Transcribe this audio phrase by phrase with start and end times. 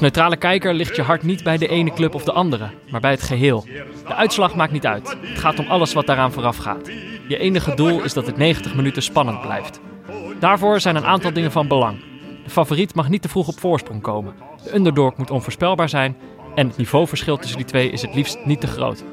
[0.00, 3.00] Als neutrale kijker ligt je hart niet bij de ene club of de andere, maar
[3.00, 3.64] bij het geheel.
[4.06, 5.16] De uitslag maakt niet uit.
[5.20, 6.90] Het gaat om alles wat daaraan vooraf gaat.
[7.28, 9.80] Je enige doel is dat het 90 minuten spannend blijft.
[10.38, 11.98] Daarvoor zijn een aantal dingen van belang.
[12.44, 14.34] De favoriet mag niet te vroeg op voorsprong komen.
[14.64, 16.16] De underdog moet onvoorspelbaar zijn.
[16.54, 19.04] En het niveauverschil tussen die twee is het liefst niet te groot.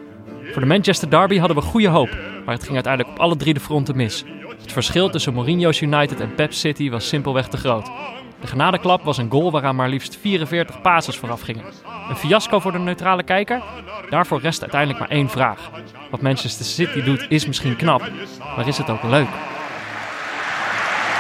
[0.44, 2.10] Voor de Manchester Derby hadden we goede hoop,
[2.46, 4.24] maar het ging uiteindelijk op alle drie de fronten mis.
[4.62, 7.92] Het verschil tussen Mourinho's United en Pep City was simpelweg te groot.
[8.42, 11.64] De genadeklap was een goal waaraan maar liefst 44 passes vooraf gingen.
[12.10, 13.62] Een fiasco voor de neutrale kijker?
[14.10, 15.70] Daarvoor rest uiteindelijk maar één vraag.
[16.10, 18.02] Wat Manchester City doet is misschien knap,
[18.56, 19.28] maar is het ook leuk?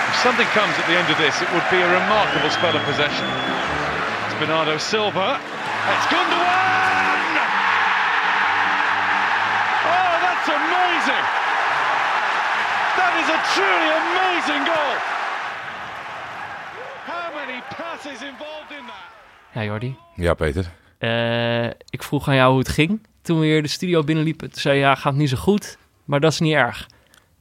[0.08, 2.84] If something comes at the end of this, it would be a remarkable spell of
[2.86, 3.28] possession.
[4.40, 5.40] Bernardo Silva.
[5.94, 7.22] It's Gundogan!
[9.96, 11.26] Oh, that's amazing!
[12.98, 15.17] That is a truly amazing goal!
[18.08, 19.54] Passes involved in that?
[19.54, 19.96] Ja, Jordi.
[20.16, 20.66] Ja, Peter.
[20.98, 23.08] Eh, ik vroeg aan jou hoe het ging.
[23.22, 26.20] Toen we hier de studio binnenliepen, toen zei je, ja, gaat niet zo goed, maar
[26.20, 26.88] dat is niet erg.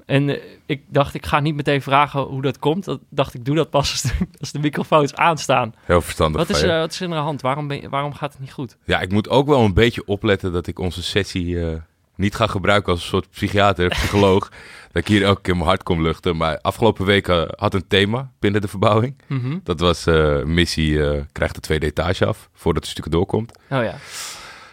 [0.06, 2.84] En eh, ik dacht, ik ga niet meteen vragen hoe dat komt.
[2.84, 5.74] Dat dacht ik, doe dat pas als de, als de microfoons aanstaan.
[5.84, 7.40] Heel verstandig Wat is, eh, wat is aan de hand?
[7.40, 8.76] Waarom, ben je- waarom gaat het niet goed?
[8.84, 11.76] Ja, ik moet ook wel een beetje opletten dat ik onze sessie eh,
[12.16, 14.52] niet ga gebruiken als een soort psychiater, psycholoog.
[14.96, 16.36] Dat ik hier elke keer mijn hart kom luchten.
[16.36, 19.16] Maar afgelopen week eh, had een thema binnen de verbouwing.
[19.26, 19.58] Mhm.
[19.62, 23.58] Dat was eh, missie eh, krijgt de tweede etage af voordat het stuk doorkomt.
[23.70, 23.94] Oh ja.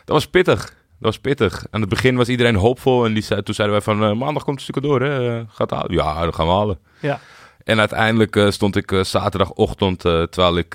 [0.05, 0.61] Dat was pittig.
[0.61, 1.66] Dat was pittig.
[1.71, 3.05] Aan het begin was iedereen hoopvol.
[3.05, 5.01] En die zei, toen zeiden wij van maandag komt het stuk door.
[5.01, 5.44] Hè?
[5.47, 5.94] Gaat het halen?
[5.94, 6.79] Ja, dat gaan we halen.
[6.99, 7.19] Ja.
[7.63, 10.73] En uiteindelijk stond ik zaterdagochtend, terwijl ik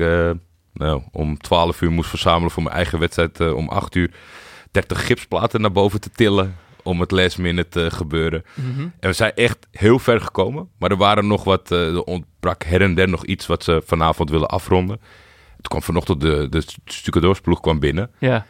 [0.72, 4.10] nou, om 12 uur moest verzamelen voor mijn eigen wedstrijd om 8 uur,
[4.70, 6.56] 30 gipsplaten naar boven te tillen
[6.88, 8.44] om het last minute te gebeuren.
[8.54, 8.80] Mhm.
[8.80, 10.68] En we zijn echt heel ver gekomen.
[10.78, 13.82] Maar er waren nog wat, eh, er ontbrak her en der nog iets wat ze
[13.86, 14.96] vanavond willen afronden.
[14.96, 18.10] Toen kwam vanochtend de, de stucadoorsploeg kwam binnen.
[18.18, 18.46] Ja.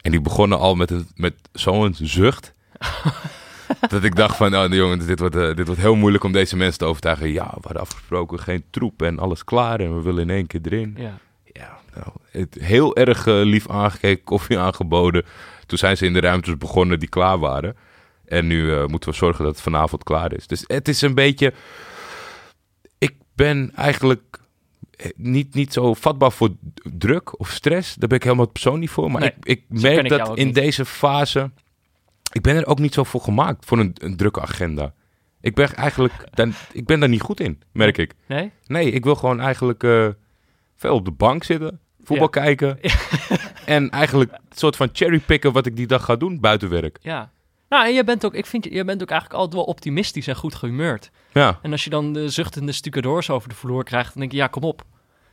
[0.00, 2.54] En die begonnen al met, een, met zo'n zucht.
[3.88, 6.56] dat ik dacht van, nou jongens, dit wordt, eh, dit wordt heel moeilijk om deze
[6.56, 7.32] mensen te overtuigen.
[7.32, 9.80] Ja, we hadden afgesproken, geen troep en alles klaar.
[9.80, 10.94] En we willen in één keer erin.
[10.98, 11.18] ja.
[11.58, 15.24] Ja, nou, het, heel erg eh, lief aangekeken, koffie aangeboden.
[15.66, 17.76] Toen zijn ze in de ruimtes begonnen die klaar waren.
[18.24, 20.46] En nu eh, moeten we zorgen dat het vanavond klaar is.
[20.46, 21.52] Dus het is een beetje...
[22.98, 24.38] Ik ben eigenlijk
[24.90, 26.50] eh, niet, niet zo vatbaar voor
[26.82, 27.94] druk of stress.
[27.94, 29.10] Daar ben ik helemaal persoon niet voor.
[29.10, 30.54] Maar Nee, ik, ik merk ik dat in niet.
[30.54, 31.50] deze fase...
[32.32, 34.94] Ik ben er ook niet zo voor gemaakt, voor een, een drukke agenda.
[35.40, 36.12] Ik ben eigenlijk...
[36.34, 38.14] Dan, ik ben daar niet goed in, merk ik.
[38.26, 38.50] Nee?
[38.66, 40.08] Nee, ik wil gewoon eigenlijk eh,
[40.76, 42.40] veel op de bank zitten, voetbal Ja.
[42.42, 42.78] kijken.
[43.76, 46.98] en eigenlijk een soort van cherrypicken wat ik die dag ga doen buiten werk.
[47.00, 47.30] Ja.
[47.68, 50.26] Nou, en je bent ook, ik vind, je je bent ook eigenlijk altijd wel optimistisch
[50.26, 51.10] en goed gehumeurd.
[51.32, 51.58] Ja.
[51.62, 54.46] En als je dan de zuchtende stucadoors over de vloer krijgt, dan denk je, ja,
[54.46, 54.82] kom op.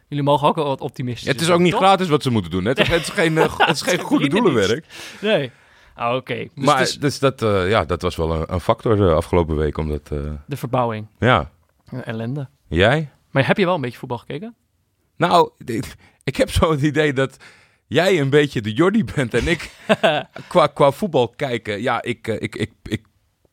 [0.07, 1.79] Jullie mogen ook wel wat optimistisch het is ook niet toch?
[1.81, 2.65] gratis wat ze moeten doen.
[2.65, 4.85] Het is, het is geen, eh, het is geen goede doelenwerk.
[5.21, 5.51] Nee.
[5.95, 6.35] Ah, oké.
[6.55, 9.77] Dus maar dus dat, eh, ja, dat was wel een, een factor de afgelopen week.
[9.77, 11.07] Omdat, eh, de verbouwing.
[11.19, 11.51] ja.
[11.85, 12.49] Eh, ellende.
[12.67, 13.09] Jij?
[13.31, 14.55] Maar heb je wel een beetje voetbal gekeken?
[15.17, 15.49] Nou,
[16.23, 17.37] ik, heb zo het idee dat
[17.87, 19.71] jij een beetje de Jordi bent en ik
[20.47, 21.81] qua, qua voetbal kijken.
[21.81, 23.01] Ja, ik, eh, ik, ik, ik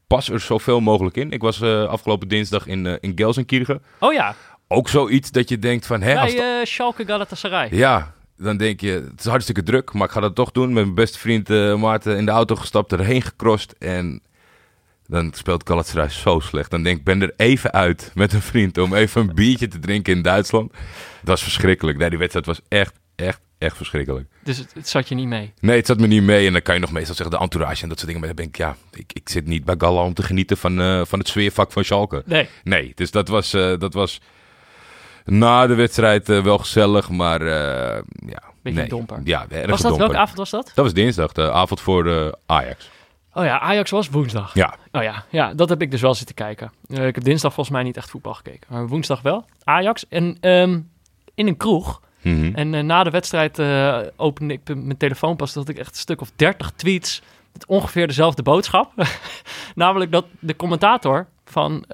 [0.07, 1.31] pas er zoveel mogelijk in.
[1.31, 3.83] Ik was eh, afgelopen dinsdag in, eh, in Gelsenkirchen.
[3.99, 4.35] Oh ja,
[4.69, 7.69] Ook zoiets dat je denkt van, hè, als bij eh Schalke Galatasaray.
[7.71, 10.73] Ja, dan denk je, het is hartstikke druk, maar ik ga dat toch doen.
[10.73, 11.49] Met mijn beste vriend
[11.79, 14.23] Maarten in de auto gestapt, erheen gecrossed en
[15.11, 16.71] dan speelt Galatasaray zo slecht.
[16.71, 19.79] Dan denk ik, ben er even uit met een vriend om even een biertje te
[19.79, 20.73] drinken in Duitsland.
[20.73, 21.99] Dat was verschrikkelijk.
[21.99, 24.29] Nee, die wedstrijd was echt, echt, echt verschrikkelijk.
[24.45, 25.53] Dus het, het zat je niet mee.
[25.61, 27.83] Nee, het zat me niet mee en dan kan je nog meestal zeggen de entourage
[27.83, 28.27] en dat soort dingen.
[28.27, 30.81] Maar dan ben ik, ja, ik, ik zit niet bij Galla om te genieten van,
[30.81, 32.23] eh, van het sfeervak van Schalke.
[32.27, 32.49] Nee.
[32.65, 34.21] Nee, dus dat was, eh, dat was
[35.25, 38.49] na de wedstrijd eh, wel gezellig, maar ja.
[38.63, 38.89] Beetje nee.
[38.89, 39.21] domper.
[39.25, 39.99] Ja, erg Was dat, domper.
[39.99, 40.73] welke avond was dat?
[40.75, 42.91] Dat was dinsdag, de avond voor Ajax.
[43.33, 44.55] Oh ja, Ajax was woensdag.
[44.55, 46.73] Ja, Oh ja, ja, dat heb ik dus wel zitten kijken.
[46.89, 48.67] Eh, ik heb dinsdag volgens mij niet echt voetbal gekeken.
[48.71, 49.45] Maar woensdag wel.
[49.65, 50.09] Ajax.
[50.09, 50.81] En ehm,
[51.35, 52.01] in een kroeg.
[52.23, 52.55] Mhm.
[52.55, 55.53] En eh, na de wedstrijd eh, opende ik mijn telefoon pas.
[55.53, 57.23] Dat ik echt een stuk of 30 tweets.
[57.53, 58.93] Met ongeveer dezelfde boodschap.
[59.75, 61.85] Namelijk dat de commentator van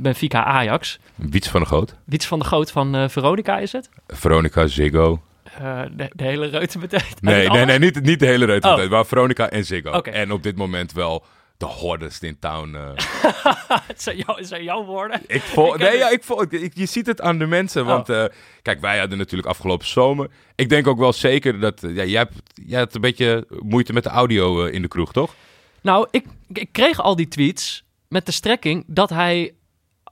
[0.00, 0.98] Benfica Ajax.
[1.14, 3.90] Wiets van de Goot, Wiets van de Goot van Veronica is het.
[4.06, 5.20] Veronica Ziggo.
[5.58, 7.22] Eh, de, de hele reute betekent.
[7.30, 8.90] Nee, nee, nee, niet, niet de hele reut, Oh.
[8.90, 9.90] maar Veronica en Ziggo.
[9.90, 10.10] Oké.
[10.10, 11.24] En op dit moment wel
[11.56, 12.74] de hardest in town.
[12.74, 12.90] eh.
[13.86, 15.20] het, zijn jou, het zijn jouw woorden.
[15.26, 18.24] ik vol, nee, ja, ik vol, ik- je ziet het aan de mensen, want eh,
[18.62, 20.28] kijk, wij hadden natuurlijk afgelopen zomer.
[20.54, 22.34] Ik denk ook wel zeker dat, ja, jij, hebt,
[22.66, 25.34] jij had een beetje moeite met de audio in de kroeg, toch?
[25.82, 29.54] Nou, ik, ik kreeg al die tweets met de strekking dat hij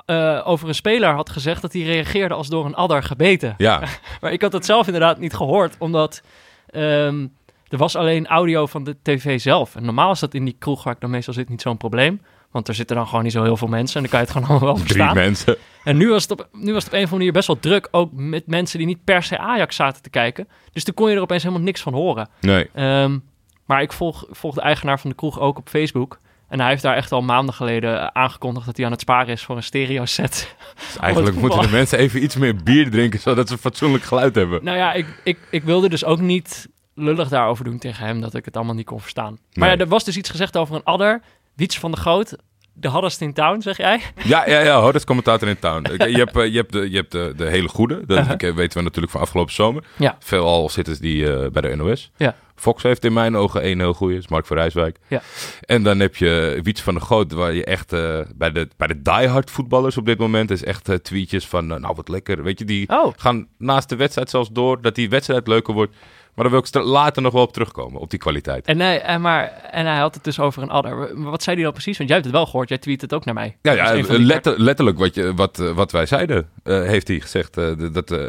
[0.09, 3.55] eh, over een speler had gezegd dat hij reageerde als door een adder gebeten.
[3.59, 3.83] Ja,
[4.21, 6.23] Maar ik had het zelf inderdaad niet gehoord, omdat
[6.71, 7.27] ehm,
[7.69, 9.77] er was alleen audio van de tv zelf.
[9.77, 12.21] En normaal is dat in die kroeg waar ik dan meestal zit niet zo'n probleem.
[12.51, 14.35] Want er zitten dan gewoon niet zo heel veel mensen en dan kan je het
[14.35, 15.15] gewoon allemaal wel drie verstaan.
[15.15, 15.57] mensen.
[15.85, 17.59] En nu was, het op, nu was het op een of andere manier best wel
[17.59, 20.49] druk, ook met mensen die niet per se Ajax zaten te kijken.
[20.73, 22.29] Dus toen kon je er opeens helemaal niks van horen.
[22.41, 22.71] Nee.
[22.75, 23.19] Ehm,
[23.65, 26.19] maar ik volg, volg de eigenaar van de kroeg ook op Facebook.
[26.49, 29.33] En hij heeft daar echt al maanden geleden eh, aangekondigd dat hij aan het sparen
[29.33, 30.55] is voor een stereo set.
[30.75, 34.65] Dus eigenlijk moeten de mensen even iets meer bier drinken, zodat ze fatsoenlijk geluid hebben.
[34.65, 38.35] Nou ja, ik, ik, ik wilde dus ook niet lullig daarover doen tegen hem dat
[38.35, 39.39] ik het allemaal niet kon verstaan.
[39.53, 41.23] Maar ja, er was dus iets gezegd over een adder.
[41.55, 42.37] Wiets van de Groot,
[42.73, 44.01] de Haddest in Town, zeg jij?
[44.25, 45.83] Ja, ja, ja, is commentator in town.
[46.11, 48.55] Je hebt, eh, je hebt, de, je hebt de, de hele goede, dat Uh-huh.
[48.55, 49.85] weten we natuurlijk van afgelopen zomer.
[49.97, 50.17] Ja.
[50.19, 52.11] Veelal zitten die eh, bij de NOS.
[52.17, 52.35] Ja.
[52.61, 54.99] Fox heeft in mijn ogen één heel goede, is Mark van Rijswijk.
[55.09, 55.23] Ja.
[55.61, 58.87] En dan heb je Wiets van der Goot, waar je echt eh, bij, de, bij
[58.87, 62.43] de diehard voetballers op dit moment is echt eh, tweetjes van, eh, nou wat lekker,
[62.43, 65.97] weet je, die Oh, gaan naast de wedstrijd zelfs door, dat die wedstrijd leuker wordt.
[66.39, 68.67] Maar daar wil ik later nog wel op terugkomen, op die kwaliteit.
[68.67, 70.97] en, hij, en, maar, en hij had het dus over een adder.
[71.19, 71.97] Maar wat zei hij dan precies?
[71.99, 73.57] Want jij hebt het wel gehoord, jij tweet het ook naar mij.
[73.63, 77.57] Ja, letter- letterlijk wat, je, wat, eh, wat wij zeiden, eh, heeft hij gezegd.
[77.57, 78.27] eh, dat, eh,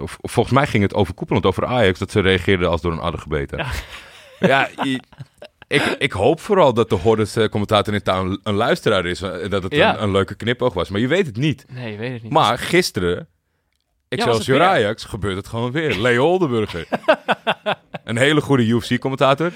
[0.00, 3.20] of, volgens mij ging het overkoepelend over Ajax, dat ze reageerden als door een adder
[3.20, 3.58] gebeten.
[3.58, 3.66] Ja.
[4.48, 5.00] Ja, je-
[5.66, 9.22] ik, ik hoop vooral dat de Hordes eh, commentator in town een luisteraar is.
[9.22, 9.96] eh, dat het Ja.
[9.96, 10.88] een, een leuke knipoog was.
[10.88, 11.64] Maar je weet het niet.
[11.72, 12.32] Nee, je weet het niet.
[12.32, 13.28] Maar gisteren,
[14.12, 14.66] Excelsior weer?
[14.66, 16.00] Ajax, gebeurt het gewoon weer.
[16.00, 16.88] Leo Oldenburger.
[18.04, 19.52] een hele goede UFC-commentator.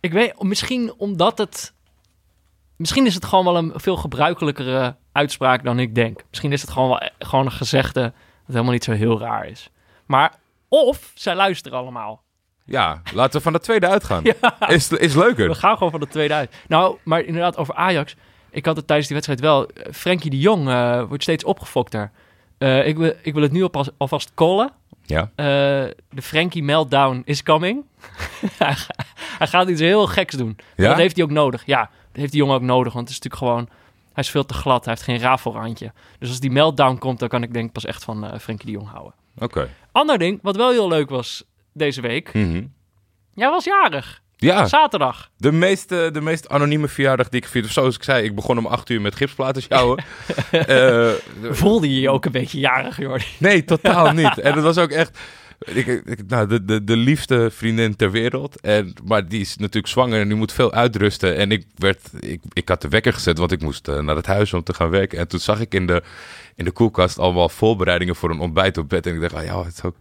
[0.00, 1.72] Ik weet, misschien omdat het...
[2.76, 6.22] Misschien is het gewoon wel een veel gebruikelijkere uitspraak dan ik denk.
[6.28, 8.12] Misschien is het gewoon wel e- gewoon een gezegde dat
[8.46, 9.70] helemaal niet zo heel raar is.
[10.06, 10.34] Maar
[10.68, 12.22] of zij luisteren allemaal.
[12.64, 14.22] Ja, laten we van de tweede uitgaan.
[14.68, 15.48] Is, is leuker.
[15.48, 16.54] We gaan gewoon van de tweede uit.
[16.68, 18.14] Nou, maar inderdaad over Ajax.
[18.50, 19.70] Ik had het tijdens die wedstrijd wel.
[19.92, 22.10] Frenkie de Jong eh, wordt steeds opgefokter.
[22.60, 24.70] Eh, ik, wil, ik wil het nu alvast, alvast callen.
[25.02, 25.20] Ja.
[25.34, 25.44] Eh,
[26.10, 27.84] de Frankie meltdown is coming.
[28.58, 28.94] hij, ga-
[29.38, 30.56] hij gaat iets heel geks doen.
[30.76, 30.88] Ja?
[30.88, 31.62] Dat heeft hij ook nodig.
[31.66, 31.90] Ja, dat
[32.20, 32.92] heeft die jongen ook nodig.
[32.92, 33.78] Want het is natuurlijk gewoon...
[34.12, 34.84] Hij is veel te glad.
[34.84, 35.92] Hij heeft geen rafelrandje.
[36.18, 38.66] Dus als die meltdown komt, dan kan ik denk ik pas echt van eh Frenkie
[38.66, 39.14] de Jong houden.
[39.38, 39.68] Oké.
[39.92, 42.34] Ander ding, wat wel heel leuk was deze week.
[42.34, 42.64] Mhm.
[43.34, 44.22] Jij was jarig.
[44.40, 44.66] Ja.
[44.66, 45.30] Zaterdag.
[45.36, 47.72] De meest, de meest anonieme verjaardag die ik gevierd heb.
[47.74, 50.04] Zoals ik zei, ik begon om acht uur met gipsplaten sjouwen.
[50.50, 51.10] Eh,
[51.42, 53.24] Voelde je je ook een beetje jarig, Jordi?
[53.38, 54.38] nee, totaal niet.
[54.38, 55.18] En dat was ook echt...
[55.58, 58.60] Ik, ik- nou, de, de, de liefste vriendin ter wereld.
[58.60, 61.36] En, maar die is natuurlijk zwanger en die moet veel uitrusten.
[61.36, 64.26] En ik, werd, ik, ik had de wekker gezet, want ik moest eh, naar het
[64.26, 65.18] huis om te gaan werken.
[65.18, 66.02] En toen zag ik in de,
[66.56, 69.06] in de koelkast allemaal voorbereidingen voor een ontbijt op bed.
[69.06, 69.96] En ik dacht, ah, ja, het is ook...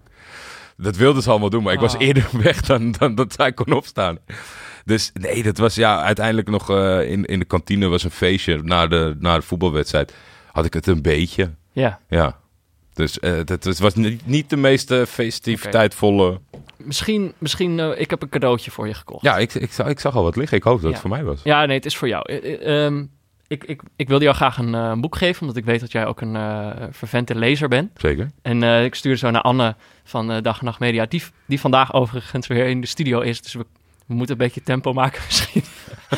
[0.81, 2.01] Dat wilden ze allemaal doen, maar ik was Ah.
[2.01, 4.17] eerder weg dan, dan dat zij kon opstaan.
[4.85, 8.61] Dus nee, dat was ja, uiteindelijk nog eh, in, in de kantine was een feestje
[8.63, 10.13] na de, na de voetbalwedstrijd.
[10.51, 11.99] Had ik het een beetje, Ja.
[12.09, 12.37] ja.
[12.93, 16.39] Dus eh dat, het was niet, niet de meest eh, festiviteitvolle...
[16.77, 19.23] Misschien, misschien ik heb een cadeautje voor je gekocht.
[19.23, 20.57] Ja, ik, ik, zag, ik zag al wat liggen.
[20.57, 21.39] Ik hoop dat het voor mij was.
[21.43, 22.23] Ja, nee, het is voor jou.
[22.25, 23.05] Eh, eh, ehm,
[23.49, 26.05] ik, ik, ik wilde jou graag een eh, boek geven, omdat ik weet dat jij
[26.05, 27.91] ook een eh vervente lezer bent.
[27.99, 28.31] Zeker.
[28.41, 31.93] En eh, ik stuurde zo naar Anne van Dag en Nacht Media, die, die vandaag
[31.93, 33.41] overigens weer in de studio is.
[33.41, 33.65] Dus we,
[34.05, 35.63] we moeten een beetje tempo maken misschien.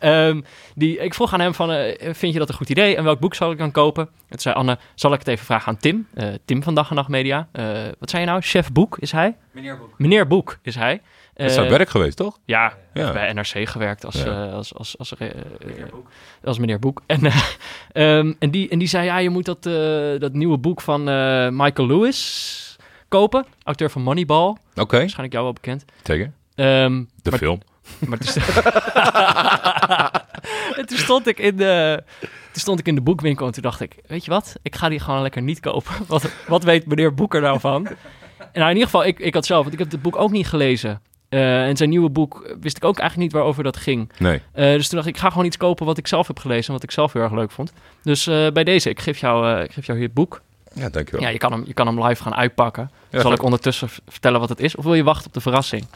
[0.00, 0.40] Ehm,
[0.74, 2.96] die, ik vroeg aan hem van, vind je dat een goed idee?
[2.96, 4.02] En welk boek zal ik dan kopen?
[4.04, 6.06] En toen zei Anne, zal ik het even vragen aan Tim?
[6.14, 7.48] Eh, Tim van Dag en Nacht Media.
[7.52, 7.64] Eh,
[7.98, 8.40] wat zei je nou?
[8.40, 9.36] Chef Boek is hij?
[9.52, 9.98] Meneer Boek.
[9.98, 11.02] Meneer Boek is hij.
[11.36, 12.38] Dat is Eh, zijn werk geweest, toch?
[12.44, 13.12] Ja, Ja.
[13.12, 14.46] bij NRC gewerkt als, Ja.
[14.46, 15.34] eh, als, als, als, eh, eh,
[16.44, 17.02] als meneer Boek.
[17.06, 17.36] En, eh,
[18.18, 21.08] ehm, en, die, en die zei, ja, je moet dat, eh, dat nieuwe boek van
[21.08, 22.76] eh, Michael Lewis
[23.08, 23.46] kopen.
[23.64, 24.56] Auteur van Moneyball.
[24.74, 25.84] Oké, Waarschijnlijk jou wel bekend.
[26.02, 26.32] zeker.
[26.54, 27.60] Ehm, De maar, film.
[28.08, 28.42] Maar toen,
[30.76, 32.02] en toen stond ik in de...
[32.20, 34.54] Toen stond ik in de boekwinkel en toen dacht ik, weet je wat?
[34.62, 35.92] Ik ga die gewoon lekker niet kopen.
[36.06, 37.86] Wat, wat weet meneer Boeker nou van?
[37.86, 37.96] En
[38.52, 40.46] nou, in ieder geval, ik, ik had zelf, want ik heb het boek ook niet
[40.46, 41.00] gelezen.
[41.36, 44.12] Eh, en zijn nieuwe boek wist ik ook eigenlijk niet waarover dat ging.
[44.18, 44.42] Nee.
[44.52, 46.66] Eh, dus toen dacht ik, ik ga gewoon iets kopen wat ik zelf heb gelezen
[46.66, 47.72] en wat ik zelf heel erg leuk vond.
[48.02, 50.40] Dus eh, bij deze, ik geef jou, ik geef jou hier het boek.
[50.74, 51.20] Ja, dankjewel.
[51.20, 52.90] Ja, je kan, hem, je kan hem live gaan uitpakken.
[53.10, 54.76] Ja, Zal ik ondertussen vertellen wat het is?
[54.76, 55.86] Of wil je wachten op de verrassing?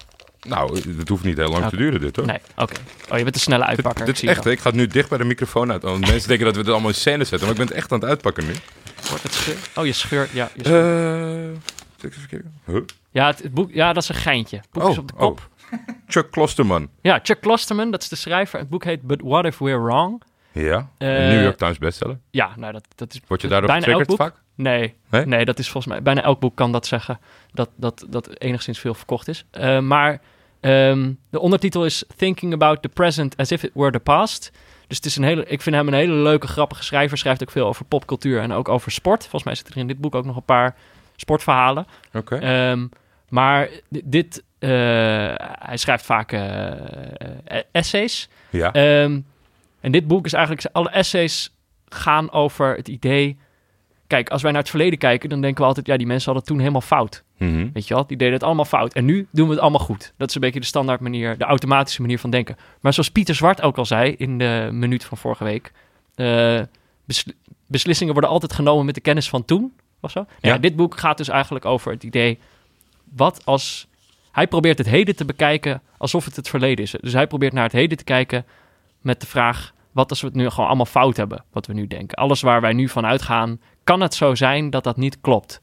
[0.40, 2.26] Nou, het hoeft niet heel lang te duren dit, hoor.
[2.26, 2.74] Nee, oké.
[3.10, 4.04] Oh, je bent een snelle Dit, uitpakker.
[4.04, 4.50] dit is echt, hè.
[4.50, 5.82] ik ga het nu dicht bij de microfoon uit.
[5.82, 7.40] Want mensen denken dat we het allemaal in scène zetten.
[7.40, 8.52] Maar ik ben het echt aan het uitpakken nu.
[9.08, 9.56] Wordt het scheur?
[9.76, 10.30] Oh, je scheurt.
[10.30, 11.56] Ja, je scheurt.
[12.32, 12.40] Eh?
[12.66, 12.82] Huh?
[13.10, 14.56] Ja, het, het boek, ja, dat is een geintje.
[14.56, 15.48] Het boek is op de kop.
[15.72, 15.78] oh.
[16.06, 16.88] Chuck Klosterman.
[17.00, 18.58] Ja, Chuck Klosterman, dat is de schrijver.
[18.58, 20.22] Het boek heet But What If We're Wrong?
[20.52, 22.18] Ja, Eh, een New York Times bestseller.
[22.30, 24.34] Ja, nou, dat, dat is Word je elk getriggerd vaak?
[24.54, 25.26] Nee, Nee?
[25.26, 25.44] nee?
[25.44, 26.02] dat is volgens mij...
[26.02, 27.18] Bijna elk boek kan dat zeggen.
[27.52, 29.44] Dat, dat, dat enigszins veel verkocht is.
[29.50, 30.20] Eh, maar
[30.60, 34.50] ehm, de ondertitel is Thinking About the Present as If It Were the Past.
[34.86, 37.18] Dus het is een hele, ik vind hem een hele leuke, grappige schrijver.
[37.18, 39.20] Schrijft ook veel over popcultuur en ook over sport.
[39.20, 40.76] Volgens mij zitten er in dit boek ook nog een paar
[41.16, 41.86] sportverhalen.
[42.12, 42.36] Oké.
[42.36, 42.86] Ehm,
[43.30, 44.70] maar di- dit, eh,
[45.58, 46.66] hij schrijft vaak eh,
[47.44, 48.28] eh, essays.
[48.50, 48.72] ja.
[48.72, 49.20] Ehm,
[49.80, 51.54] en dit boek is eigenlijk, alle essays
[51.88, 53.38] gaan over het idee.
[54.06, 56.48] Kijk, als wij naar het verleden kijken, dan denken we altijd, ja, die mensen hadden
[56.48, 57.22] toen helemaal fout.
[57.38, 57.68] Mhm.
[57.72, 58.92] Weet je wel, die deden het allemaal fout.
[58.94, 60.12] En nu doen we het allemaal goed.
[60.16, 62.56] Dat is een beetje de standaard manier, de automatische manier van denken.
[62.80, 65.72] Maar zoals Pieter Zwart ook al zei in de minuut van vorige week,
[67.04, 67.34] besli-
[67.66, 69.72] beslissingen worden altijd genomen met de kennis van toen.
[70.00, 70.26] Of zo.
[70.40, 70.58] Ja, Ja.
[70.58, 72.38] dit boek gaat dus eigenlijk over het idee,
[73.16, 73.88] wat als...
[74.32, 76.94] Hij probeert het heden te bekijken alsof het het verleden is.
[77.00, 78.46] Dus hij probeert naar het heden te kijken
[79.00, 79.72] met de vraag...
[79.92, 82.16] wat als we het nu gewoon allemaal fout hebben, wat we nu denken.
[82.16, 85.60] Alles waar wij nu van uitgaan, kan het zo zijn dat dat niet klopt?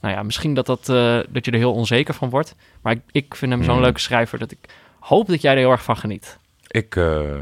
[0.00, 2.54] Nou ja, misschien dat, dat, eh, dat je er heel onzeker van wordt.
[2.82, 3.82] Maar ik, ik vind hem zo'n Hmm.
[3.82, 4.58] leuke schrijver dat ik
[4.98, 6.38] hoop dat jij er heel erg van geniet.
[6.66, 7.34] Ik, eh,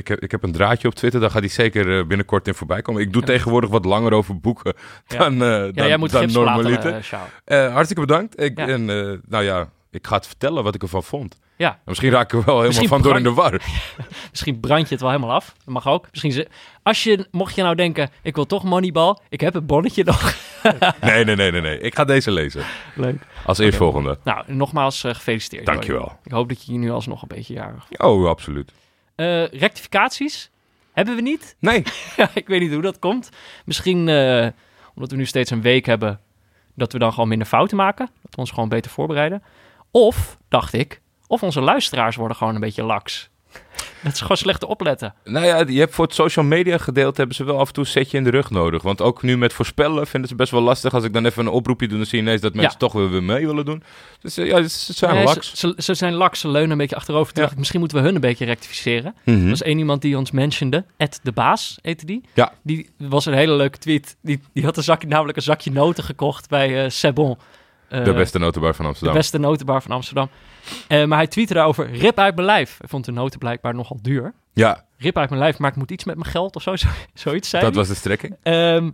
[0.00, 2.54] ik, heb, ik heb een draadje op Twitter, daar gaat hij zeker eh, binnenkort in
[2.54, 3.02] voorbij komen.
[3.02, 3.26] Ik doe Ja.
[3.26, 4.74] tegenwoordig wat langer over boeken
[5.06, 7.02] dan, Ja, dan, jij moet dan laten,
[7.44, 8.40] eh, hartstikke bedankt.
[8.42, 8.58] Ik.
[8.58, 8.84] En
[9.28, 11.38] nou ja, ik ga het vertellen wat ik ervan vond.
[11.56, 11.70] Ja.
[11.70, 13.52] En misschien raak ik er wel helemaal Misschien van door in de war.
[14.30, 15.54] Misschien brand je het wel helemaal af.
[15.64, 16.06] Dat mag ook.
[16.10, 16.48] Misschien ze,
[16.82, 19.18] als je, mocht je nou denken, ik wil toch Moneyball.
[19.28, 20.34] Ik heb het bonnetje nog.
[21.00, 21.78] Nee, nee, nee, nee, nee.
[21.80, 22.64] Ik ga deze lezen.
[22.94, 23.16] Leuk.
[23.44, 24.18] Als eerstvolgende.
[24.24, 25.66] Nou, nogmaals eh, gefeliciteerd.
[25.66, 26.18] Dankjewel.
[26.24, 28.72] Ik hoop dat je hier nu alsnog een beetje jarig Oh, absoluut.
[29.20, 30.50] Eh rectificaties
[30.92, 31.56] hebben we niet.
[31.58, 31.82] Nee.
[32.34, 33.28] Ik weet niet hoe dat komt.
[33.64, 34.46] Misschien eh,
[34.94, 36.20] omdat we nu steeds een week hebben,
[36.74, 38.06] dat we dan gewoon minder fouten maken.
[38.22, 39.42] Dat we ons gewoon beter voorbereiden.
[39.90, 43.29] Of, dacht ik, of onze luisteraars worden gewoon een beetje laks.
[44.02, 45.14] Dat is gewoon slecht te opletten.
[45.24, 47.84] Nou ja, je hebt voor het social media gedeelte hebben ze wel af en toe
[47.84, 48.82] een setje in de rug nodig.
[48.82, 50.94] Want ook nu met voorspellen vinden ze best wel lastig.
[50.94, 52.78] Als ik dan even een oproepje doe, dan zie je ineens dat mensen Ja.
[52.78, 53.82] toch weer weer mee willen doen.
[54.20, 55.52] Dus eh, ja, ze zijn Nee, laks.
[55.76, 57.38] Ze, zijn laks, ze leunen een beetje achterover.
[57.40, 57.50] Ja.
[57.56, 59.14] misschien moeten we hun een beetje rectificeren.
[59.24, 59.42] Mhm.
[59.42, 62.20] Er was één iemand die ons mentionde, Ed de Baas heette die.
[62.34, 62.52] Ja.
[62.62, 64.16] Die was een hele leuke tweet.
[64.22, 67.38] Die, die had een zakje, namelijk een zakje noten gekocht bij eh Sebon.
[67.90, 69.16] Eh, De beste notenbar van de Amsterdam.
[69.16, 70.28] beste notenbar van Amsterdam.
[70.88, 72.76] Eh, maar hij tweette daarover, rip uit mijn lijf.
[72.78, 74.34] Hij vond de noten blijkbaar nogal duur.
[74.52, 76.88] Ja, Rip uit mijn lijf, maar ik moet iets met mijn geld of zo, zo
[77.14, 78.36] zoiets zei dat was de strekking.
[78.42, 78.90] Ehm,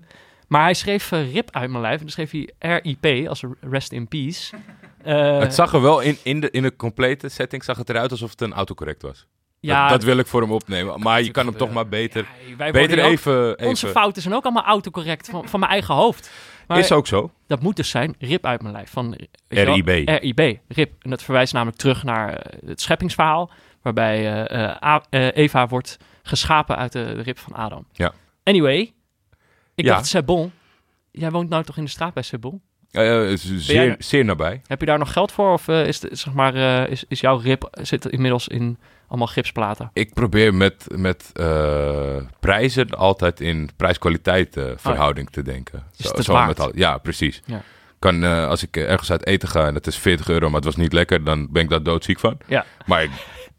[0.48, 2.50] maar hij schreef eh, rip uit mijn lijf en dan schreef hij
[2.80, 4.56] RIP, als rest in peace.
[5.02, 8.30] Het zag er wel in, in, de, in de complete setting zag het eruit alsof
[8.30, 9.26] het een autocorrect was.
[9.60, 11.00] ja, dat, dat wil ik voor hem opnemen.
[11.00, 13.54] Maar je kan hem toch maar beter, Ja, wij beter ook- even...
[13.56, 16.30] even Onze fouten zijn ook allemaal autocorrect van, van mijn eigen hoofd.
[16.66, 17.30] Maar is ook zo.
[17.46, 18.90] dat moet dus zijn rip uit mijn lijf.
[18.90, 19.18] Van,
[19.48, 20.08] wel, RIB.
[20.08, 20.92] RIB, rip.
[21.02, 23.50] En dat verwijst namelijk terug naar eh, het scheppingsverhaal.
[23.82, 27.86] Waarbij eh, eh, Eva wordt geschapen uit de, rib van Adam.
[27.92, 28.12] Ja.
[28.42, 28.92] Anyway,
[29.74, 29.94] ik Ja.
[29.94, 30.52] dacht Sebon.
[31.10, 32.60] Jij woont nou toch in de straat bij Sebon?
[32.90, 34.62] Eh, zeer, er- zeer nabij.
[34.66, 35.52] Heb je daar nog geld voor?
[35.52, 36.54] Of is, de, zeg maar,
[36.88, 39.90] is, is jouw rib zit inmiddels in allemaal gipsplaten?
[39.92, 45.82] Ik probeer met, met eh, prijzen altijd in prijs-kwaliteit eh, verhouding te denken.
[45.96, 46.46] Is het waard?
[46.46, 47.42] met al, ja, precies.
[47.44, 47.62] Ja.
[47.98, 50.64] Kan, eh, als ik ergens uit eten ga en het is 40 euro, maar het
[50.64, 52.38] was niet lekker, dan ben ik daar doodziek van.
[52.46, 52.64] Ja.
[52.86, 53.08] Maar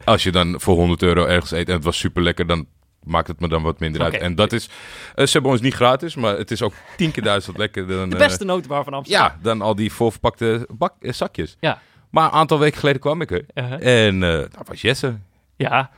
[0.04, 2.66] als je dan voor 100 euro ergens eet en het was super lekker, dan
[3.02, 4.14] maakt het me dan wat minder uit.
[4.14, 4.68] En dat is,
[5.16, 8.10] uh, Sebon is niet gratis, maar het is ook tien keer duizend lekkerder dan...
[8.10, 9.26] De beste notenbar van Amsterdam.
[9.26, 11.56] ja, dan al die volverpakte bak, zakjes.
[11.60, 11.80] Ja.
[12.10, 13.44] Maar een aantal weken geleden kwam ik er.
[13.54, 14.06] Uh-huh.
[14.06, 15.18] En eh dat was Jesse.
[15.58, 15.90] Ja.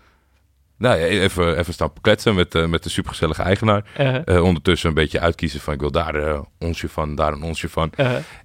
[0.78, 3.84] Nou ja, even, even staan kletsen met, eh, met de supergezellige eigenaar.
[3.98, 7.42] uh-huh, Eh, ondertussen een beetje uitkiezen van ik wil daar een onsje van, daar een
[7.42, 7.90] onsje van.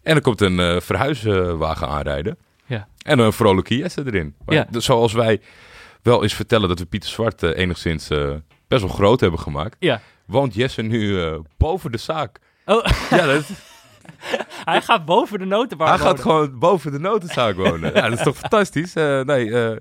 [0.04, 2.38] En er komt een eh, verhuiswagen aanrijden.
[2.66, 2.88] Ja.
[3.02, 4.36] En een vrolijke Jesse erin.
[4.46, 4.68] Maar Ja.
[4.72, 5.42] zoals wij
[6.02, 8.30] wel eens vertellen dat we Pieter Zwart eh, enigszins eh,
[8.68, 9.76] best wel groot hebben gemaakt.
[9.80, 10.02] Ja.
[10.26, 12.40] Woont Jesse nu eh, boven de zaak.
[12.66, 13.44] Oh, Ja, dat,
[14.66, 16.12] hij gaat boven de notenbar hij wonen.
[16.14, 17.94] gaat gewoon boven de notenzaak wonen.
[17.96, 18.94] ja, dat is toch fantastisch?
[18.96, 19.78] Eh, nee, eh,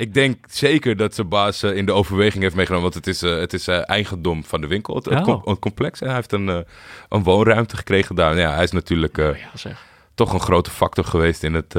[0.00, 2.90] ik denk zeker dat zijn baas eh, in de overweging heeft meegenomen.
[2.90, 5.22] Want het is, eh, het is eh, eigendom van de winkel, het, Oh.
[5.22, 6.00] com- het complex.
[6.00, 6.64] En hij heeft een,
[7.08, 8.34] een woonruimte gekregen daar.
[8.34, 9.70] Nou ja, hij is natuurlijk Oh ja,
[10.14, 11.74] toch een grote factor geweest in het,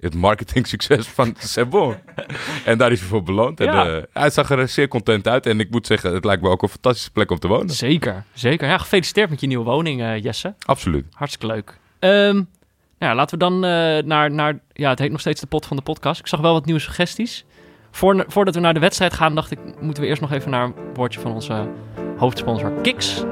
[0.00, 1.94] het marketingsucces van Sebon.
[2.64, 3.60] en daar is hij voor beloond.
[3.60, 4.02] En, Ja.
[4.12, 5.46] hij zag er zeer content uit.
[5.46, 7.70] En ik moet zeggen, het lijkt me ook een fantastische plek om te wonen.
[7.74, 8.68] Zeker, zeker.
[8.68, 10.54] Ja, gefeliciteerd met je nieuwe woning, Jesse.
[10.66, 11.04] Absoluut.
[11.10, 11.78] Hartstikke leuk.
[11.98, 12.42] Ehm,
[13.08, 14.58] ja, laten we dan eh, naar, naar...
[14.72, 16.20] Ja, het heet nog steeds de pot van de podcast.
[16.20, 17.44] Ik zag wel wat nieuwe suggesties.
[17.90, 19.58] Voor, voordat we naar de wedstrijd gaan, dacht ik...
[19.80, 21.68] moeten we eerst nog even naar een woordje van onze
[22.16, 23.24] hoofdsponsor Kiks.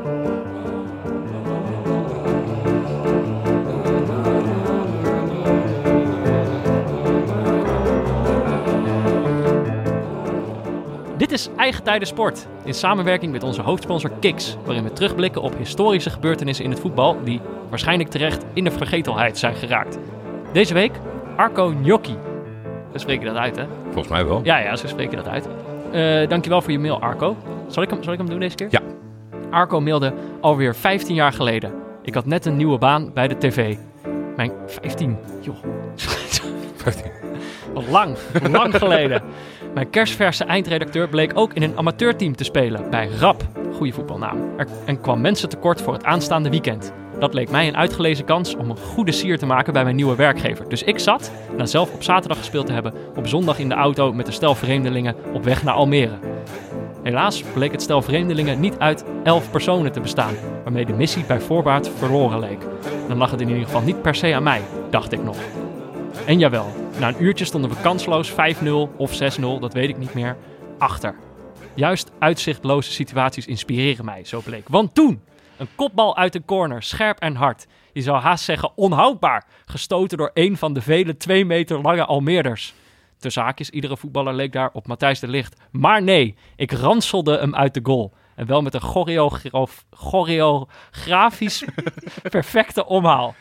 [11.20, 15.56] Dit is Eigen Tijden Sport, in samenwerking met onze hoofdsponsor Kiks, waarin we terugblikken op
[15.58, 19.98] historische gebeurtenissen in het voetbal die waarschijnlijk terecht in de vergetelheid zijn geraakt.
[20.52, 20.92] Deze week
[21.36, 22.16] Arco Gnocchi.
[22.92, 23.64] Zo spreek je dat uit, hè?
[23.82, 24.40] Volgens mij wel.
[24.42, 25.48] Ja, ja, zo spreek je dat uit.
[25.92, 27.36] Eh, dankjewel voor je mail, Arco.
[27.66, 28.68] Zal ik hem, zal ik hem doen deze keer?
[28.70, 28.80] Ja.
[29.50, 31.72] Arco mailde alweer 15 jaar geleden.
[32.02, 33.76] Ik had net een nieuwe baan bij de tv.
[34.36, 35.56] Mijn 15, joh.
[36.84, 37.02] Wat
[37.90, 38.16] lang,
[38.50, 39.22] lang geleden.
[39.74, 43.42] Mijn kerstverse eindredacteur bleek ook in een amateurteam te spelen bij RAP,
[43.74, 46.92] goede voetbalnaam, er, en kwam mensen tekort voor het aanstaande weekend.
[47.18, 50.16] Dat leek mij een uitgelezen kans om een goede sier te maken bij mijn nieuwe
[50.16, 50.68] werkgever.
[50.68, 54.12] Dus ik zat, na zelf op zaterdag gespeeld te hebben, op zondag in de auto
[54.12, 56.18] met een stel vreemdelingen op weg naar Almere.
[57.02, 61.40] Helaas bleek het stel vreemdelingen niet uit elf personen te bestaan, waarmee de missie bij
[61.40, 62.60] voorbaat verloren leek.
[63.08, 64.60] Dan lag het in ieder geval niet per se aan mij,
[64.90, 65.36] dacht ik nog.
[66.26, 66.66] En jawel,
[66.98, 68.34] na een uurtje stonden we kansloos 5-0
[68.96, 70.36] of 6-0, dat weet ik niet meer,
[70.78, 71.14] achter.
[71.74, 74.68] Juist uitzichtloze situaties inspireren mij, zo bleek.
[74.68, 75.22] Want toen,
[75.56, 77.66] een kopbal uit de corner, scherp en hard.
[77.92, 82.74] Je zou haast zeggen onhoudbaar, gestoten door een van de vele 2 meter lange Almeerders.
[83.18, 85.60] Tussen haakjes, iedere voetballer leek daar op Matthijs de Licht.
[85.70, 88.12] Maar nee, ik ranselde hem uit de goal.
[88.34, 89.08] En wel met een
[89.90, 91.64] choreografisch
[92.30, 93.34] perfecte omhaal.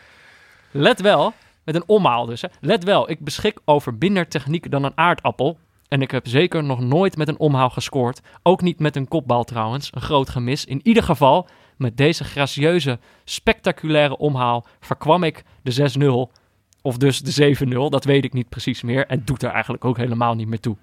[0.72, 1.34] Let wel,
[1.64, 2.42] met een omhaal dus.
[2.42, 2.48] Hè.
[2.60, 5.58] Let wel, ik beschik over minder techniek dan een aardappel.
[5.88, 8.22] En ik heb zeker nog nooit met een omhaal gescoord.
[8.44, 9.90] Ook niet met een kopbal trouwens.
[9.94, 10.66] Een groot gemis.
[10.66, 11.48] In ieder geval,
[11.78, 16.38] met deze gracieuze, spectaculaire omhaal verkwam ik de 6-0.
[16.82, 19.08] Of dus de 7-0, dat weet ik niet precies meer.
[19.08, 20.78] En doet er eigenlijk ook helemaal niet meer toe.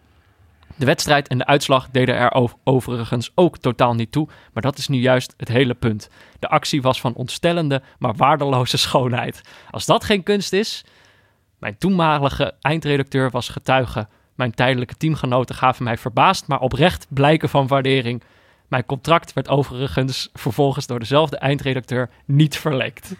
[0.76, 4.28] De wedstrijd en de uitslag deden er ov- overigens ook totaal niet toe.
[4.52, 6.08] Maar dat is nu juist het hele punt.
[6.38, 9.40] De actie was van ontstellende, maar waardeloze schoonheid.
[9.70, 10.84] Als dat geen kunst is.
[11.58, 14.06] Mijn toenmalige eindredacteur was getuige.
[14.34, 18.22] Mijn tijdelijke teamgenoten gaven mij verbaasd, maar oprecht blijken van waardering.
[18.68, 23.12] Mijn contract werd overigens vervolgens door dezelfde eindredacteur niet verlekt.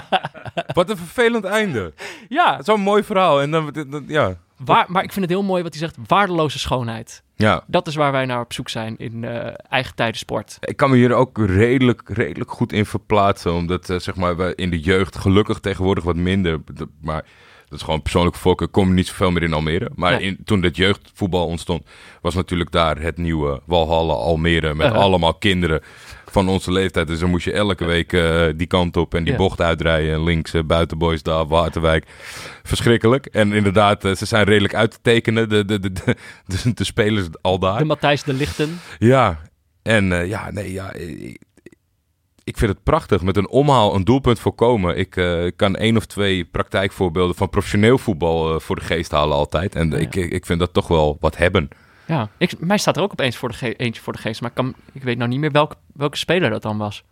[0.74, 1.92] Wat een vervelend einde.
[2.28, 3.40] Ja, Zo'n mooi verhaal.
[3.42, 4.34] En dan- ja.
[4.64, 5.96] Waar, maar ik vind het heel mooi wat hij zegt.
[6.06, 7.22] Waardeloze schoonheid.
[7.36, 10.56] ja, Dat is waar wij naar op zoek zijn in eh, eigen tijdensport.
[10.60, 13.52] ik kan me hier ook redelijk, redelijk goed in verplaatsen.
[13.54, 16.60] Omdat eh, zeg maar, we in de jeugd gelukkig tegenwoordig wat minder.
[17.00, 17.24] Maar
[17.68, 18.66] dat is gewoon persoonlijk voorkeur.
[18.66, 19.90] Ik kom niet zoveel meer in Almere.
[19.94, 20.18] Maar Ja.
[20.18, 21.86] in, toen het jeugdvoetbal ontstond,
[22.20, 24.74] was natuurlijk daar het nieuwe Walhalla Almere.
[24.74, 25.02] Met Uh-huh.
[25.02, 25.82] allemaal kinderen
[26.32, 27.06] van onze leeftijd.
[27.06, 30.14] Dus dan moest je elke week eh, die kant op en die bocht uitrijden.
[30.14, 32.06] En links uh, buitenboys daar, Waterwijk.
[32.62, 33.26] Verschrikkelijk.
[33.26, 35.48] En inderdaad, eh, ze zijn redelijk uit te tekenen.
[35.48, 36.16] De, de, de, de,
[36.46, 37.78] de, de spelers al daar.
[37.78, 38.80] De Matthijs de Lichten.
[38.98, 39.40] Ja,
[39.82, 40.92] en eh, ja, nee, ja.
[40.92, 41.40] Ik,
[42.44, 43.22] ik vind het prachtig.
[43.22, 44.96] Met een omhaal een doelpunt voorkomen.
[44.96, 49.36] Ik eh, kan één of twee praktijkvoorbeelden van professioneel voetbal eh, voor de geest halen
[49.36, 49.74] altijd.
[49.74, 49.96] En Ja.
[49.96, 51.68] ik ik vind dat toch wel wat hebben.
[52.06, 54.40] Ja, ik, mij staat er ook opeens voor de ge- eentje voor de geest.
[54.40, 57.04] Maar ik, kan, ik weet nou niet meer welke, welke speler dat dan was.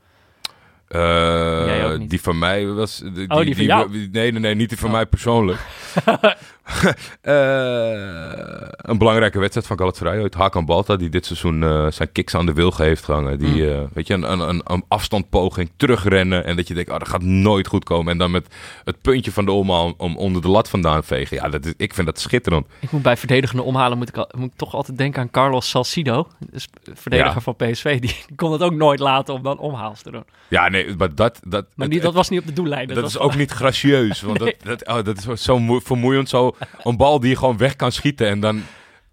[0.89, 3.03] Eh, die van mij was.
[3.15, 3.91] Die, Oh, die van jou?
[3.91, 4.95] Nee, nee, nee, niet die van Oh.
[4.95, 5.59] mij persoonlijk.
[7.21, 10.35] Eh, een belangrijke wedstrijd van Galatasaray uit.
[10.35, 13.39] Hakan Balta, die dit seizoen eh, zijn kicks aan de wilgen heeft gehangen.
[13.39, 13.71] Die, Mm.
[13.71, 16.45] eh, weet je, een, een, een, afstandpoging, terugrennen.
[16.45, 18.13] En dat je denkt, oh, dat gaat nooit goed komen.
[18.13, 18.55] En dan met
[18.85, 21.37] het puntje van de omhaal om onder de lat vandaan vegen.
[21.37, 22.67] Ja, dat is, ik vind dat schitterend.
[22.81, 25.69] Ik moet bij verdedigende omhalen moet ik, al- moet ik toch altijd denken aan Carlos
[25.71, 26.29] Salcido.
[26.51, 27.41] Dus verdediger Ja.
[27.41, 28.01] van PSV.
[28.01, 30.25] Die, die kon het ook nooit laten om dan omhaals te doen.
[30.49, 31.41] Ja, nee, maar dat...
[31.45, 32.89] dat Maar het- die, dat was niet op de doellijn.
[32.89, 34.21] Dat, was is ook niet gracieus.
[34.21, 34.57] Want Nee.
[34.63, 36.29] dat, dat, oh, dat is zo- zo moe- vermoeiend.
[36.29, 38.27] Zo een bal die je gewoon weg kan schieten.
[38.29, 38.63] En dan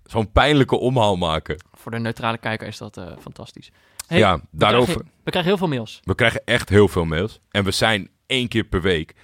[0.05, 1.57] zo'n pijnlijke omhaal maken.
[1.73, 3.71] Voor de neutrale kijker is dat eh, fantastisch.
[4.07, 4.93] Hey, ja, we daarover.
[4.93, 5.99] krijgen- we krijgen heel veel mails.
[6.03, 7.39] We krijgen echt heel veel mails.
[7.51, 9.15] En we zijn één keer per week.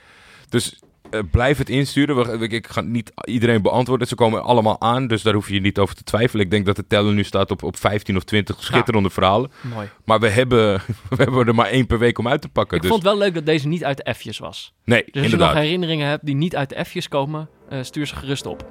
[0.50, 2.40] Dus eh, blijf het insturen.
[2.40, 4.08] We, ik- ga niet iedereen beantwoorden.
[4.08, 5.08] Ze komen allemaal aan.
[5.08, 6.46] Dus daar hoef je niet over te twijfelen.
[6.46, 9.52] Ik denk dat de teller nu staat op, op 15 of 20 schitterende verhalen.
[9.62, 9.90] Mooi.
[10.06, 12.76] Maar we hebben, we hebben er maar één per week om uit te pakken.
[12.76, 14.74] Ik dus vond het wel leuk dat deze niet uit de F'jes was.
[14.84, 15.54] nee, Dus als je inderdaad.
[15.54, 17.50] nog herinneringen hebt die niet uit de F'jes komen,
[17.82, 18.66] stuur ze gerust op.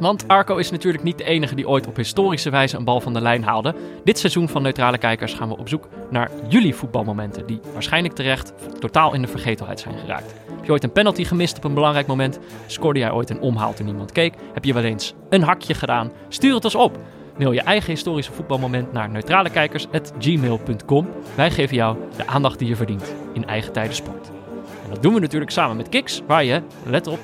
[0.00, 3.12] Want Arco is natuurlijk niet de enige die ooit op historische wijze een bal van
[3.12, 3.74] de lijn haalde.
[4.04, 8.52] Dit seizoen van Neutrale Kijkers gaan we op zoek naar jullie voetbalmomenten die waarschijnlijk terecht
[8.78, 10.34] totaal in de vergetelheid zijn geraakt.
[10.56, 12.38] Heb je ooit een penalty gemist op een belangrijk moment?
[12.66, 14.34] Scoorde jij ooit een omhaal toen niemand keek?
[14.52, 16.12] Heb je wel eens een hakje gedaan?
[16.28, 16.98] Stuur het ons op.
[17.38, 21.08] Mail je eigen historische voetbalmoment naar neutralekijkers.gmail.com.
[21.34, 24.30] Wij geven jou de aandacht die je verdient in eigen tijden sport.
[24.84, 27.18] En dat doen we natuurlijk samen met Kiks, waar je, let op,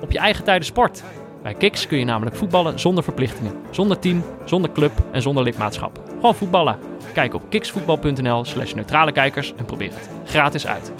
[0.00, 1.02] op je eigen tijden sport.
[1.42, 6.00] Bij Kiks kun je namelijk voetballen zonder verplichtingen, zonder team, zonder club en zonder lidmaatschap.
[6.14, 6.78] Gewoon voetballen.
[7.12, 10.92] Kijk op kiksvoetbal.nl slash neutrale kijkers en probeer het gratis uit.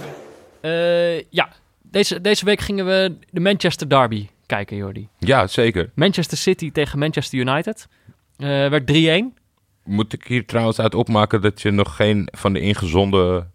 [0.60, 1.48] Eh, ja,
[1.82, 5.08] deze, deze week gingen we de Manchester Derby kijken, Jordi.
[5.18, 5.90] Ja, zeker.
[5.94, 7.88] Manchester City tegen Manchester United.
[8.36, 8.92] Eh werd
[9.32, 9.38] 3-1.
[9.84, 13.52] Moet ik hier trouwens uit opmaken dat je nog geen van de ingezonden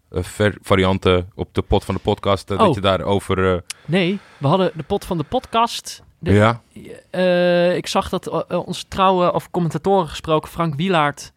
[0.62, 2.66] varianten op de pot van de podcast, eh, Oh.
[2.66, 3.54] dat je daarover...
[3.56, 6.04] eh Nee, we hadden de pot van de podcast.
[6.20, 6.62] De- ja,
[7.10, 11.34] Eh, ik zag dat eh, onze trouwe of commentatoren gesproken, Frank Wielaert,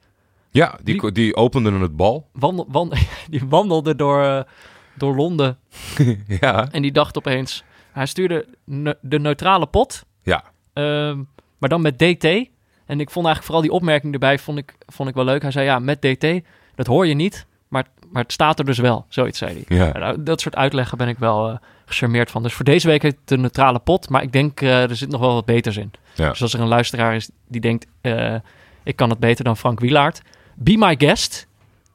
[0.50, 2.28] Ja, die, Die- die openden het bal.
[2.32, 2.92] Wandel, wan-
[3.30, 4.40] die wandelde door, eh,
[4.96, 5.58] door Londen
[6.40, 6.68] ja.
[6.70, 7.64] en die dacht opeens...
[7.92, 10.44] Hij stuurde ne- de neutrale pot, Ja.
[10.72, 11.22] ehm,
[11.58, 12.24] maar dan met DT.
[12.86, 15.42] En ik vond eigenlijk vooral die opmerking erbij vond ik, vond ik wel leuk.
[15.42, 16.26] Hij zei, ja, met DT,
[16.74, 19.06] dat hoor je niet, maar, maar het staat er dus wel.
[19.08, 19.76] Zoiets zei hij.
[19.76, 19.98] Ja.
[19.98, 21.56] Nou, dat soort uitleggen ben ik wel eh
[21.88, 22.42] gecharmeerd van.
[22.42, 25.20] Dus voor deze week het een neutrale pot, maar ik denk eh, er zit nog
[25.20, 25.90] wel wat beters in.
[26.14, 26.28] Ja.
[26.28, 28.34] Dus als er een luisteraar is die denkt, eh,
[28.82, 30.22] ik kan het beter dan Frank Wielaert,
[30.54, 31.46] be my guest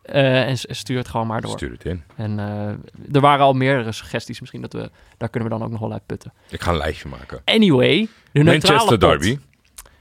[0.01, 1.51] eh, en stuur het gewoon maar door.
[1.51, 2.03] Stuur het in.
[2.15, 5.71] En eh, er waren al meerdere suggesties, misschien dat we, daar kunnen we dan ook
[5.71, 6.33] nog wel uit putten.
[6.49, 7.41] Ik ga een lijstje maken.
[7.45, 8.99] Anyway, de neutrale Manchester pot.
[8.99, 9.39] Derby.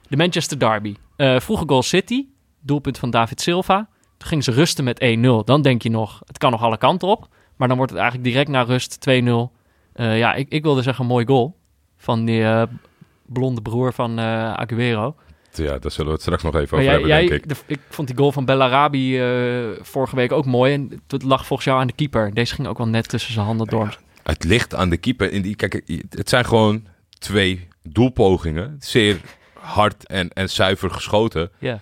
[0.08, 0.96] De Manchester Derby.
[1.16, 2.26] Eh vroege goal City,
[2.60, 3.88] doelpunt van David Silva.
[4.22, 5.04] Toen gingen ze rusten met
[5.42, 5.44] 1-0.
[5.44, 7.28] Dan denk je nog, het kan nog alle kanten op.
[7.56, 9.12] Maar dan wordt het eigenlijk direct na rust 2-0.
[9.92, 11.56] Eh, ja, ik, ik wilde zeggen mooi goal.
[11.96, 12.62] Van die eh,
[13.26, 15.14] blonde broer van eh Aguero.
[15.52, 17.48] Ja, daar zullen we het straks nog even Maar over jij, hebben, jij, denk ik.
[17.48, 19.18] de- ik vond die goal van Bellarabi
[19.80, 20.72] vorige week ook mooi.
[20.74, 22.34] En het lag volgens jou aan de keeper.
[22.34, 23.98] Deze ging ook wel net tussen zijn handen door.
[24.22, 25.32] Het ligt aan de keeper.
[25.32, 26.86] In die, kijk, het zijn gewoon
[27.18, 28.76] twee doelpogingen.
[28.80, 29.20] Zeer
[29.58, 31.50] hard en, en zuiver geschoten.
[31.58, 31.80] Ja.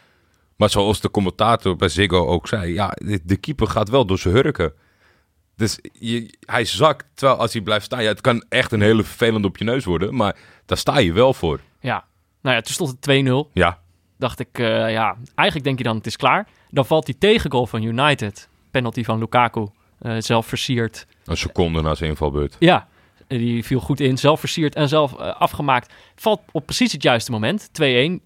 [0.60, 4.34] Maar zoals de commentator bij Ziggo ook zei, ja, de, keeper gaat wel door zijn
[4.34, 4.72] hurken.
[5.56, 9.04] Dus je, hij zakt, terwijl als hij blijft staan, ja, het kan echt een hele
[9.04, 11.60] vervelende op je neus worden, maar daar sta je wel voor.
[11.80, 12.04] ja.
[12.42, 13.52] Nou ja, toen stond het 2-0.
[13.52, 13.78] Ja,
[14.18, 16.48] dacht ik, eh, ja, eigenlijk denk je dan het is klaar.
[16.70, 19.66] Dan valt die tegengoal van United, penalty van Lukaku,
[19.98, 21.06] eh, zelf versierd.
[21.24, 22.56] een seconde na zijn invalbeurt.
[22.58, 22.88] Ja,
[23.38, 25.92] die viel goed in, zelf versierd en zelf eh, afgemaakt.
[26.14, 27.72] Valt op precies het juiste moment, 2-1,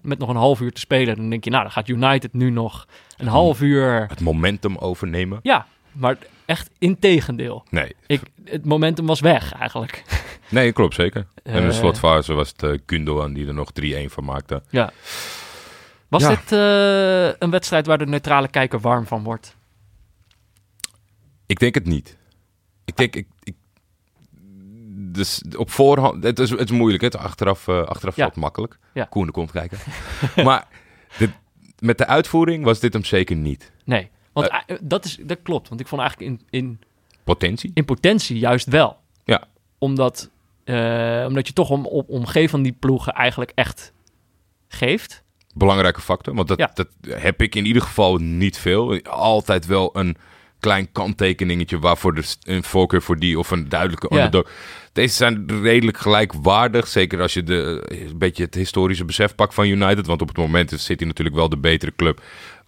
[0.01, 1.15] met nog een half uur te spelen.
[1.15, 2.87] Dan denk je, nou, dan gaat United nu nog
[3.17, 4.05] een half uur...
[4.09, 5.39] Het momentum overnemen?
[5.43, 7.63] Ja, maar echt integendeel.
[7.69, 7.95] Nee.
[8.07, 10.03] Ik, het momentum was weg, eigenlijk.
[10.49, 11.27] Nee, klopt zeker.
[11.43, 11.79] en in de Eh.
[11.79, 14.63] slotfase was het uh, Gundogan die er nog 3-1 van maakte.
[14.69, 14.91] Ja.
[16.07, 16.29] Was Ja.
[16.29, 16.51] dit
[17.41, 19.55] een wedstrijd waar de neutrale kijker warm van wordt?
[21.45, 22.17] Ik denk het niet.
[22.85, 23.55] Ik denk, ik, ik,
[25.15, 27.19] dus op voorhand, het is, het is moeilijk, hè?
[27.19, 28.23] Achteraf, eh, achteraf Ja.
[28.23, 28.77] valt makkelijk.
[28.93, 29.05] Ja.
[29.05, 29.77] Koen de komt kijken.
[30.45, 30.67] maar
[31.17, 31.29] dit,
[31.79, 33.71] met de uitvoering was dit hem zeker niet.
[33.85, 35.69] Nee, want eh, dat, is, dat klopt.
[35.69, 36.79] Want ik vond eigenlijk in, in,
[37.23, 37.71] Potentie?
[37.73, 38.97] in potentie juist wel.
[39.23, 39.43] Ja.
[39.77, 40.29] Omdat,
[40.63, 43.93] eh, omdat je toch om, om, omgeven van die ploegen eigenlijk echt
[44.67, 45.23] geeft.
[45.53, 46.71] Belangrijke factor, want dat, Ja.
[46.73, 49.01] dat heb ik in ieder geval niet veel.
[49.03, 50.17] Altijd wel een
[50.65, 54.15] klein kanttekeningetje waarvoor er een voorkeur voor die of een duidelijke Ja.
[54.15, 54.49] underdog.
[54.93, 59.67] Deze zijn redelijk gelijkwaardig, zeker als je de, een beetje het historische besef pakt van
[59.67, 60.05] United.
[60.07, 62.21] Want op het moment is City natuurlijk wel de betere club,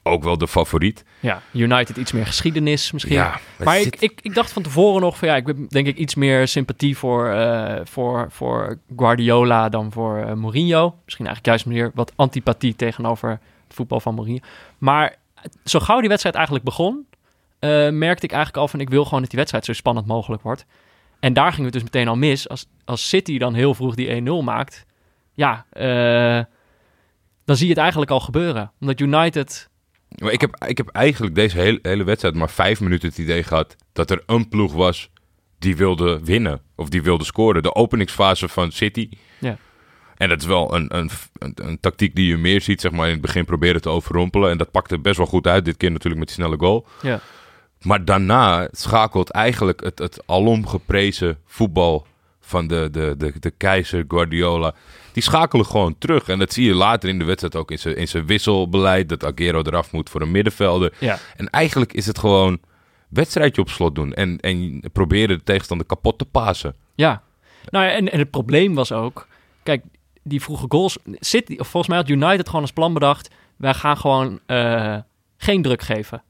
[0.03, 1.03] ook wel de favoriet.
[1.19, 3.13] Ja, United iets meer geschiedenis misschien.
[3.15, 5.87] Ja, maar ik, zit- ik, ik dacht van tevoren nog van ja, ik heb denk
[5.87, 10.95] ik iets meer sympathie voor, eh, voor, voor Guardiola dan voor eh, Mourinho.
[11.05, 14.39] Misschien eigenlijk juist meer wat antipathie tegenover het voetbal van Mourinho.
[14.77, 15.15] Maar
[15.63, 17.05] zo gauw die wedstrijd eigenlijk begon,
[17.59, 20.41] eh, merkte ik eigenlijk al van ik wil gewoon dat die wedstrijd zo spannend mogelijk
[20.41, 20.65] wordt.
[21.19, 22.49] En daar ging het dus meteen al mis.
[22.49, 24.85] Als, als City dan heel vroeg die 1-0 maakt,
[25.33, 26.43] ja, eh,
[27.45, 28.71] dan zie je het eigenlijk al gebeuren.
[28.79, 29.69] Omdat United
[30.17, 33.43] Maar ik heb, ik heb eigenlijk deze hele, hele wedstrijd maar vijf minuten het idee
[33.43, 35.09] gehad dat er een ploeg was
[35.59, 37.63] die wilde winnen of die wilde scoren.
[37.63, 39.09] De openingsfase van City.
[39.39, 39.57] Ja.
[40.17, 43.05] En dat is wel een, een, een, een tactiek die je meer ziet, zeg maar,
[43.05, 44.49] in het begin proberen te overrompelen.
[44.51, 46.87] En dat pakte best wel goed uit, dit keer natuurlijk met die snelle goal.
[47.01, 47.19] Ja.
[47.81, 52.05] Maar daarna schakelt eigenlijk het, het alom geprezen voetbal
[52.39, 54.73] van de, de, de, de keizer Guardiola.
[55.11, 56.27] Die schakelen gewoon terug.
[56.27, 59.09] En dat zie je later in de wedstrijd ook in zijn, in zijn wisselbeleid.
[59.09, 60.93] Dat Aguero eraf moet voor een middenvelder.
[60.99, 61.19] Ja.
[61.35, 62.59] En eigenlijk is het gewoon
[63.09, 64.13] wedstrijdje op slot doen.
[64.13, 66.75] En, en proberen de tegenstander kapot te pasen.
[66.95, 67.21] Ja,
[67.69, 69.27] nou ja, en, en het probleem was ook,
[69.63, 69.83] kijk,
[70.23, 73.97] die vroege goals, City, of volgens mij had United gewoon als plan bedacht, wij gaan
[73.97, 74.97] gewoon eh,
[75.37, 76.23] geen druk geven.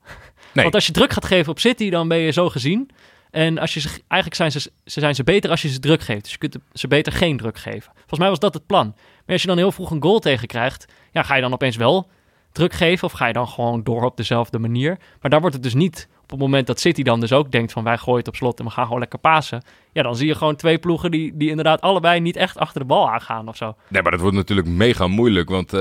[0.57, 0.71] Nee.
[0.71, 2.89] Want als je druk gaat geven op City, dan ben je zo gezien.
[3.31, 6.01] En als je ze, eigenlijk zijn ze, ze zijn ze beter als je ze druk
[6.01, 6.23] geeft.
[6.23, 7.91] Dus je kunt ze beter geen druk geven.
[7.95, 8.85] Volgens mij was dat het plan.
[8.95, 11.75] Maar als je dan heel vroeg een goal tegen krijgt, ja, ga je dan opeens
[11.75, 12.09] wel
[12.51, 14.97] druk geven of ga je dan gewoon door op dezelfde manier?
[15.21, 17.71] Maar daar wordt het dus niet op het moment dat City dan dus ook denkt
[17.71, 19.63] van wij gooien het op slot en we gaan gewoon lekker pasen.
[19.91, 22.87] Ja, dan zie je gewoon twee ploegen die, die inderdaad allebei niet echt achter de
[22.87, 23.75] bal aangaan of zo.
[23.87, 25.49] Nee, maar dat wordt natuurlijk mega moeilijk.
[25.49, 25.79] Want eh,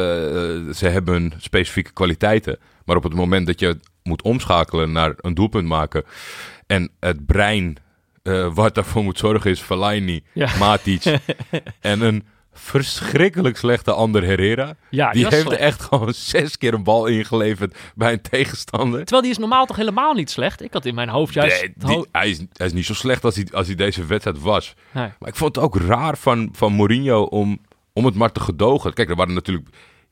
[0.72, 2.58] ze hebben specifieke kwaliteiten.
[2.84, 6.04] Maar op het moment dat je moet omschakelen naar een doelpunt maken.
[6.66, 7.76] En het brein
[8.22, 10.48] eh, wat daarvoor moet zorgen is Fellaini, Ja.
[10.58, 11.04] Matic
[11.80, 14.76] en een verschrikkelijk slechte Ander Herrera.
[14.90, 15.60] Ja, die heeft slecht.
[15.60, 18.98] echt gewoon zes keer een bal ingeleverd bij een tegenstander.
[18.98, 20.62] Terwijl die is normaal toch helemaal niet slecht?
[20.62, 21.60] Ik had in mijn hoofd juist...
[21.60, 23.76] Nee, het die- ho- hij, is, hij is niet zo slecht als hij, als hij
[23.76, 24.74] deze wedstrijd was.
[24.92, 25.08] Nee.
[25.18, 27.58] Maar ik vond het ook raar van, van Mourinho om,
[27.92, 28.92] om het maar te gedogen.
[28.94, 29.66] Kijk, er waren natuurlijk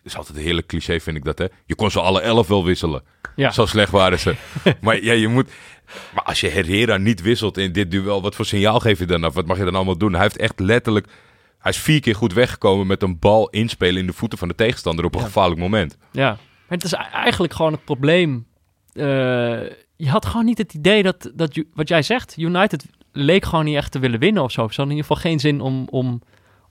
[0.05, 1.47] is altijd een heerlijk cliché, vind ik dat, hè?
[1.67, 3.03] Je kon ze alle elf wel wisselen.
[3.37, 3.51] Ja.
[3.51, 4.35] Zo slecht waren ze.
[4.81, 5.49] maar ja, je moet...
[6.15, 9.25] Maar als je Herrera niet wisselt in dit duel, wat voor signaal geef je dan
[9.25, 9.35] af?
[9.35, 10.13] Wat mag je dan allemaal doen?
[10.13, 11.07] Hij heeft echt letterlijk...
[11.59, 14.55] Hij is vier keer goed weggekomen met een bal inspelen in de voeten van de
[14.55, 15.27] tegenstander op een Ja.
[15.27, 15.97] gevaarlijk moment.
[16.11, 16.39] Ja, maar
[16.79, 18.47] het is e- eigenlijk gewoon het probleem.
[18.93, 19.05] Eh,
[19.97, 23.77] je had gewoon niet het idee dat, dat wat jij zegt, United leek gewoon niet
[23.77, 24.61] echt te willen winnen of zo.
[24.61, 26.23] Ze hadden in ieder geval geen zin om, om,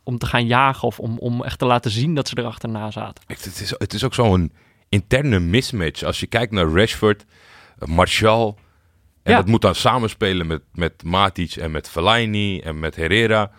[0.04, 2.92] om te gaan jagen of om, om echt te laten zien dat ze er achterna
[2.92, 3.24] zaten.
[3.28, 4.54] Het het is, het is ook zo'n
[4.90, 6.04] interne mismatch.
[6.04, 7.26] Als je kijkt naar Rashford,
[7.86, 8.58] Martial.
[9.24, 9.38] En Ja.
[9.38, 13.52] dat moet dan samenspelen met, met Matic en met Fellaini en met Herrera.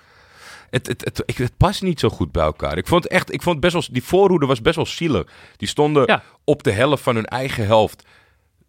[0.70, 2.78] Het, het, het, ik- het past niet zo goed bij elkaar.
[2.78, 5.26] Ik vond het echt, ik vond het best wel, die voorhoede was best wel zielig.
[5.56, 6.22] Die stonden Ja.
[6.44, 8.06] op de helft van hun eigen helft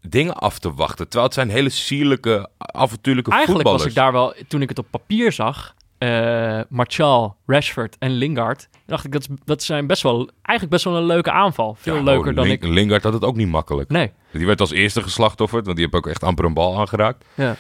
[0.08, 1.04] dingen af te wachten.
[1.06, 3.84] Terwijl het zijn hele sierlijke, avontuurlijke Eigenlijk voetballers.
[3.84, 8.70] was ik daar wel, toen ik het op papier zag, eh Martial, Rashford en Lingard,
[8.86, 11.76] dacht ik dat, dat zijn best wel, eigenlijk best wel een leuke aanval.
[11.80, 12.64] Veel Ja, leuker oh, dan ik.
[12.64, 13.90] Lingard had het ook niet makkelijk.
[13.90, 14.12] Nee.
[14.32, 17.26] Die werd als eerste geslachtofferd, want die heeft ook echt amper een bal aangeraakt.
[17.34, 17.56] Ja.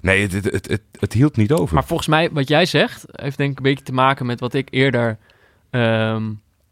[0.00, 1.74] Nee, het, het, het, het, het hield niet over.
[1.74, 4.54] Maar volgens mij, wat jij zegt, heeft denk ik een beetje te maken met wat
[4.54, 5.18] ik eerder,
[5.70, 6.22] ehm,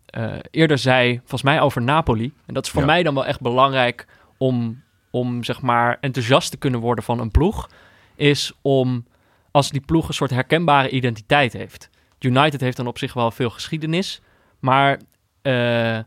[0.06, 2.32] eh, eerder zei, volgens mij over Napoli.
[2.46, 2.86] En dat is voor Ja.
[2.86, 7.30] mij dan wel echt belangrijk om, om, zeg maar, enthousiast te kunnen worden van een
[7.30, 7.68] ploeg.
[8.14, 9.04] Is om,
[9.52, 11.90] als die ploeg een soort herkenbare identiteit heeft.
[12.18, 14.20] United heeft dan op zich wel veel geschiedenis.
[14.58, 15.00] Maar
[15.42, 15.98] eh,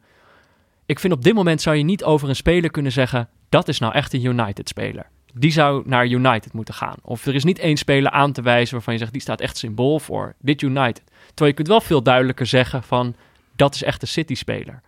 [0.86, 3.30] ik vind op dit moment zou je niet over een speler kunnen zeggen...
[3.50, 5.10] dat is nou echt een United-speler.
[5.34, 6.96] Die zou naar United moeten gaan.
[7.02, 9.12] Of er is niet één speler aan te wijzen waarvan je zegt...
[9.12, 11.04] die staat echt symbool voor dit United.
[11.26, 13.16] Terwijl je kunt wel veel duidelijker zeggen van...
[13.56, 14.82] dat is echt een City-speler.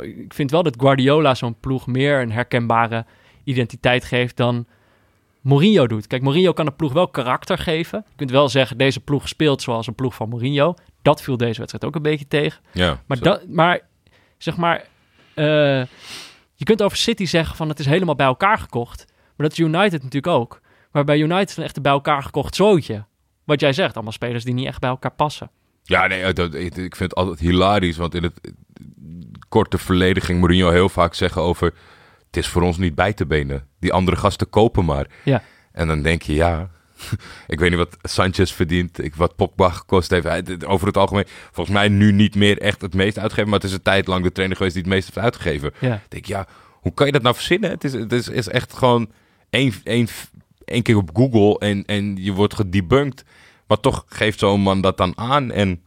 [0.00, 3.04] Ik vind wel dat Guardiola zo'n ploeg meer een herkenbare
[3.44, 4.66] identiteit geeft dan
[5.40, 6.06] Mourinho doet.
[6.06, 8.04] Kijk, Mourinho kan de ploeg wel karakter geven.
[8.08, 10.74] Je kunt wel zeggen, deze ploeg speelt zoals een ploeg van Mourinho.
[11.02, 12.60] Dat viel deze wedstrijd ook een beetje tegen.
[12.72, 13.80] ja, Maar, dat, maar
[14.38, 14.84] zeg maar,
[15.34, 15.84] eh,
[16.54, 19.04] je kunt over City zeggen van het is helemaal bij elkaar gekocht.
[19.06, 20.60] Maar dat is United natuurlijk ook.
[20.92, 23.04] Maar bij United is het echt een bij elkaar gekocht zootje.
[23.44, 25.50] Wat jij zegt, allemaal spelers die niet echt bij elkaar passen.
[25.82, 27.96] Ja, nee, dat, ik, ik vind het altijd hilarisch.
[27.96, 28.40] Want in het
[29.48, 31.74] korte verleden ging Mourinho heel vaak zeggen over...
[32.30, 33.66] Het is voor ons niet bij te benen.
[33.80, 35.06] Die andere gasten kopen maar.
[35.24, 35.42] Ja.
[35.72, 36.70] En dan denk je, ja...
[37.46, 39.04] ik weet niet wat Sanchez verdient.
[39.04, 40.66] Ik, wat Pogba gekost heeft.
[40.66, 43.50] Over het algemeen, volgens mij nu niet meer echt het meest uitgeven.
[43.50, 45.72] Maar het is een tijd lang de trainer geweest die het meest heeft uitgegeven.
[45.78, 45.94] Ja.
[45.94, 47.70] Ik denk, ja, hoe kan je dat nou verzinnen?
[47.70, 49.10] Het is, het is, is echt gewoon
[49.50, 50.08] één, één,
[50.64, 53.24] één keer op Google en, en je wordt gedebunked.
[53.66, 55.50] Maar toch geeft zo'n man dat dan aan.
[55.50, 55.82] En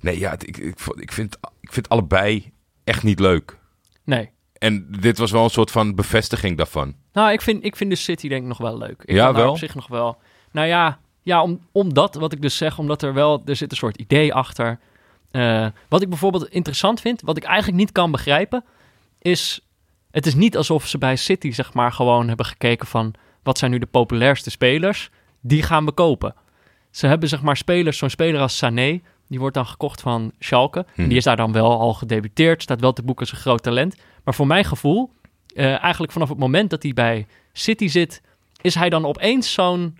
[0.00, 2.52] nee, ja, ik, ik, ik, vind, ik vind allebei
[2.84, 3.58] echt niet leuk.
[4.04, 4.30] Nee.
[4.60, 6.94] En dit was wel een soort van bevestiging daarvan.
[7.12, 9.02] Nou, ik vind, ik vind de City denk ik nog wel leuk.
[9.04, 9.50] Ik Ja, wel?
[9.50, 10.18] op zich nog wel.
[10.52, 13.76] Nou ja, ja om, omdat, wat ik dus zeg, omdat er wel, er zit een
[13.76, 14.78] soort idee achter.
[15.30, 18.64] Eh, wat ik bijvoorbeeld interessant vind, wat ik eigenlijk niet kan begrijpen,
[19.18, 19.60] is,
[20.10, 23.70] het is niet alsof ze bij City zeg maar gewoon hebben gekeken van, wat zijn
[23.70, 25.10] nu de populairste spelers?
[25.40, 26.34] Die gaan we kopen.
[26.90, 30.78] Ze hebben zeg maar spelers, zo'n speler als Sané, die wordt dan gekocht van Schalke.
[30.78, 31.08] En Mhm.
[31.08, 33.96] die is daar dan wel al gedebuteerd, staat wel te boeken als een groot talent.
[34.24, 35.10] Maar voor mijn gevoel,
[35.54, 38.22] eh, eigenlijk vanaf het moment dat hij bij City zit,
[38.60, 39.98] is hij dan opeens zo'n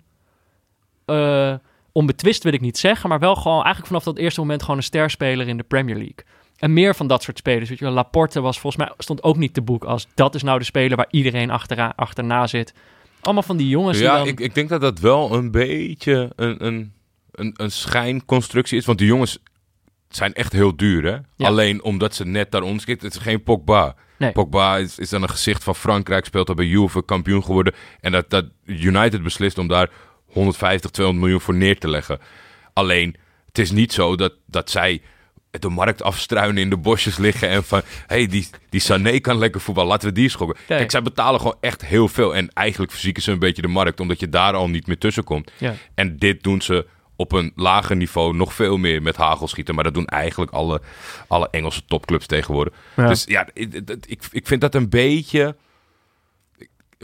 [1.05, 1.53] eh,
[1.91, 4.83] onbetwist wil ik niet zeggen, maar wel gewoon eigenlijk vanaf dat eerste moment gewoon een
[4.83, 6.25] sterspeler in de Premier League.
[6.57, 7.69] En meer van dat soort spelers.
[7.69, 7.89] Weet je.
[7.89, 10.97] Laporte was volgens mij stond ook niet te boek als dat is nou de speler
[10.97, 12.73] waar iedereen achteraan, achterna zit.
[13.21, 14.27] Allemaal van die jongens die Ja, dan...
[14.27, 16.93] ik, ik denk dat dat wel een beetje een, een,
[17.31, 18.85] een, een schijnconstructie is.
[18.85, 19.39] Want die jongens
[20.09, 21.17] zijn echt heel duur, hè?
[21.35, 21.47] Ja.
[21.47, 22.85] Alleen omdat ze net daar ons.
[22.85, 23.95] Het is geen Pogba.
[24.21, 24.31] Nee.
[24.31, 27.73] Pogba is, is dan een gezicht van Frankrijk, speelt al bij Juve, kampioen geworden.
[27.99, 29.89] En dat, dat United beslist om daar
[30.25, 32.19] 150, 200 miljoen voor neer te leggen.
[32.73, 35.01] Alleen, het is niet zo dat, dat zij
[35.59, 37.81] de markt afstruinen in de bosjes liggen en van...
[38.07, 40.57] hé, hey, die, die Sané kan lekker voetbal, laten we die schokken.
[40.67, 40.77] Nee.
[40.77, 42.35] Kijk, zij betalen gewoon echt heel veel.
[42.35, 45.23] En eigenlijk verzieken ze een beetje de markt, omdat je daar al niet meer tussen
[45.23, 45.51] komt.
[45.57, 45.73] Ja.
[45.95, 46.87] En dit doen ze
[47.21, 49.75] op een lager niveau nog veel meer met hagelschieten.
[49.75, 50.81] Maar dat doen eigenlijk alle,
[51.27, 52.73] alle Engelse topclubs tegenwoordig.
[52.95, 53.07] Ja.
[53.07, 55.55] Dus ja, ik, ik, vind dat een beetje...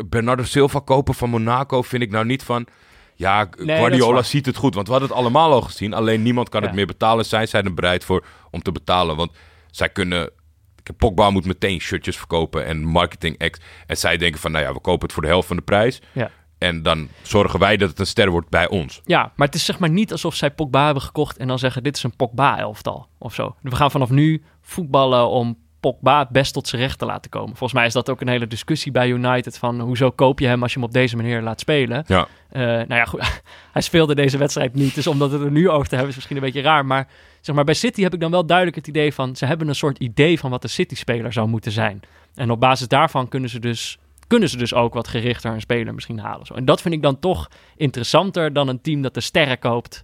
[0.06, 2.68] Bernardo Silva kopen van Monaco vind ik nou niet van...
[3.16, 4.76] Ja, Guardiola ziet het goed.
[4.76, 5.94] Want we hadden het allemaal al gezien.
[5.94, 6.68] Alleen niemand kan Ja.
[6.68, 7.26] het meer betalen.
[7.26, 9.16] Zij zijn er bereid voor om te betalen.
[9.16, 9.32] Want
[9.72, 10.32] zij kunnen...
[10.98, 13.60] Pogba moet meteen shirtjes verkopen en marketing acts.
[13.88, 16.02] En zij denken van, nou ja, we kopen het voor de helft van de prijs.
[16.12, 16.32] Ja.
[16.58, 19.02] En dan zorgen wij dat het een ster wordt bij ons.
[19.06, 21.84] Ja, maar het is zeg maar niet alsof zij Pogba hebben gekocht en dan zeggen
[21.84, 23.56] dit is een Pogba-elftal of zo.
[23.62, 27.48] We gaan vanaf nu voetballen om Pogba het best tot zijn recht te laten komen.
[27.48, 30.62] Volgens mij is dat ook een hele discussie bij United van hoezo koop je hem
[30.62, 32.04] als je hem op deze manier laat spelen.
[32.08, 32.28] Ja.
[32.50, 33.42] Eh, nou ja, goed,
[33.74, 36.16] hij speelde deze wedstrijd niet, dus om dat het er nu over te hebben is
[36.16, 36.86] misschien een beetje raar.
[36.86, 37.08] Maar
[37.42, 39.76] zeg maar bij City heb ik dan wel duidelijk het idee van ze hebben een
[39.76, 42.00] soort idee van wat de City-speler zou moeten zijn.
[42.36, 45.94] En op basis daarvan kunnen ze dus kunnen ze dus ook wat gerichter een speler
[45.94, 46.46] misschien halen.
[46.46, 46.54] Zo.
[46.54, 50.04] En dat vind ik dan toch interessanter dan een team dat de sterren koopt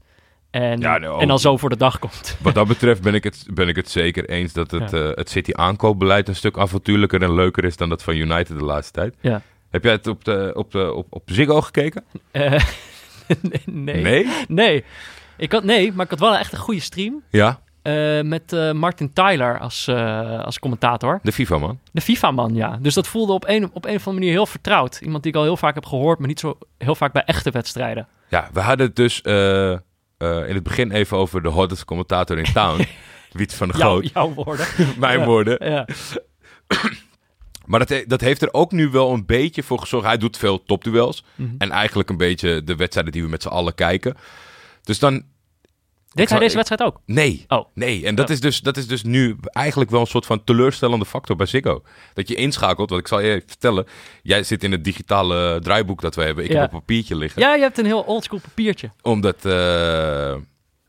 [0.51, 2.37] en, Ja, en dan zo voor de dag komt.
[2.41, 4.97] Wat dat betreft ben ik het, ben ik het zeker eens dat het, Ja.
[5.09, 8.63] eh, het City aankoopbeleid een stuk avontuurlijker en leuker is dan dat van United de
[8.65, 9.15] laatste tijd.
[9.21, 9.41] Ja.
[9.69, 12.03] Heb jij het op, de, op, de, op, op Ziggo gekeken?
[12.31, 12.59] Eh,
[13.65, 14.01] nee.
[14.01, 14.27] Nee?
[14.47, 14.83] Nee.
[15.37, 17.21] Ik had, nee, maar ik had wel echt een goede stream.
[17.29, 21.19] Ja, eh, met eh, Martin Tyler als, eh, als commentator.
[21.23, 21.79] de FIFA man.
[21.91, 22.77] De FIFA-man, ja.
[22.81, 24.99] Dus dat voelde op een, op een of andere manier heel vertrouwd.
[25.01, 27.51] Iemand die ik al heel vaak heb gehoord, maar niet zo heel vaak bij echte
[27.51, 28.07] wedstrijden.
[28.29, 32.85] Ja, we hadden het dus in het begin even over de hottest commentator in town.
[33.31, 34.11] Wiet van de Jouw, Groot.
[34.13, 34.65] jouw woorden.
[34.99, 35.25] Mijn Ja.
[35.25, 35.69] woorden.
[35.71, 35.85] Ja.
[37.65, 40.05] Maar dat, he- dat heeft er ook nu wel een beetje voor gezorgd.
[40.05, 41.23] Hij doet veel topduels.
[41.35, 41.49] Mhm.
[41.57, 44.15] En eigenlijk een beetje de wedstrijden die we met z'n allen kijken.
[44.83, 45.23] Dus dan...
[46.13, 47.01] Deed hij zou- deze wedstrijd ook?
[47.05, 47.45] Nee.
[47.47, 47.65] Oh.
[47.73, 48.31] Nee, en dat, Oh.
[48.33, 51.81] is dus, dat is dus nu eigenlijk wel een soort van teleurstellende factor bij Ziggo.
[52.13, 53.85] Dat je inschakelt, want ik zal je even vertellen.
[54.23, 56.43] Jij zit in het digitale draaiboek dat we hebben.
[56.43, 56.59] Ik Ja.
[56.61, 57.41] heb een papiertje liggen.
[57.41, 58.91] Ja, je hebt een heel oldschool papiertje.
[59.01, 60.35] Omdat eh,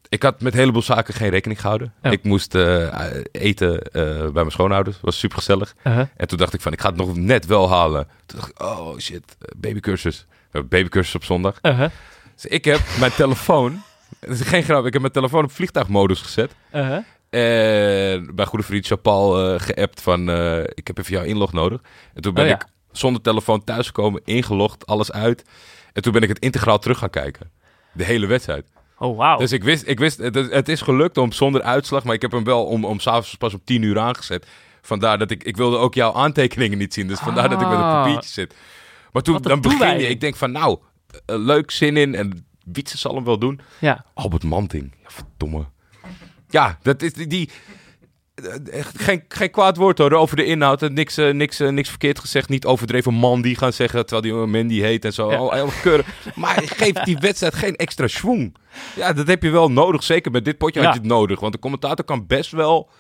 [0.09, 1.93] ik had met een heleboel zaken geen rekening gehouden.
[2.03, 4.97] Ik moest eh, eten eh, bij mijn schoonouders.
[5.01, 5.75] was super gezellig.
[5.87, 6.07] Uh-huh.
[6.17, 8.09] En toen dacht ik van, ik ga het nog net wel halen.
[8.27, 10.27] Toen dacht ik, oh shit, eh, babycursus.
[10.29, 11.59] We hebben babacursus op zondag.
[11.63, 11.91] Uh-huh.
[12.35, 13.83] Dus ik heb mijn telefoon,
[14.29, 16.55] het is geen grap, ik heb mijn telefoon op vliegtuigmodus gezet.
[16.75, 16.99] Uh-huh.
[17.31, 21.81] En bij goede vriend Chapal eh geappt van, eh, ik heb even jouw inlog nodig.
[22.15, 22.55] En toen ben Oh ja.
[22.55, 25.45] ik zonder telefoon thuisgekomen, ingelogd, alles uit.
[25.93, 27.51] En toen ben ik het integraal terug gaan kijken.
[27.93, 28.67] De hele wedstrijd.
[28.99, 29.39] Oh, wauw.
[29.39, 32.33] Dus ik wist, ik wist het, het is gelukt om zonder uitslag, maar ik heb
[32.33, 34.47] hem wel om, om s'avonds pas om tien uur aangezet.
[34.83, 37.07] Vandaar dat ik, ik wilde ook jouw aantekeningen niet zien.
[37.09, 38.03] Dus vandaar dat ik met een Ah.
[38.03, 38.55] papiertje zit.
[39.13, 40.79] Maar toen, dan begin je, ik denk van nou,
[41.27, 42.15] eh, leuk, zin in.
[42.15, 43.61] En Wietse zal hem wel doen.
[43.81, 44.05] Ja.
[44.15, 45.65] Albert Manting, ja, verdomme.
[46.49, 47.27] Ja, dat is die...
[47.27, 47.51] die
[48.71, 50.83] echt geen, geen kwaad woord hoor, over de inhoud.
[50.83, 52.49] En Niks, eh, niks, eh, niks verkeerd gezegd.
[52.49, 55.31] Niet overdreven man die gaan zeggen, terwijl die Mandy heet en zo.
[55.31, 55.43] Ja.
[55.43, 56.07] Oh, keurig.
[56.35, 58.57] Maar geeft die wedstrijd geen extra schwung.
[58.97, 60.03] Ja, dat heb je wel nodig.
[60.03, 60.87] Zeker met dit potje Ja.
[60.87, 61.41] had je het nodig.
[61.41, 62.91] Want de commentator kan best wel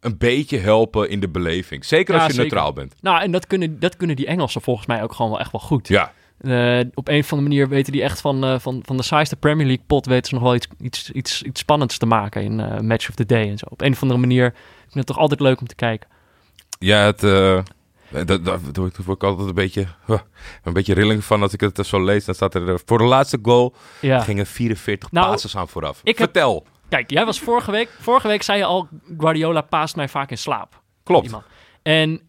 [0.00, 1.84] een beetje helpen in de beleving.
[1.84, 2.42] Zeker als je zeker.
[2.44, 2.94] neutraal bent.
[3.00, 5.60] Nou, en dat kunnen, dat kunnen die Engelsen volgens mij ook gewoon wel echt wel
[5.60, 5.88] goed.
[5.88, 6.12] Ja,
[6.44, 9.36] Eh, op een of andere manier weten die echt van, eh, van, van de saaiste
[9.36, 12.60] Premier League pot weten ze nog wel iets, iets, iets, iets spannends te maken in
[12.60, 13.66] eh, Match of the Day en zo.
[13.68, 16.08] Op een of andere manier ik vind het toch altijd leuk om te kijken.
[16.78, 19.86] ja het, dat, dat, daar word ik altijd een beetje,
[20.62, 22.24] een beetje rilling van als ik het zo lees.
[22.24, 24.20] Dan staat er voor de laatste goal Ja.
[24.20, 25.98] gingen 44 Nou, passes aan vooraf.
[26.02, 26.66] ik heb- Vertel.
[26.88, 30.38] Kijk, jij was vorige week, vorige week zei je al, Guardiola paast mij vaak in
[30.38, 30.82] slaap.
[31.02, 31.24] Klopt.
[31.24, 31.44] Iemand.
[31.82, 32.20] En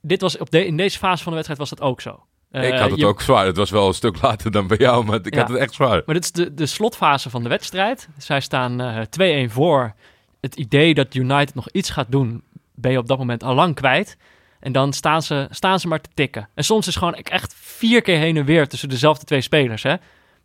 [0.00, 2.24] dit was op de, in deze fase van de wedstrijd was dat ook zo.
[2.50, 3.46] Eh, ik had het je- ook zwaar.
[3.46, 5.40] Het was wel een stuk later dan bij jou, maar ik Ja.
[5.40, 6.02] had het echt zwaar.
[6.06, 8.08] Maar dit is de, de slotfase van de wedstrijd.
[8.18, 9.00] Zij staan eh
[9.46, 9.94] 2-1 voor.
[10.40, 12.42] Het idee dat United nog iets gaat doen,
[12.74, 14.16] ben je op dat moment al lang kwijt.
[14.60, 16.48] En dan staan ze, staan ze maar te tikken.
[16.54, 19.82] En soms is gewoon echt vier keer heen en weer tussen dezelfde twee spelers.
[19.82, 19.94] Hè?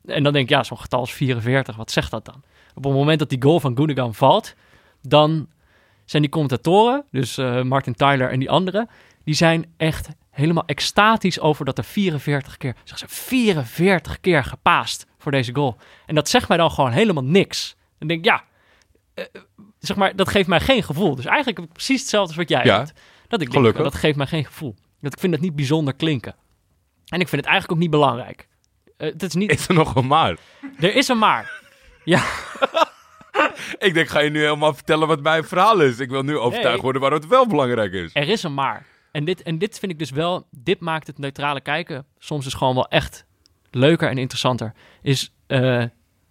[0.05, 1.75] En dan denk ik, ja, zo'n getal is 44.
[1.75, 2.43] Wat zegt dat dan?
[2.75, 4.53] Op het moment dat die goal van Gundogan valt,
[5.01, 5.47] dan
[6.05, 8.89] zijn die commentatoren, dus eh, Martin Tyler en die anderen,
[9.25, 15.05] die zijn echt helemaal extatisch over dat er 44 keer, zeg ze, 44 keer gepaast
[15.17, 15.77] voor deze goal.
[16.05, 17.75] En dat zegt mij dan gewoon helemaal niks.
[17.99, 18.43] Dan denk ik, ja,
[19.13, 19.25] eh,
[19.79, 21.15] zeg maar, dat geeft mij geen gevoel.
[21.15, 22.93] Dus eigenlijk heb ik precies hetzelfde als wat jij Ja, hebt.
[23.27, 23.83] Dat ik denk, gelukkig.
[23.83, 24.75] dat geeft mij geen gevoel.
[25.01, 26.35] Dat ik vind het niet bijzonder klinken.
[27.05, 28.47] En ik vind het eigenlijk ook niet belangrijk.
[28.97, 30.37] Eh, het is niet, Is er nog een maar?
[30.79, 31.61] er is een maar.
[32.03, 32.23] Ja,
[33.77, 35.99] Ik denk, ga je nu helemaal vertellen wat mijn verhaal is?
[35.99, 36.81] Ik wil nu overtuigd Nee.
[36.81, 38.09] worden waarom het wel belangrijk is.
[38.13, 38.85] er is een maar.
[39.15, 42.53] En dit, en dit vind ik dus wel, dit maakt het neutrale kijken soms dus
[42.53, 43.25] gewoon wel echt
[43.71, 44.73] leuker en interessanter.
[45.01, 45.83] Is eh,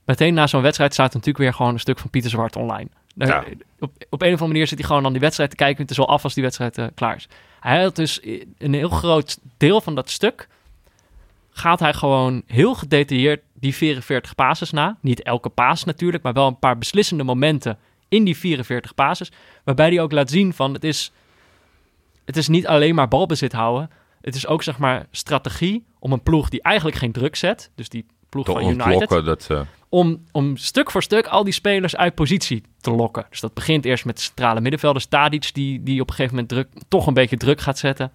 [0.04, 2.88] meteen na zo'n wedstrijd staat natuurlijk weer gewoon een stuk van Pieter Zwart online.
[3.14, 3.44] Daar- Ja.
[3.78, 5.82] op, op een of andere manier zit hij gewoon aan die wedstrijd te kijken.
[5.82, 7.28] Het is wel af als die wedstrijd eh, klaar is.
[7.60, 8.20] Hij had dus
[8.58, 10.48] een heel groot deel van dat stuk.
[11.50, 14.96] Gaat hij gewoon heel gedetailleerd die 44 passes na.
[15.00, 19.32] Niet elke paas natuurlijk, maar wel een paar beslissende momenten in die 44 passes.
[19.64, 21.12] Waarbij hij ook laat zien van het is,
[22.24, 23.90] het is niet alleen maar balbezit houden.
[24.20, 27.70] Het is ook zeg maar strategie om een ploeg die eigenlijk geen druk zet.
[27.74, 29.64] Dus die ploeg van United dat ze...
[29.88, 33.26] om, om stuk voor stuk al die spelers uit positie te lokken.
[33.30, 35.06] Dus dat begint eerst met de centrale middenvelders.
[35.06, 38.12] Tadic, die, die op een gegeven moment druk, toch een beetje druk gaat zetten.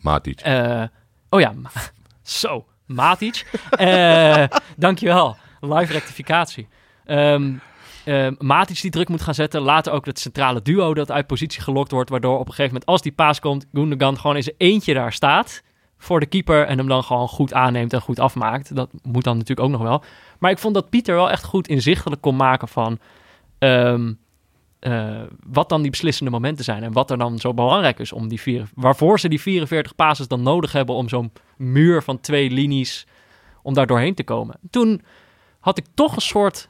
[0.00, 0.40] Matic.
[0.40, 0.82] Eh,
[1.28, 1.70] oh ja, Ma-
[2.22, 3.46] zo, Matic.
[3.70, 4.44] Eh
[4.76, 6.68] dankjewel, live rectificatie.
[7.04, 7.52] Ehm,
[8.08, 9.60] uh, die druk moet gaan zetten.
[9.60, 12.10] Later ook het centrale duo dat uit positie gelokt wordt.
[12.10, 15.12] Waardoor op een gegeven moment, als die paas komt, Gundogan gewoon in zijn eentje daar
[15.12, 15.62] staat
[15.98, 16.66] voor de keeper.
[16.66, 18.76] En hem dan gewoon goed aanneemt en goed afmaakt.
[18.76, 20.02] Dat moet dan natuurlijk ook nog wel.
[20.38, 22.98] Maar ik vond dat Pieter wel echt goed inzichtelijk kon maken van...
[23.58, 24.12] ehm,
[24.78, 26.82] eh, wat dan die beslissende momenten zijn.
[26.82, 28.68] En wat er dan zo belangrijk is om die vier...
[28.74, 33.06] Waarvoor ze die 44 passes dan nodig hebben om zo'n muur van twee linies...
[33.62, 34.58] om daar doorheen te komen.
[34.70, 35.02] Toen
[35.60, 36.68] had ik toch een soort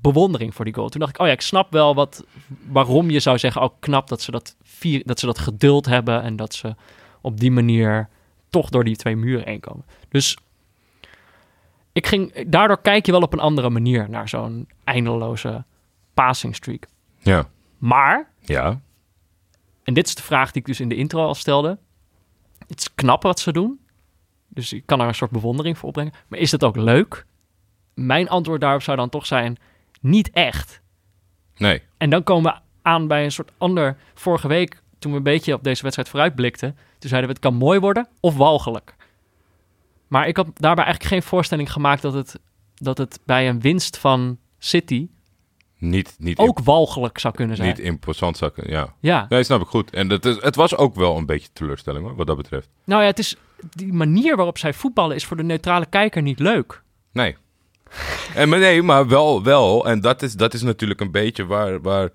[0.00, 0.88] bewondering voor die goal.
[0.88, 2.24] Toen dacht ik, oh ja, ik snap wel wat,
[2.68, 3.62] waarom je zou zeggen...
[3.62, 6.22] oh, knap dat ze dat, vier, dat ze dat geduld hebben...
[6.22, 6.74] en dat ze
[7.20, 8.08] op die manier
[8.48, 9.84] toch door die twee muren heen komen.
[10.08, 10.36] Dus
[11.92, 15.64] ik ging, daardoor kijk je wel op een andere manier naar zo'n eindeloze
[16.14, 16.86] passing streak.
[17.18, 17.48] Ja.
[17.78, 18.80] Maar, Ja.
[19.84, 21.78] en dit is de vraag die ik dus in de intro al stelde.
[22.68, 23.80] Het is knap wat ze doen.
[24.48, 26.12] Dus ik kan daar een soort bewondering voor opbrengen.
[26.28, 27.26] Maar is het ook leuk?
[27.94, 29.56] Mijn antwoord daarop zou dan toch zijn:
[30.00, 30.80] niet echt.
[31.56, 31.82] Nee.
[31.96, 33.96] En dan komen we aan bij een soort ander.
[34.14, 37.54] Vorige week, toen we een beetje op deze wedstrijd vooruitblikten, toen zeiden we: het kan
[37.54, 38.94] mooi worden of walgelijk.
[40.08, 42.38] Maar ik had daarbij eigenlijk geen voorstelling gemaakt dat het,
[42.74, 45.08] dat het bij een winst van City
[45.78, 47.68] Niet, niet, ook walgelijk zou kunnen zijn.
[47.68, 48.94] niet imposant zakken, ja.
[49.00, 49.90] Ja, Nee, snap ik goed.
[49.90, 52.68] En dat is, het was ook wel een beetje teleurstelling hoor, wat dat betreft.
[52.84, 53.36] nou ja, het is
[53.70, 56.82] die manier waarop zij voetballen is voor de neutrale kijker niet leuk.
[57.12, 57.36] Nee.
[58.34, 59.86] En, maar nee, maar wel, wel.
[59.86, 62.10] En dat is, dat is natuurlijk een beetje waar, waar,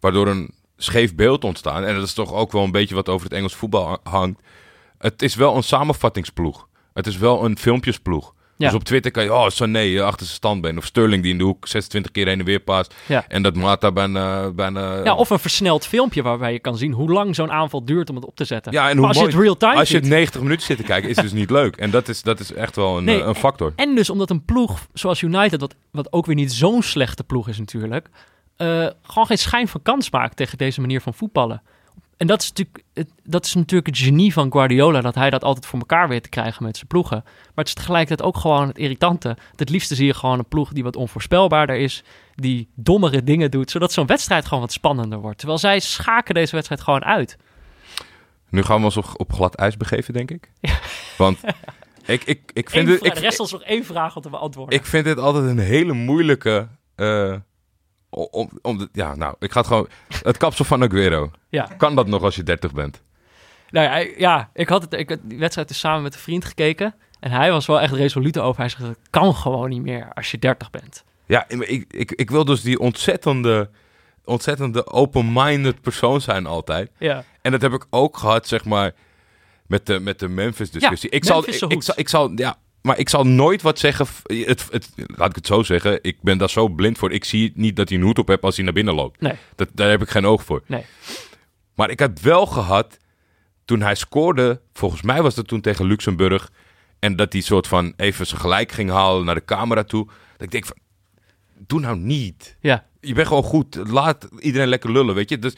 [0.00, 1.84] waardoor een scheef beeld ontstaan.
[1.84, 4.40] En dat is toch ook wel een beetje wat over het Engels voetbal ha- hangt.
[4.98, 6.68] Het is wel een samenvattingsploeg.
[6.92, 8.34] Het is wel een filmpjesploeg.
[8.56, 8.66] Ja.
[8.66, 10.78] Dus op Twitter kan je, oh, Sané achter zijn standbeen.
[10.78, 12.94] Of Sterling die in de hoek 26 keer heen en weer paast.
[13.06, 13.24] Ja.
[13.28, 14.50] En dat Mata bijna...
[14.50, 18.10] bijna Ja, of een versneld filmpje waarbij je kan zien hoe lang zo'n aanval duurt
[18.10, 18.72] om het op te zetten.
[18.72, 20.66] Ja, en hoe als mooi- je het real time Als je het ziet- 90 minuten
[20.66, 21.76] zit te kijken, is het dus niet leuk.
[21.76, 23.72] En dat is, dat is echt wel een, Nee, eh, een factor.
[23.76, 27.48] En dus omdat een ploeg zoals United, wat, wat ook weer niet zo'n slechte ploeg
[27.48, 28.08] is natuurlijk,
[28.56, 31.62] eh, gewoon geen schijn van kans maakt tegen deze manier van voetballen.
[32.16, 35.44] En dat is, natuurlijk, het, dat is natuurlijk het genie van Guardiola, dat hij dat
[35.44, 37.20] altijd voor elkaar weet te krijgen met zijn ploegen.
[37.24, 39.36] Maar het is tegelijkertijd ook gewoon het irritante.
[39.56, 42.02] Het liefste zie je gewoon een ploeg die wat onvoorspelbaarder is,
[42.34, 45.38] die dommere dingen doet, zodat zo'n wedstrijd gewoon wat spannender wordt.
[45.38, 47.36] Terwijl zij schaken deze wedstrijd gewoon uit.
[48.48, 50.50] Nu gaan we ons op, op glad ijs begeven, denk ik.
[51.18, 51.38] Want
[52.06, 54.78] ik, ik, ik, vind Eén ik, de rest is nog één vraag om te beantwoorden.
[54.78, 56.68] ik vind dit altijd een hele moeilijke...
[56.94, 57.34] eh,
[58.14, 59.88] om, om de, ja, nou, ik ga het gewoon...
[60.22, 61.30] Het kapsel van Aguero.
[61.48, 61.68] ja.
[61.76, 63.02] Kan dat nog als je 30 bent?
[63.70, 66.94] Nou ja, ja, ik had, het, ik die wedstrijd dus samen met een vriend gekeken.
[67.20, 68.60] En hij was wel echt resoluut over.
[68.60, 71.04] Hij zegt, het kan gewoon niet meer als je 30 bent.
[71.26, 73.70] Ja, ik, ik, ik wil dus die ontzettende,
[74.24, 76.90] ontzettende open-minded persoon zijn altijd.
[76.98, 77.24] Ja.
[77.42, 78.92] En dat heb ik ook gehad, zeg maar,
[79.66, 81.10] met de, met de Memphis-discussie.
[81.10, 84.06] Ja, ik, zal, ik, zal, ik zal, ja, maar ik zal nooit wat zeggen.
[84.26, 85.98] Het, het, laat ik het zo zeggen.
[86.02, 87.12] Ik ben daar zo blind voor.
[87.12, 89.20] Ik zie niet dat hij een hoed op heeft als hij naar binnen loopt.
[89.20, 90.62] Nee, Dat, daar heb ik geen oog voor.
[90.66, 90.84] nee.
[91.74, 92.96] Maar ik heb wel gehad
[93.64, 94.60] toen hij scoorde.
[94.72, 96.50] Volgens mij was dat toen tegen Luxemburg.
[96.98, 100.06] En dat hij soort van even zijn gelijk ging halen naar de camera toe.
[100.06, 100.76] Dat ik denk van,
[101.58, 102.56] doe nou niet.
[102.60, 103.78] Ja, Je bent gewoon goed.
[103.88, 105.38] Laat iedereen lekker lullen, weet je.
[105.38, 105.54] Dus,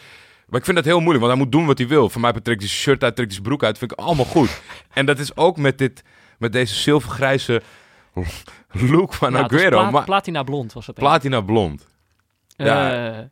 [0.48, 2.08] maar ik vind dat heel moeilijk, want hij moet doen wat hij wil.
[2.10, 3.78] Van mij trekt hij zijn shirt uit, trekt hij zijn broek uit.
[3.78, 4.60] vind ik allemaal goed.
[4.92, 6.02] en dat is ook met, dit,
[6.38, 7.62] met deze zilvergrijze
[8.72, 9.68] look van was Aguero.
[9.80, 10.96] pla- maar platina blond was het.
[10.96, 11.86] platina blond.
[12.56, 13.10] ja.
[13.18, 13.24] Eh,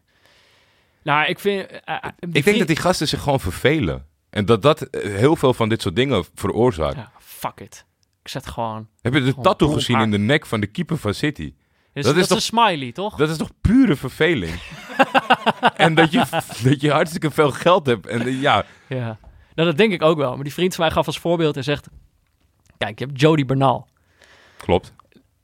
[1.03, 1.67] nou, ik vind...
[1.67, 4.07] eh, eh, Ik denk dat die gasten zich gewoon vervelen.
[4.31, 6.97] En dat dat heel veel van dit soort dingen veroorzaakt.
[6.97, 7.85] Ja, fuck it.
[8.23, 8.89] Ik zet gewoon...
[9.01, 11.55] Heb je de tattoo gezien in de nek van de keeper van City?
[11.93, 13.17] Dat is, Dat is dat is een smiley, toch?
[13.17, 14.61] Dat is toch pure verveling?
[15.77, 16.25] en dat je,
[16.63, 18.07] dat je hartstikke veel geld hebt.
[18.07, 19.19] En ja, Ja.
[19.55, 20.35] Nou, dat denk ik ook wel.
[20.35, 21.89] Maar die vriend van mij gaf als voorbeeld en zegt...
[22.79, 23.87] Kijk, je hebt Jody Bernal.
[24.57, 24.93] klopt.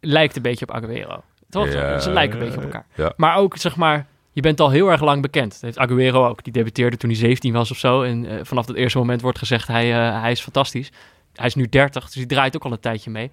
[0.01, 1.23] Lijkt een beetje op Aguero.
[1.51, 1.73] Toch?
[1.73, 2.87] Ja, Ze lijken een beetje op elkaar.
[2.95, 3.13] Ja.
[3.17, 5.53] Maar ook, zeg maar, je bent al heel erg lang bekend.
[5.53, 6.45] Dat heeft Aguero ook.
[6.45, 8.03] Die debuteerde toen hij 17 was of zo.
[8.03, 10.91] En eh, vanaf dat eerste moment wordt gezegd, hij, eh, hij is fantastisch.
[11.35, 13.31] Hij is nu 30, dus die draait ook al een tijdje mee.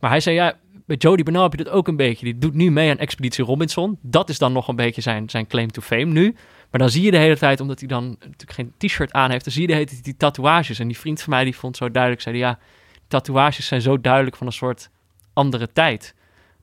[0.00, 0.54] Maar hij zei, ja,
[0.86, 2.24] bij Jody Bernal heb je dat ook een beetje.
[2.24, 3.98] Die doet nu mee aan Expeditie Robinson.
[4.00, 6.36] Dat is dan nog een beetje zijn, zijn claim to fame nu.
[6.70, 9.44] Maar dan zie je de hele tijd, omdat hij dan natuurlijk geen t-shirt aan heeft...
[9.44, 10.78] dan zie je de hele tijd die tatoeages.
[10.78, 12.58] En die vriend van mij, die vond zo duidelijk, zei hij, ja...
[13.08, 14.90] tatoeages zijn zo duidelijk van een soort
[15.32, 16.14] andere tijd.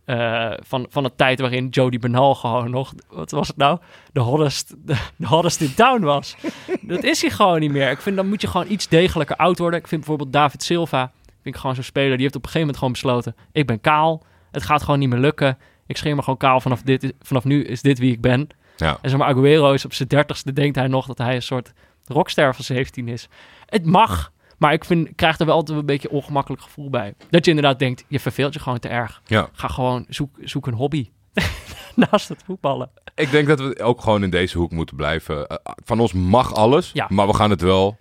[0.06, 3.80] Eh, van, van een tijd waarin Jody Bernal gewoon nog, wat was het nou?
[4.14, 6.36] De hottest, de, de hottest in town was.
[6.82, 7.90] dat is hij gewoon niet meer.
[7.90, 9.80] Ik vind dan moet je gewoon iets degelijker oud worden.
[9.80, 12.76] Ik vind bijvoorbeeld David Silva, vind ik gewoon zo'n speler, die heeft op een gegeven
[12.76, 15.58] moment gewoon besloten: ik ben kaal, het gaat gewoon niet meer lukken.
[15.86, 18.48] Ik scheer me gewoon kaal vanaf, dit, vanaf nu is dit wie ik ben.
[18.78, 18.98] Ja.
[19.02, 21.74] En zeg maar, Aguero is op zijn dertigste, denkt hij nog dat hij een soort
[22.06, 23.28] rockster van 17 is.
[23.66, 24.32] Het mag,
[24.62, 27.14] maar ik, vind, ik krijg er wel altijd een beetje een ongemakkelijk gevoel bij.
[27.30, 29.22] Dat je inderdaad denkt, je verveelt je gewoon te erg.
[29.26, 29.50] Ja.
[29.52, 31.10] Ga gewoon, zoek, zoek een hobby.
[31.96, 32.90] naast het voetballen.
[33.16, 35.48] Ik denk dat we ook gewoon in deze hoek moeten blijven.
[35.48, 37.08] Eh, van ons mag alles, Ja.
[37.10, 37.98] maar we gaan het wel...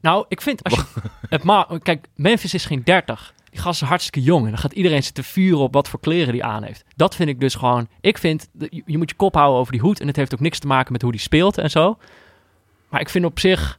[0.00, 0.84] Nou, ik vind als je
[1.28, 3.34] het ma kijk, Memphis is geen 30.
[3.50, 6.32] Die gast is hartstikke jong en dan gaat iedereen zitten vuren op wat voor kleren
[6.32, 6.84] die aan heeft.
[6.96, 7.88] Dat vind ik dus gewoon.
[8.00, 10.58] Ik vind je moet je kop houden over die hoed en het heeft ook niks
[10.58, 11.98] te maken met hoe die speelt en zo.
[12.88, 13.78] Maar ik vind op zich,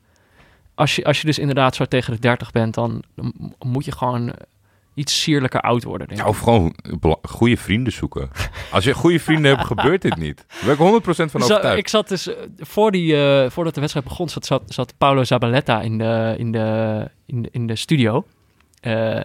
[0.76, 3.04] als je, als je dus inderdaad zo tegen de 30 bent, dan,
[3.60, 4.34] moet je gewoon
[4.94, 6.08] iets sierlijker oud worden.
[6.08, 6.36] Denk ik.
[6.36, 6.76] gewoon
[7.22, 8.30] goede vrienden zoeken.
[8.72, 10.46] Als je goede vrienden hebt, gebeurt dit niet.
[10.66, 11.78] Daar ben ik 100% van overtuigd.
[11.78, 15.24] ik zat dus, eh, voor die, eh, voordat de wedstrijd begon, zat, zat, zat Paulo
[15.24, 18.26] Zabaleta in de, in de, in de, in de studio.
[18.82, 19.20] Eh,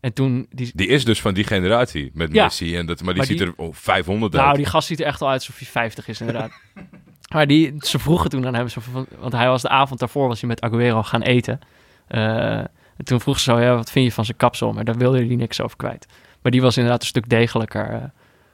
[0.00, 2.44] en toen, die, Die is dus van die generatie met Ja.
[2.44, 2.76] Messi.
[2.76, 4.44] En dat, maar die Maar ziet die- er oh, 500 uit.
[4.44, 6.50] nou, die gast ziet er echt al uit alsof hij 50 is, inderdaad.
[7.28, 10.28] maar die, ze vroegen toen aan hem, zo van- want hij was de avond daarvoor
[10.28, 11.60] was hij met Aguero gaan eten.
[12.08, 14.72] En toen vroeg ze zo, ja, wat vind je van zijn kapsel?
[14.72, 16.06] Maar daar wilde hij niks over kwijt.
[16.42, 18.02] Maar die was inderdaad een stuk degelijker eh,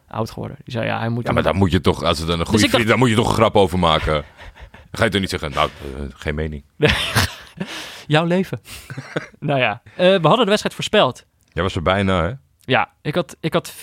[0.09, 0.57] oud geworden.
[0.65, 1.27] Die zei, ja, hij moet...
[1.27, 2.99] Ja, maar daar moet je toch, als het dan een goede ik dacht- vriend, daar
[2.99, 4.13] moet je toch een grap over maken.
[4.13, 4.23] Dan
[4.99, 6.65] ga je toch niet zeggen, nou, eh, geen mening.
[8.07, 8.61] Jouw leven.
[9.41, 11.25] nou ja, we hadden de wedstrijd voorspeld.
[11.53, 12.33] Jij was er bijna, hè?
[12.67, 13.75] Ja, ik had, ik had 4-1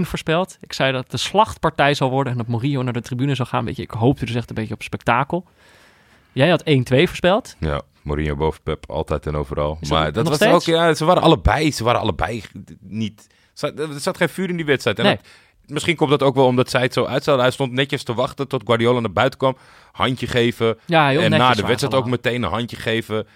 [0.00, 0.56] voorspeld.
[0.60, 3.64] Ik zei dat de slachtpartij zou worden en dat Mourinho naar de tribune zou gaan.
[3.64, 5.46] Weet je, ik hoopte dus echt een beetje op spektakel.
[6.32, 7.56] Jij had 1-2 voorspeld.
[7.58, 9.78] Ja, Mourinho boven Pep, altijd en overal.
[9.80, 10.52] Dat maar dat was steeds?
[10.52, 12.42] ook, ja, ze waren allebei, ze waren allebei
[12.80, 13.26] niet...
[13.60, 14.98] Er zat, geen vuur in die wedstrijd.
[14.98, 15.14] En Nee.
[15.16, 15.24] dat-
[15.66, 17.42] misschien komt dat ook wel omdat zij het zo uitstelde.
[17.42, 19.56] Hij stond netjes te wachten tot Guardiola naar buiten kwam.
[19.92, 20.78] Handje geven.
[20.86, 23.26] Ja, en na de wedstrijd ook meteen een handje geven.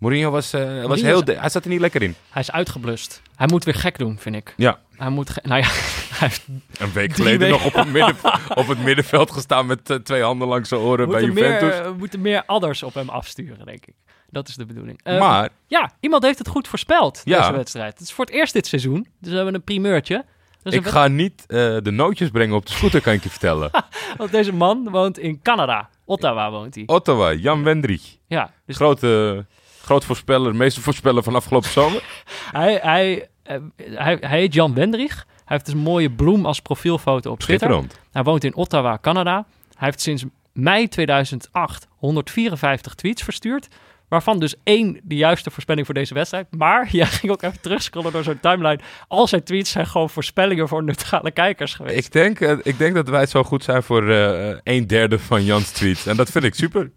[0.00, 1.22] Mourinho was, eh, was heel...
[1.22, 2.14] is- hij zat er niet lekker in.
[2.30, 3.22] Hij is uitgeblust.
[3.36, 4.54] Hij moet weer gek doen, vind ik.
[4.56, 4.78] Ja.
[4.96, 5.42] Hij moet...
[5.42, 5.66] Nou ja,
[6.18, 6.46] hij heeft,
[6.78, 8.16] Een week geleden nog op het, midden,
[8.54, 11.80] op het middenveld gestaan met eh, twee handen langs zijn oren bij moeten, meer, Juventus.
[11.86, 13.94] we moeten meer adders op hem afsturen, denk ik.
[14.30, 15.00] Dat is de bedoeling.
[15.02, 17.38] Eh, maar Ja, iemand heeft het goed voorspeld, Ja.
[17.40, 17.92] deze wedstrijd.
[17.98, 19.06] Het is voor het eerst dit seizoen.
[19.18, 20.24] Dus we hebben een primeurtje.
[20.62, 23.70] Dus ik ga niet eh, de nootjes brengen op de scooter, kan ik je vertellen.
[24.18, 25.88] Want deze man woont in Canada.
[26.04, 26.82] Ottawa woont hij.
[26.86, 28.16] Ottawa, Jan Wendrich.
[28.26, 29.46] Ja, dus Grote,
[29.82, 32.02] groot voorspeller, meeste voorspeller van afgelopen zomer.
[32.52, 35.14] hij, hij, eh, hij, hij heet Jan Wendrich.
[35.14, 37.68] Hij heeft dus een mooie bloem als profielfoto op Twitter.
[37.68, 38.00] Schitterend.
[38.12, 39.34] Hij woont in Ottawa, Canada.
[39.74, 43.68] Hij heeft sinds mei 2008 154 tweets verstuurd.
[44.08, 46.46] Waarvan dus één de juiste voorspelling voor deze wedstrijd.
[46.56, 48.80] Maar jij ging ook even terugscrollen door zo'n timeline.
[49.08, 52.06] Al zijn tweets zijn gewoon voorspellingen voor neutrale kijkers geweest.
[52.06, 55.44] Ik denk, eh, ik denk dat wij zo goed zijn voor eh, een derde van
[55.44, 56.06] Jans tweets.
[56.06, 56.90] En dat vind ik super.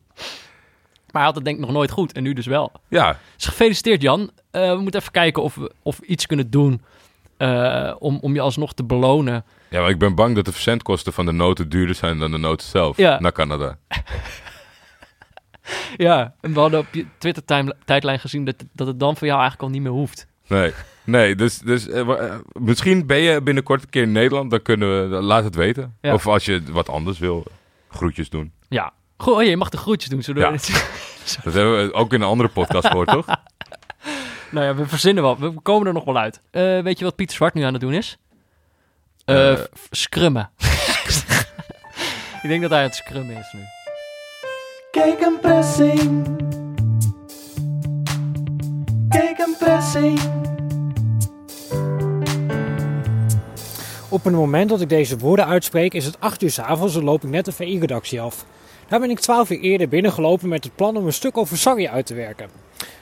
[1.14, 2.12] Maar hij had het denk ik nog nooit goed.
[2.12, 2.72] En nu dus wel.
[2.88, 4.32] Ja, Dus gefeliciteerd Jan.
[4.52, 6.82] Eh, we moeten even kijken of we, of we iets kunnen doen.
[7.38, 9.46] eh, om, om je alsnog te belonen.
[9.70, 12.38] ja maar ik ben bang dat de verzendkosten van de noten duurder zijn dan de
[12.38, 13.20] noten zelf Ja.
[13.20, 13.78] naar Canada.
[15.98, 19.70] Ja, en we hadden op je Twitter-tijdlijn gezien dat, dat het dan voor jou eigenlijk
[19.70, 20.28] al niet meer hoeft.
[20.48, 20.72] Nee,
[21.04, 24.52] nee dus, dus eh, misschien ben je binnenkort een keer in Nederland.
[24.52, 25.98] Dan kunnen we, laat het weten.
[26.02, 26.14] Ja.
[26.14, 27.44] Of als je wat anders wil,
[27.90, 28.52] groetjes doen.
[28.70, 28.94] Ja.
[29.24, 30.22] Goh, oh, je mag de groetjes doen.
[30.24, 30.52] Zodat Ja.
[30.52, 30.88] het-
[31.44, 33.26] Dat hebben we ook in een andere podcast gehoord, toch?
[34.52, 35.38] nou ja, we verzinnen wel.
[35.40, 36.42] We komen er nog wel uit.
[36.52, 38.18] Eh, weet je wat Pieter Zwart nu aan het doen is?
[39.32, 40.50] F- scrummen.
[42.44, 43.60] Ik denk dat hij aan het scrummen is nu.
[44.92, 46.28] Kijk een pressing.
[49.10, 50.20] Kijk een pressing.
[54.10, 57.04] Op het moment dat ik deze woorden uitspreek is het 8 uur 's avonds en
[57.04, 58.46] loop ik net de VI-redactie af.
[58.94, 61.88] Daar ben ik 12 uur eerder binnengelopen met het plan om een stuk over Sarri
[61.88, 62.50] uit te werken.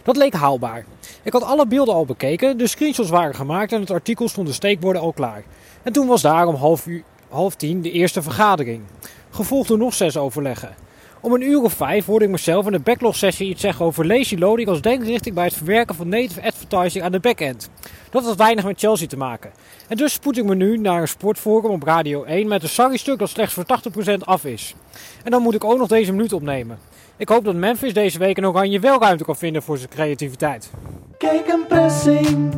[0.03, 0.85] Dat leek haalbaar.
[1.23, 4.53] Ik had alle beelden al bekeken, de screenshots waren gemaakt en het artikel stond de
[4.53, 5.43] steekwoorden al klaar.
[5.83, 8.81] En toen was daar om half, uur, half tien de eerste vergadering.
[9.29, 10.75] Gevolgd door nog zes overleggen.
[11.21, 14.35] Om een uur of vijf hoorde ik mezelf in de backlog-sessie iets zeggen over lazy
[14.35, 17.69] loading als denkrichting bij het verwerken van native advertising aan de backend.
[18.09, 19.51] Dat had weinig met Chelsea te maken.
[19.87, 23.19] En dus spoed ik me nu naar een sportforum op Radio 1 met een Sarri-stuk
[23.19, 23.65] dat slechts voor
[24.09, 24.75] 80% af is.
[25.23, 26.79] En dan moet ik ook nog deze minuut opnemen.
[27.17, 30.71] Ik hoop dat Memphis deze week in Oranje wel ruimte kan vinden voor zijn creativiteit.
[31.17, 32.53] Kijk een pressing.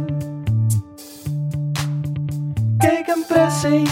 [2.78, 3.90] Kijk een pressing.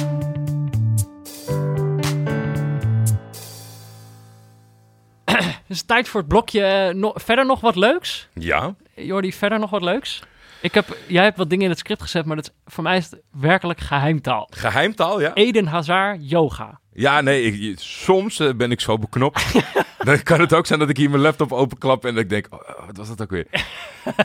[5.72, 6.64] Het is tijd voor het blokje.
[6.64, 8.28] eh, no- verder nog wat leuks?
[8.34, 8.76] Ja.
[8.96, 10.20] Jordi, verder nog wat leuks?
[10.62, 12.98] Ik heb, jij hebt wat dingen in het script gezet, maar dat, is- voor mij
[12.98, 14.48] is het werkelijk geheimtaal.
[14.54, 15.34] Geheimtaal, ja?
[15.34, 16.80] Eden Hazard, yoga.
[16.94, 19.46] Ja, nee, ik- soms eh, ben ik zo beknopt.
[19.98, 22.48] dan kan het ook zijn dat ik hier mijn laptop openklap en dat ik denk,
[22.50, 23.48] oh, oh, wat was dat ook weer?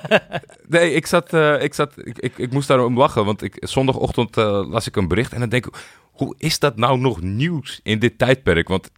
[0.68, 4.36] nee, ik zat, eh, ik, zat ik, ik, ik moest daarom lachen, want ik, zondagochtend
[4.70, 5.74] las ik een bericht en dan denk ik,
[6.12, 8.68] hoe is dat nou nog nieuws in dit tijdperk?
[8.68, 8.90] Want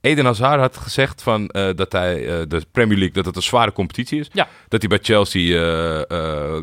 [0.00, 3.42] Eden Hazard had gezegd van, eh, dat hij eh, de Premier League dat het een
[3.42, 4.28] zware competitie is.
[4.32, 4.48] Ja.
[4.68, 5.62] Dat hij bij Chelsea,
[6.02, 6.60] eh,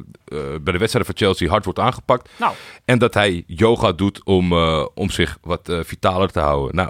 [0.62, 2.30] bij de wedstrijden van Chelsea hard wordt aangepakt.
[2.38, 2.54] Nou,
[2.86, 4.54] En dat hij yoga doet om,
[4.94, 6.76] om zich wat vitaler te houden.
[6.76, 6.90] Nou,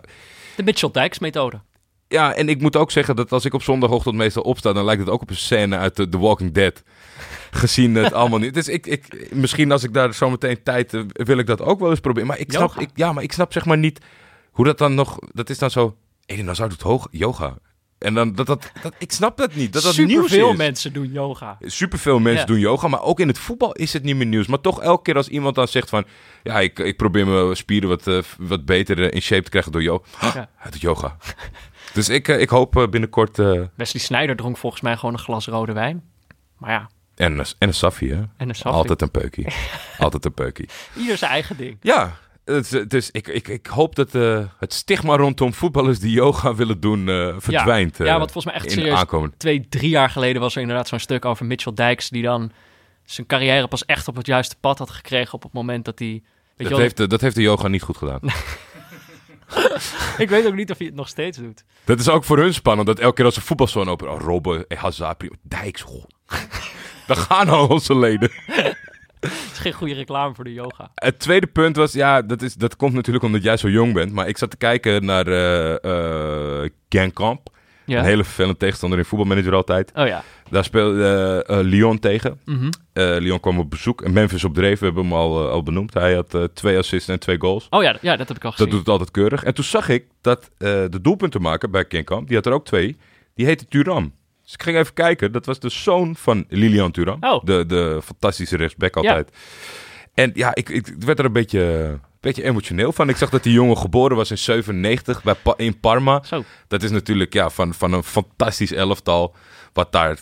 [0.56, 1.60] de Mitchell Dijks methode.
[2.08, 5.02] ja, en ik moet ook zeggen dat als ik op zondagochtend meestal opsta, dan lijkt
[5.02, 6.84] het ook op een scène uit The, Walking Dead.
[7.52, 8.54] Gezien het allemaal niet.
[8.54, 11.90] Dus ik, ik, misschien als ik daar zo meteen tijd wil ik dat ook wel
[11.90, 12.28] eens proberen.
[12.28, 14.00] Maar ik snap, ik, ja, maar ik snap zeg maar niet
[14.52, 15.18] hoe dat dan nog.
[15.32, 15.96] Dat is dan zo.
[16.28, 17.58] Eden Hazard doet hoog yoga.
[17.98, 19.74] En dan dat, dat, dat ik snap dat niet.
[19.74, 20.58] Dat dat nieuws Superveel is.
[20.58, 21.58] mensen doen yoga.
[21.62, 22.46] Superveel mensen Ja.
[22.48, 24.48] doen yoga, maar ook in het voetbal is het niet meer nieuws.
[24.48, 26.06] Maar toch elke keer als iemand dan zegt van...
[26.44, 29.72] Ja, ik, ik probeer mijn spieren wat, eh, wat beter eh, in shape te krijgen
[29.72, 30.04] door yoga.
[30.34, 30.50] Ja.
[30.56, 31.18] Hij doet yoga.
[31.94, 33.40] dus ik, eh, ik hoop binnenkort...
[33.40, 36.04] eh, Wesley Sneijder dronk volgens mij gewoon een glas rode wijn.
[36.58, 38.22] Maar ja, en, een- en een saffie, hè?
[38.38, 38.72] en een saffie.
[38.82, 39.48] Altijd een peukie.
[39.98, 40.70] Altijd een peukie.
[40.98, 41.78] Ieder zijn eigen ding.
[41.82, 42.18] Ja,
[42.48, 46.80] is- dus ik, ik, ik hoop dat eh, het stigma rondom voetballers die yoga willen
[46.80, 47.98] doen eh, verdwijnt.
[47.98, 49.40] ja, eh, want volgens mij echt serieus- aankomend.
[49.40, 52.10] Twee, drie jaar geleden was er inderdaad zo'n stuk over Mitchell Dijks...
[52.10, 52.52] die dan
[53.06, 55.34] zijn carrière pas echt op het juiste pad had gekregen...
[55.34, 56.24] op het moment dat hij...
[56.58, 58.20] Dat wel, heeft, de- dat heeft de yoga niet goed gedaan.
[60.18, 61.64] Ik weet ook niet of hij het nog steeds doet.
[61.84, 62.88] Dat is ook voor hun spannend.
[62.88, 64.12] Dat elke keer als ze voetbalzone open...
[64.12, 65.24] Oh, Robben, Hazard.
[65.42, 65.82] Dijks.
[65.82, 66.04] goh.
[67.08, 68.32] Daar gaan al onze leden.
[69.20, 70.92] Het is geen goede reclame voor de yoga.
[70.96, 71.94] Het tweede punt was...
[71.94, 74.12] Ja, dat, is, dat komt natuurlijk omdat jij zo jong bent.
[74.12, 75.26] Maar ik zat te kijken naar
[76.90, 77.56] Genkamp.
[77.86, 78.00] Ja?
[78.00, 79.92] Een hele vervelende tegenstander in voetbalmanager altijd.
[79.96, 80.24] Oh ja.
[80.50, 82.40] Daar speelde eh, Lyon tegen.
[82.94, 84.02] Eh, Lyon kwam op bezoek.
[84.02, 85.94] En Memphis op dreef, we hebben hem al, al benoemd.
[85.94, 87.68] Hij had twee assists en twee goals.
[87.70, 88.66] Oh ja, ja, dat heb ik al gezien.
[88.66, 89.44] Dat doet het altijd keurig.
[89.44, 92.98] En toen zag ik dat de doelpuntenmaker bij Kenkamp, die had er ook twee,
[93.36, 94.14] die heette Turam.
[94.48, 95.32] Dus ik ging even kijken.
[95.32, 97.18] Dat was de zoon van Lilian Turam.
[97.20, 97.44] Oh.
[97.44, 99.32] De, de fantastische rechtsback altijd.
[100.14, 103.10] En ja, ik, ik werd er een beetje, een beetje emotioneel van.
[103.10, 106.24] Ik zag dat die jongen geboren was in 97 bij Pa- in Parma.
[106.24, 106.44] Zo.
[106.68, 109.36] Dat is natuurlijk ja, van, van een fantastisch elftal.
[109.74, 110.18] Wat daar,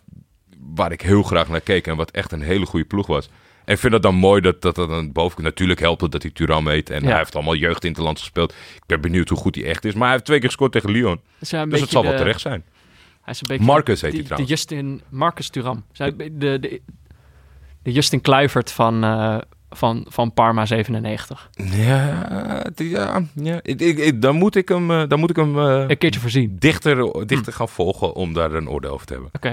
[0.75, 1.87] waar ik heel graag naar keek.
[1.87, 3.29] En wat echt een hele goede ploeg was.
[3.65, 5.43] En ik vind het dan mooi dat dat, dat dan boven...
[5.43, 6.89] Natuurlijk helpt het dat hij Turam heet.
[6.89, 7.07] En Ja.
[7.09, 8.51] hij heeft allemaal jeugd in het land gespeeld.
[8.75, 9.93] Ik ben benieuwd hoe goed hij echt is.
[9.93, 11.19] Maar hij heeft twee keer gescoord tegen Lyon.
[11.39, 12.63] Dus, Dus het zal wel terecht zijn.
[13.25, 14.49] Hij is een beetje Marcus heet de- hij trouwens.
[14.51, 15.83] De Justin, Marcus Thuram.
[15.91, 16.81] Zij- De, de,
[17.83, 19.37] de Justin Kluivert van, eh,
[19.69, 21.49] van, van Parma 97.
[21.53, 23.59] Ja, ja, ja.
[23.61, 26.19] Ik, ik, ik- dan moet ik hem, eh, dan moet ik hem eh, Een keertje
[26.19, 26.55] voorzien.
[26.59, 29.31] dichter, dichter gaan volgen om daar een oordeel over te hebben.
[29.33, 29.49] Oké.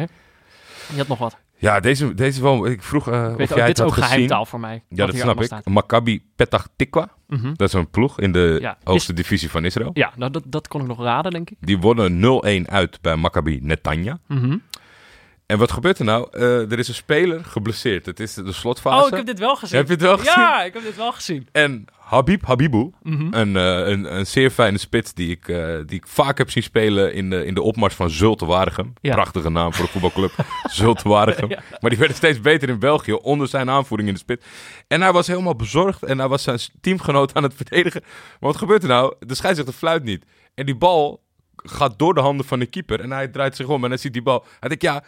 [0.93, 1.37] Je had nog wat.
[1.63, 2.67] Ja, deze, deze wel.
[2.67, 4.09] Ik vroeg eh, Ik of weet jij ook, het dit is had ook gezien.
[4.09, 4.83] geheimtaal voor mij.
[4.89, 5.45] Ja, dat snap ik.
[5.45, 5.67] staat.
[5.67, 7.09] Maccabi Petah Tikwa.
[7.27, 7.53] Mhm.
[7.57, 9.91] Dat is een ploeg in de Ja, hoogste divisie van Israël.
[9.93, 11.57] Ja, nou, dat, dat kon ik nog raden, denk ik.
[11.61, 12.21] Die wonnen
[12.67, 14.19] 0-1 uit bij Maccabi Netanya.
[14.29, 14.57] Mhm.
[15.53, 16.29] En wat gebeurt er nou?
[16.31, 18.07] Eh, er is een speler geblesseerd.
[18.07, 19.03] Het is de slotfase.
[19.03, 19.77] Oh, ik heb dit wel gezien.
[19.79, 20.33] Heb je het wel gezien?
[20.43, 21.49] Ja, ik heb dit wel gezien.
[21.53, 23.35] En Habib Habibou, Mhm.
[23.35, 26.63] een, eh, een, een zeer fijne spits die ik, eh, die ik vaak heb zien
[26.63, 28.93] spelen in de, in de opmars van Zulte Waregem.
[29.01, 29.15] Ja.
[29.15, 30.33] Prachtige naam voor een voetbalclub,
[30.71, 31.49] Zulte Waregem.
[31.49, 31.63] Ja.
[31.81, 34.45] Maar die werden steeds beter in België onder zijn aanvoering in de spits.
[34.89, 38.01] En hij was helemaal bezorgd en hij was zijn teamgenoot aan het verdedigen.
[38.03, 39.15] Maar wat gebeurt er nou?
[39.21, 40.25] De scheidsrechter fluit niet.
[40.55, 41.23] En die bal
[41.57, 44.13] gaat door de handen van de keeper en hij draait zich om en hij ziet
[44.13, 44.45] die bal.
[44.61, 45.03] Hij denkt, ja,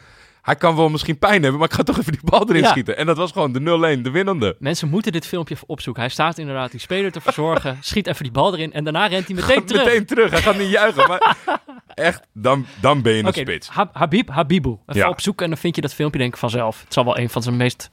[0.45, 2.69] hij kan wel misschien pijn hebben, maar ik ga toch even die bal erin Ja.
[2.69, 2.97] schieten.
[2.97, 3.61] En dat was gewoon de
[3.99, 4.57] 0-1, de winnende.
[4.59, 6.03] Mensen moeten dit filmpje even opzoeken.
[6.03, 9.27] Hij staat inderdaad die speler te verzorgen, schiet even die bal erin en daarna rent
[9.27, 9.85] hij meteen terug.
[9.85, 10.31] Meteen terug.
[10.31, 11.09] Hij gaat niet juichen.
[11.09, 11.37] Maar
[11.95, 13.69] echt, dan, dan ben je een Oké, spits.
[13.69, 14.79] Ha- Habib Habibou.
[14.87, 15.09] Even Ja.
[15.09, 16.81] opzoeken en dan vind je dat filmpje denk ik vanzelf.
[16.85, 17.91] Het zal wel een van zijn meest,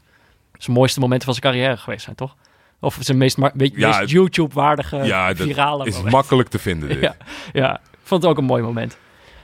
[0.58, 2.36] zijn mooiste momenten van zijn carrière geweest zijn, toch?
[2.80, 6.14] Of zijn meest, weet Ja, YouTube-waardige, Ja, dat virale is moment.
[6.14, 6.89] makkelijk te vinden.
[6.89, 6.99] Dit.
[6.99, 7.16] Ja,
[7.54, 8.97] ja, ik vond het ook een mooi moment.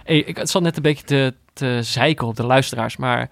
[0.04, 3.30] Hey, ik zat net een beetje te, te zeiken op de luisteraars, maar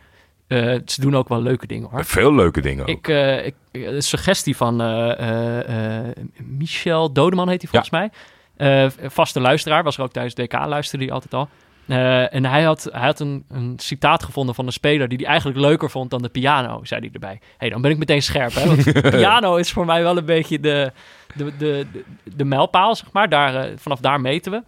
[0.47, 2.05] eh, ze doen ook wel leuke dingen hoor.
[2.05, 2.89] Veel leuke dingen ook.
[2.89, 8.09] Ik, eh, ik, een suggestie van eh, eh, eh, Michel Dodeman heet hij volgens mij.
[8.55, 11.49] Eh, vaste luisteraar, was er ook tijdens DK, luisterde hij altijd al.
[11.87, 15.27] Eh, en hij had, hij had een, een citaat gevonden van een speler die hij
[15.27, 17.39] eigenlijk leuker vond dan de piano, zei hij erbij.
[17.57, 18.65] hey, dan ben ik meteen scherp, hè?
[18.67, 18.83] Want
[19.17, 20.91] piano is voor mij wel een beetje de,
[21.35, 22.03] de, de, de,
[22.35, 23.29] de mijlpaal, zeg maar.
[23.29, 24.63] Daar, eh, vanaf daar meten we.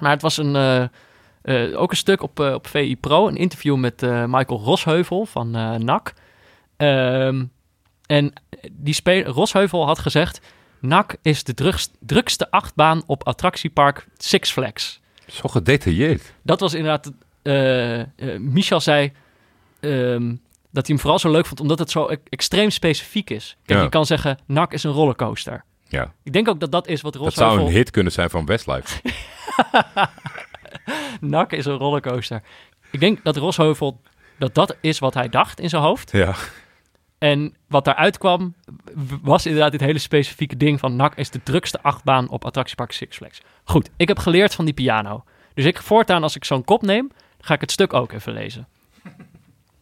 [0.00, 0.84] Maar het was een, eh,
[1.46, 5.26] eh, ook een stuk op, eh, op VI Pro, een interview met eh, Michael Rosheuvel
[5.26, 5.50] van
[5.84, 6.12] NAC.
[6.76, 7.44] Ehm,
[8.06, 8.32] en
[8.72, 10.40] die speler, Rosheuvel had gezegd...
[10.80, 15.00] NAC is de drugst- drukste achtbaan op attractiepark Six Flags.
[15.26, 16.32] Zo gedetailleerd.
[16.42, 17.12] Dat was inderdaad...
[18.40, 19.12] Michel zei
[19.80, 20.28] ehm,
[20.70, 21.60] dat hij hem vooral zo leuk vond...
[21.60, 23.56] omdat het zo e- extreem specifiek is.
[23.64, 23.84] Kijk, Ja.
[23.84, 25.64] je kan zeggen, NAC is een rollercoaster.
[25.88, 26.12] Ja.
[26.22, 27.54] Ik denk ook dat dat is wat Dat Rosheuvel...
[27.54, 29.00] zou een hit kunnen zijn van Westlife.
[31.20, 32.42] NAC is een rollercoaster.
[32.90, 34.00] Ik denk dat Rosheuvel...
[34.38, 36.12] dat dat is wat hij dacht in zijn hoofd.
[36.12, 36.34] ja.
[37.18, 38.54] En wat daaruit kwam,
[39.22, 43.16] was inderdaad dit hele specifieke ding van NAC is de drukste achtbaan op attractiepark Six
[43.16, 43.40] Flags.
[43.64, 45.24] Goed, ik heb geleerd van die piano.
[45.54, 47.10] Dus ik voortaan, als ik zo'n kop neem,
[47.40, 48.66] ga ik het stuk ook even lezen.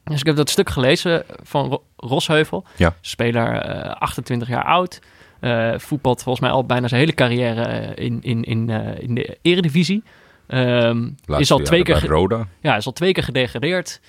[0.04, 2.64] Dus ik heb dat stuk gelezen van Ro- Rosheuvel.
[2.76, 2.94] Ja.
[3.00, 5.00] Speler, eh, 28 jaar oud.
[5.40, 9.14] Eh voetbalt volgens mij al bijna zijn hele carrière eh, in, in, in, eh, in
[9.14, 10.02] de eredivisie.
[10.46, 12.46] Laatste is al twee keer Roda.
[12.60, 14.00] ja, is al twee keer gedegradeerd.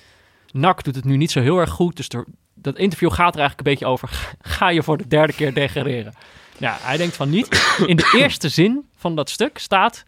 [0.52, 1.96] NAC doet het nu niet zo heel erg goed.
[1.96, 4.10] Dus er- dat interview gaat er eigenlijk een beetje over.
[4.56, 6.14] Ga je voor de derde keer degraderen?
[6.58, 7.76] Ja, hij denkt van niet.
[7.86, 10.04] In de eerste zin van dat stuk staat...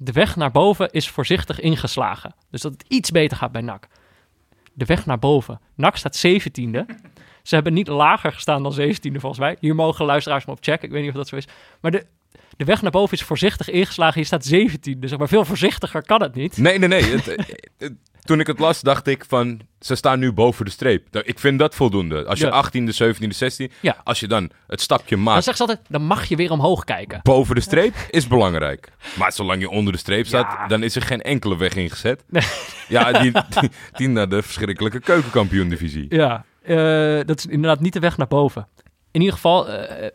[0.00, 2.34] De weg naar boven is voorzichtig ingeslagen.
[2.50, 3.86] Dus dat het iets beter gaat bij NAC.
[4.72, 5.60] De weg naar boven.
[5.74, 6.80] NAC staat 17e.
[7.42, 9.56] Ze hebben niet lager gestaan dan 17e volgens mij.
[9.60, 10.86] Hier mogen luisteraars maar op checken.
[10.88, 11.46] Ik weet niet of dat zo is.
[11.80, 12.06] Maar de,
[12.56, 14.20] de weg naar boven is voorzichtig ingeslagen.
[14.20, 14.98] Je staat 17e.
[14.98, 16.56] Dus zeg maar veel voorzichtiger kan het niet.
[16.56, 17.02] Nee, nee, nee.
[17.04, 17.44] Het- eh,
[17.78, 17.92] het-
[18.24, 19.60] toen ik het las, dacht ik van...
[19.80, 21.16] Ze staan nu boven de streep.
[21.24, 22.24] Ik vind dat voldoende.
[22.26, 22.50] Als je Ja.
[22.52, 23.72] 18e, 17e, 16e...
[23.80, 23.96] Ja.
[24.04, 26.84] Als je dan het stapje Dan maakt zeggen ze altijd, dan mag je weer omhoog
[26.84, 27.20] kijken.
[27.22, 28.92] boven de streep, is belangrijk.
[29.18, 30.66] Maar zolang je onder de streep staat, Ja.
[30.66, 32.24] dan is er geen enkele weg ingezet.
[32.28, 32.42] Nee.
[32.88, 36.06] Ja, die, die, die naar de verschrikkelijke keukenkampioen-divisie.
[36.14, 36.76] Ja, eh,
[37.26, 38.68] dat is inderdaad niet de weg naar boven.
[39.10, 40.08] In ieder geval, eh,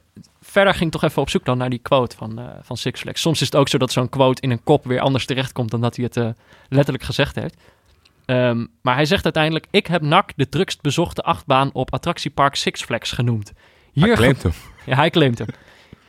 [0.54, 3.00] verder ging ik toch even op zoek dan naar die quote van, eh van Six
[3.02, 3.22] Flags.
[3.22, 5.82] Soms is het ook zo dat zo'n quote in een kop weer anders terechtkomt dan
[5.82, 6.30] dat hij het eh,
[6.70, 7.56] letterlijk gezegd heeft.
[8.26, 12.84] Ehm, maar hij zegt uiteindelijk, ik heb NAC de drukst bezochte achtbaan op attractiepark Six
[12.84, 13.52] Flags genoemd.
[13.94, 14.52] Hij ge- claimt hem.
[14.86, 15.48] Ja, hij claimt hem.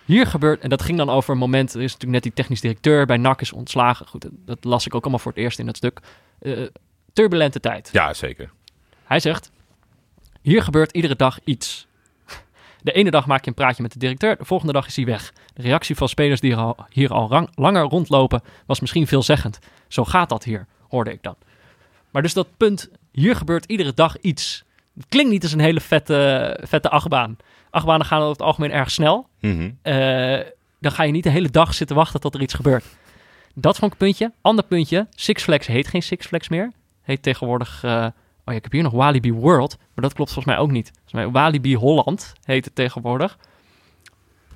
[0.05, 2.61] Hier gebeurt, en dat ging dan over een moment, er is natuurlijk net die technisch
[2.61, 4.07] directeur bij NAC is ontslagen.
[4.07, 6.01] Goed, dat, dat las ik ook allemaal voor het eerst in dat stuk.
[6.39, 6.53] Eh,
[7.13, 7.89] turbulente tijd.
[7.93, 8.51] Ja, zeker.
[9.05, 9.51] Hij zegt:
[10.43, 11.87] Hier gebeurt iedere dag iets.
[12.85, 15.05] De ene dag maak je een praatje met de directeur, de volgende dag is hij
[15.05, 15.33] weg.
[15.55, 19.59] De reactie van spelers die al, hier al rang- langer rondlopen was misschien veelzeggend.
[19.89, 21.37] Zo gaat dat hier, hoorde ik dan.
[22.11, 24.65] Maar dus dat punt, hier gebeurt iedere dag iets.
[24.95, 27.37] Het klinkt niet als een hele vette, vette achtbaan.
[27.71, 29.29] Achtbanen gaan over het algemeen erg snel.
[29.41, 29.71] Mhm.
[29.83, 30.41] Eh,
[30.81, 32.85] dan ga je niet de hele dag zitten wachten tot er iets gebeurt.
[33.55, 34.33] Dat vond ik een puntje.
[34.41, 35.07] Ander puntje.
[35.15, 36.73] Six Flags heet geen Six Flags meer.
[37.03, 37.85] Heet tegenwoordig...
[37.85, 38.07] eh,
[38.45, 39.77] ja, ik heb hier nog Walibi World.
[39.79, 40.91] Maar dat klopt volgens mij ook niet.
[40.93, 43.39] Volgens mij Walibi Holland heet het tegenwoordig.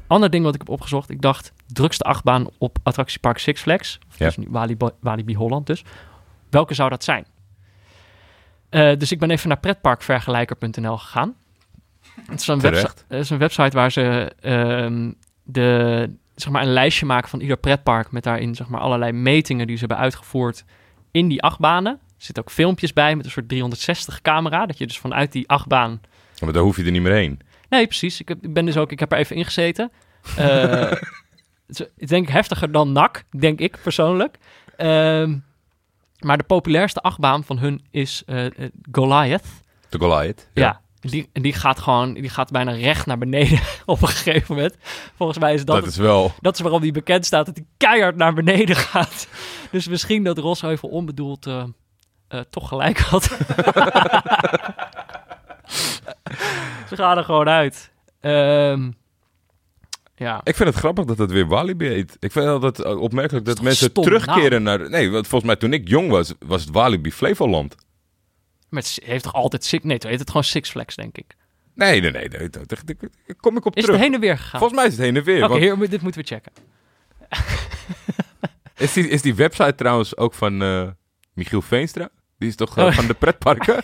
[0.07, 1.11] Ander ding wat ik heb opgezocht.
[1.11, 3.99] Ik dacht, drukste achtbaan op attractiepark Six Flags.
[4.09, 4.27] Of Ja.
[4.27, 5.85] dus nu Walibi, Walibi Holland dus.
[6.51, 7.27] Welke zou dat zijn?
[8.69, 11.35] Eh, dus ik ben even naar pretparkvergelijker.nl gegaan.
[12.27, 15.13] Het is een, website, het is een website waar ze ehm,
[15.43, 18.11] de, zeg maar een lijstje maken van ieder pretpark...
[18.11, 20.65] met daarin zeg maar, allerlei metingen die ze hebben uitgevoerd
[21.11, 21.99] in die achtbanen.
[22.19, 23.55] Er zitten ook filmpjes bij met een soort
[24.19, 24.67] 360-camera...
[24.67, 26.01] dat je dus vanuit die achtbaan
[26.35, 27.41] Ja, Maar daar hoef je er niet meer heen.
[27.69, 28.21] Nee, precies.
[28.21, 29.93] Ik, heb, ik ben dus ook, ik heb er even ingezeten.
[30.37, 30.91] Eh
[31.69, 34.39] het is ik denk heftiger dan NAC, denk ik persoonlijk.
[34.77, 35.37] Ehm,
[36.19, 38.47] maar de populairste achtbaan van hun is eh,
[38.93, 39.47] Goliath.
[39.89, 40.49] De Goliath.
[40.55, 40.81] Ja.
[41.01, 44.77] Die, die gaat gewoon, die gaat bijna recht naar beneden op een gegeven moment.
[45.17, 46.33] Volgens mij is dat, Dat, is wel...
[46.41, 49.29] dat is waarom die bekend staat, dat hij keihard naar beneden gaat.
[49.71, 51.47] Dus misschien dat Rosheuvel onbedoeld
[52.29, 53.23] eh, toch gelijk had.
[56.89, 57.91] Ze gaan er gewoon uit.
[58.21, 58.91] Ehm,
[60.15, 60.41] ja.
[60.45, 62.17] Ik vind het grappig dat het weer Walibi heet.
[62.21, 64.91] Ik vind het altijd eh, opmerkelijk dat mensen terugkeren naar...
[64.91, 67.75] Nee, want volgens mij toen ik jong was, was het Walibi Flevoland.
[68.69, 69.85] Maar het heeft toch altijd Six...
[69.85, 71.37] Nee, toen heet het gewoon Six Flags, denk ik.
[71.75, 72.29] Nee, nee, nee.
[72.29, 72.49] nee,
[73.41, 73.97] kom ik op Is terug.
[73.97, 74.61] het heen en weer gegaan?
[74.61, 75.45] Volgens mij is het heen en weer.
[75.45, 76.53] Oké, want hier, dit moeten we checken.
[78.77, 80.89] is, die, is die website trouwens ook van eh,
[81.33, 82.09] Michiel Veenstra?
[82.39, 82.93] Die is toch Oh.
[82.93, 83.83] van de pretparken?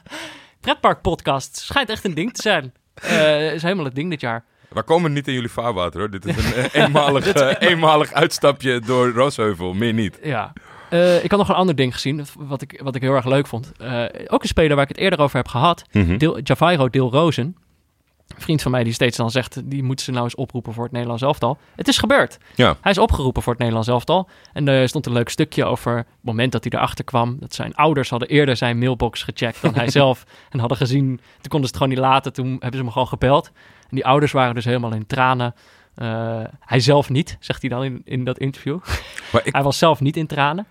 [0.60, 2.72] Pretpark podcast schijnt echt een ding te zijn.
[2.94, 4.44] Eh is helemaal het ding dit jaar.
[4.68, 6.10] We komen niet in jullie vaarwater hoor.
[6.10, 7.34] Dit is een eh, eenmalig,
[7.70, 10.18] eenmalig uitstapje door Roosheuvel, meer niet.
[10.22, 10.52] Ja.
[11.22, 13.72] Ik had nog een ander ding gezien, wat ik, wat ik heel erg leuk vond.
[14.26, 15.84] Ook een speler waar ik het eerder over heb gehad.
[16.42, 17.56] Javairo Deel Rozen.
[18.34, 20.82] Een vriend van mij die steeds dan zegt, die moeten ze nou eens oproepen voor
[20.84, 21.58] het Nederlands elftal.
[21.76, 22.38] Het is gebeurd.
[22.54, 22.76] Ja.
[22.80, 24.28] Hij is opgeroepen voor het Nederlands elftal.
[24.52, 27.36] En er stond een leuk stukje over het moment dat hij erachter kwam.
[27.40, 30.24] Dat zijn ouders hadden eerder zijn mailbox gecheckt dan hij zelf.
[30.50, 32.32] En hadden gezien, toen konden ze het gewoon niet laten.
[32.32, 33.46] Toen hebben ze hem gewoon gebeld.
[33.80, 35.54] En die ouders waren dus helemaal in tranen.
[35.94, 38.78] Eh, hij zelf niet, zegt hij dan in, in dat interview.
[39.32, 40.66] Maar ik, Hij was zelf niet in tranen.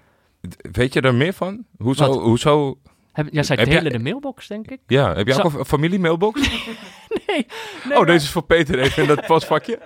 [0.72, 1.66] weet je daar meer van?
[1.78, 2.08] Hoezo?
[2.08, 2.22] Wat?
[2.22, 2.78] hoezo
[3.12, 4.80] Heb, ja, zij Heb jij- delen de mailbox, denk ik.
[4.88, 6.41] ja, heb jij Zo- ook een familie-mailbox?
[7.36, 7.47] Nee,
[7.83, 9.79] nee oh, maar- deze is voor Peter even in dat postvakje.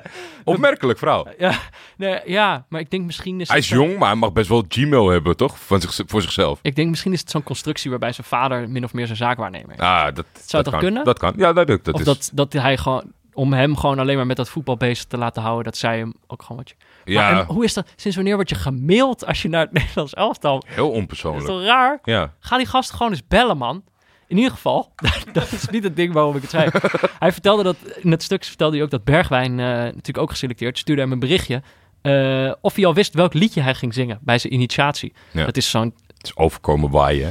[0.43, 1.27] Opmerkelijk verhaal.
[1.37, 1.53] Ja,
[1.97, 4.65] nee, ja, maar ik denk misschien is Hij is jong, maar hij mag best wel
[4.67, 5.59] Gmail hebben, toch?
[5.59, 6.59] Van zich, voor zichzelf.
[6.61, 9.71] Ik denk misschien is het zo'n constructie waarbij zijn vader min of meer zijn zaakwaarnemer
[9.73, 9.79] is.
[9.79, 10.79] Ah, dat, dat toch kan.
[10.79, 11.03] kunnen?
[11.03, 11.33] Dat kan.
[11.37, 12.05] Ja, dat, dat, dat of is...
[12.05, 15.41] dat, dat hij gewoon, om hem gewoon alleen maar met dat voetbal bezig te laten
[15.41, 16.75] houden, dat zij hem ook gewoon wat je...
[17.13, 20.13] ja, Maar, hoe is dat, sinds wanneer word je gemaild als je naar het Nederlands
[20.13, 20.63] elftal...
[20.65, 21.45] heel Dat is onpersoonlijk.
[21.45, 21.99] toch raar?
[22.03, 22.33] Ja.
[22.39, 23.83] Ga die gast gewoon eens bellen, man.
[24.29, 24.91] In ieder geval,
[25.33, 26.69] dat is niet het ding waarom ik het zei.
[27.19, 30.77] Hij vertelde dat, in het stuk vertelde hij ook dat Bergwijn, eh, natuurlijk ook geselecteerd,
[30.77, 31.61] stuurde hem een berichtje.
[32.01, 35.13] Eh, of hij al wist welk liedje hij ging zingen bij zijn initiatie.
[35.31, 35.45] Ja.
[35.45, 35.93] Dat is zo'n...
[36.17, 37.27] Het is overkomen waaien.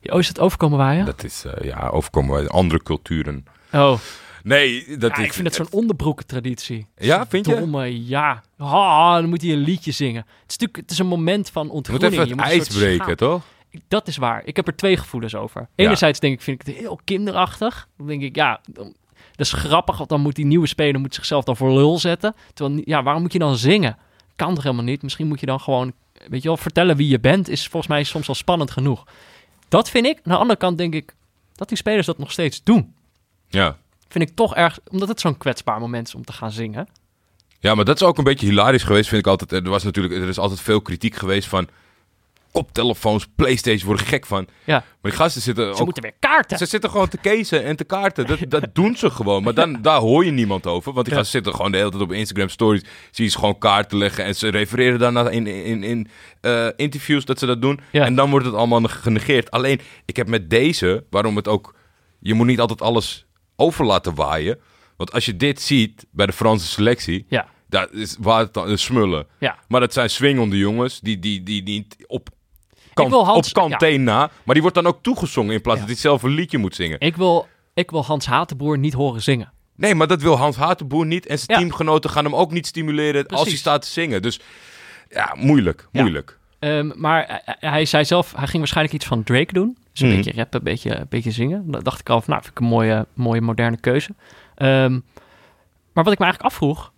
[0.00, 0.12] hè.
[0.12, 1.04] Oh, is het overkomen waaien?
[1.04, 2.48] Dat is eh, ja, overkomen waaien.
[2.50, 3.44] Andere culturen.
[3.72, 3.98] Oh,
[4.42, 5.24] Nee, dat ja, is...
[5.24, 6.86] ik vind het zo'n onderbroekentraditie.
[6.96, 7.54] Ja, vind je?
[7.56, 8.42] Domme, ja.
[8.56, 10.20] Ha, dan moet hij een liedje zingen.
[10.20, 12.12] Het is natuurlijk het is een moment van Je moet ontgroening.
[12.22, 13.42] even het ijs breken, toch?
[13.88, 14.42] Dat is waar.
[14.44, 15.68] Ik heb er twee gevoelens over.
[15.74, 17.88] Enerzijds denk ik, vind ik het heel kinderachtig.
[17.96, 18.92] Dan denk ik, ja, dat
[19.36, 22.34] is grappig, want dan moet die nieuwe speler moet zichzelf dan voor lul zetten.
[22.54, 23.96] Terwijl, ja, waarom moet je dan zingen?
[24.36, 25.02] Kan toch helemaal niet?
[25.02, 25.92] Misschien moet je dan gewoon,
[26.28, 29.04] weet je wel, vertellen wie je bent, is volgens mij soms al spannend genoeg.
[29.68, 30.16] Dat vind ik.
[30.16, 31.14] Aan de andere kant denk ik
[31.54, 32.94] dat die spelers dat nog steeds doen.
[33.48, 33.76] Ja.
[34.08, 36.88] Vind ik toch erg, omdat het zo'n kwetsbaar moment is om te gaan zingen.
[37.60, 39.52] Ja, maar dat is ook een beetje hilarisch geweest, vind ik altijd.
[39.52, 41.68] Er, was natuurlijk, er is altijd veel kritiek geweest van...
[42.52, 44.46] Koptelefoons, Playstation worden gek van.
[44.64, 45.84] Ja, Maar die gasten zitten ze ook...
[45.84, 46.58] moeten weer kaarten.
[46.58, 48.26] Ze zitten gewoon te kezen en te kaarten.
[48.26, 49.42] Dat, dat doen ze gewoon.
[49.42, 50.92] Maar dan, daar hoor je niemand over.
[50.92, 52.82] Want die gasten zitten gewoon de hele tijd op Instagram stories.
[53.10, 54.24] Zie je ze gewoon kaarten leggen.
[54.24, 56.08] En ze refereren daarna in, in, in
[56.40, 57.80] eh, interviews dat ze dat doen.
[57.92, 58.04] Ja.
[58.04, 59.50] En dan wordt het allemaal genegeerd.
[59.50, 61.74] Alleen, ik heb met deze, waarom het ook...
[62.20, 63.26] Je moet niet altijd alles
[63.56, 64.58] over laten waaien.
[64.96, 67.24] Want als je dit ziet bij de Franse selectie...
[67.28, 69.26] Ja, Dat is waar het dan is smullen.
[69.38, 69.58] ja.
[69.68, 72.28] Maar dat zijn swingende jongens die, die, die niet op,
[72.94, 74.30] kant, wil Hans- op kanté na.
[74.44, 75.86] Maar die wordt dan ook toegezongen in plaats Ja.
[75.86, 77.00] dat hij zelf een liedje moet zingen.
[77.00, 79.52] Ik wil, ik wil Hans Hatenboer niet horen zingen.
[79.76, 81.26] Nee, maar dat wil Hans Hatenboer niet.
[81.26, 84.22] En zijn teamgenoten gaan hem ook niet stimuleren als hij staat te zingen.
[84.22, 84.40] Dus
[85.08, 86.38] ja, moeilijk, moeilijk.
[86.58, 89.76] Ehm, maar hij- zei zelf, hij ging waarschijnlijk iets van Drake doen.
[89.92, 90.16] Dus een Mhm.
[90.16, 91.70] beetje rappen, een beetje, een beetje zingen.
[91.70, 94.14] Dan dacht ik al van, nou, vind ik een mooie, mooie moderne keuze.
[94.54, 94.92] Ehm,
[95.92, 96.92] maar wat ik me eigenlijk afvroeg,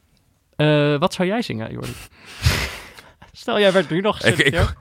[0.57, 1.93] eh, wat zou jij zingen, Jordi?
[3.33, 4.69] Stel, jij werd nu nog Ik, geselecteerd.
[4.69, 4.77] ik,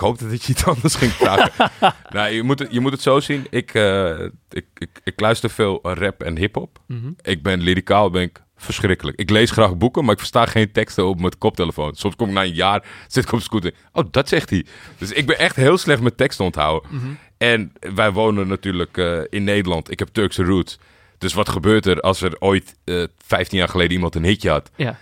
[0.00, 1.70] ik hoopte dat je iets anders ging vragen.
[2.16, 3.46] nou, je moet, het, je moet het zo zien.
[3.50, 4.20] Ik, eh,
[4.50, 6.78] ik, ik, ik luister veel rap en hip-hop.
[6.86, 7.10] Mhm.
[7.22, 9.18] Ik ben lyricaal, ben ik verschrikkelijk.
[9.18, 11.94] Ik lees graag boeken, maar ik versta geen teksten op mijn koptelefoon.
[11.94, 13.74] Soms kom ik na een jaar, zit ik op scooter.
[13.92, 14.66] Oh, dat zegt hij.
[14.98, 16.90] Dus ik ben echt heel slecht met teksten onthouden.
[16.92, 17.06] Mhm.
[17.38, 19.90] En wij wonen natuurlijk eh, in Nederland.
[19.90, 20.78] Ik heb Turkse roots.
[21.18, 24.70] Dus wat gebeurt er als er ooit eh 15 jaar geleden iemand een hitje had?
[24.76, 24.98] Ja,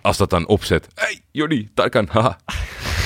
[0.00, 0.88] Als dat dan opzet.
[0.94, 2.38] Hey, Jordi, Tarkan, haha.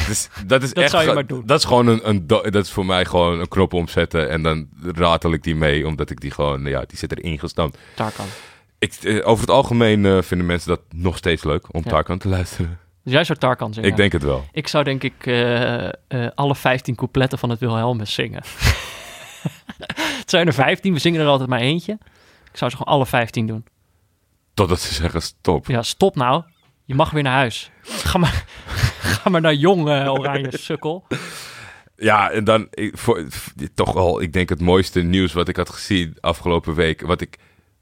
[0.07, 1.43] Dus dat is Dat echt zou je maar doen.
[1.47, 5.33] Dat is gewoon een, dat is voor mij gewoon een knop omzetten en dan ratel
[5.33, 7.79] ik die mee, omdat ik die gewoon, ja, die zit erin gestampt.
[7.95, 8.27] Tarkan.
[8.79, 11.91] Ik, eh, over het algemeen eh, vinden mensen dat nog steeds leuk om Ja.
[11.91, 12.79] Tarkan te luisteren.
[13.05, 13.91] Dus jij zou Tarkan zingen?
[13.91, 14.45] Ik denk het wel.
[14.53, 15.89] Ik zou denk ik eh,
[16.35, 18.43] alle 15 coupletten van het Wilhelmus zingen.
[20.21, 21.93] het zijn er 15, we zingen er altijd maar eentje.
[22.51, 23.65] Ik zou ze gewoon alle 15 doen.
[24.55, 25.67] Totdat ze zeggen stop.
[25.67, 26.43] Ja, stop nou.
[26.85, 27.71] Je mag weer naar huis.
[27.83, 28.45] Ga maar,
[29.23, 31.07] ga maar naar jong, oranje sukkel.
[31.97, 33.25] Ja, en dan ik, voor,
[33.75, 37.01] toch wel, ik denk het mooiste nieuws wat ik had gezien afgelopen week.
[37.01, 37.37] Wat ik,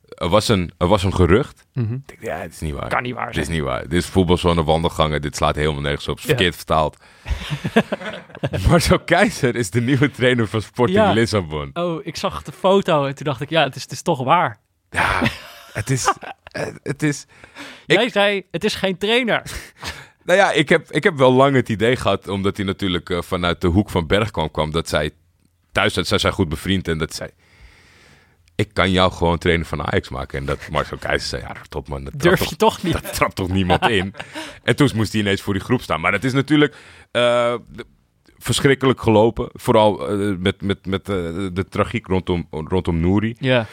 [0.09, 1.67] er, was een, er was een gerucht.
[1.73, 1.93] Mhm.
[1.95, 2.89] Ik denk, ja, het is niet waar.
[2.89, 3.83] Kan niet waar Dit is niet waar.
[3.83, 5.23] Dit is voetbalzone wandelgangen.
[5.23, 6.17] Dit slaat helemaal nergens op.
[6.17, 6.37] Het is Ja.
[6.37, 6.97] verkeerd vertaald.
[8.69, 11.13] Marcel Keizer is de nieuwe trainer van Sporting Ja.
[11.13, 11.71] Lissabon.
[11.73, 14.25] Oh, ik zag de foto en toen dacht ik, ja, het is, het is toch
[14.25, 14.59] waar.
[14.91, 15.21] Ja,
[15.73, 16.13] het is...
[16.43, 17.27] eh, het is
[17.87, 19.43] Ik- Jij zei, het is geen trainer.
[20.25, 23.23] Nou ja, ik heb, ik heb wel lang het idee gehad, omdat hij natuurlijk eh,
[23.23, 25.11] vanuit de hoek van Bergkamp kwam, dat zij
[25.73, 27.31] thuis dat zij zijn goed bevriend en dat zij...
[28.57, 30.39] Ik kan jou gewoon trainer van Ajax maken.
[30.39, 32.05] En dat Marcel Keizer zei, ja, top man.
[32.05, 32.93] Dat Durf je toch niet.
[33.03, 34.15] Dat trapt toch niemand in?
[34.63, 36.01] En toen moest hij ineens voor die groep staan.
[36.01, 36.77] Maar het is natuurlijk
[37.11, 37.55] eh,
[38.39, 39.49] verschrikkelijk gelopen.
[39.53, 43.37] Vooral eh, met, met, met de tragiek rondom, rondom Nouri.
[43.39, 43.67] Ja,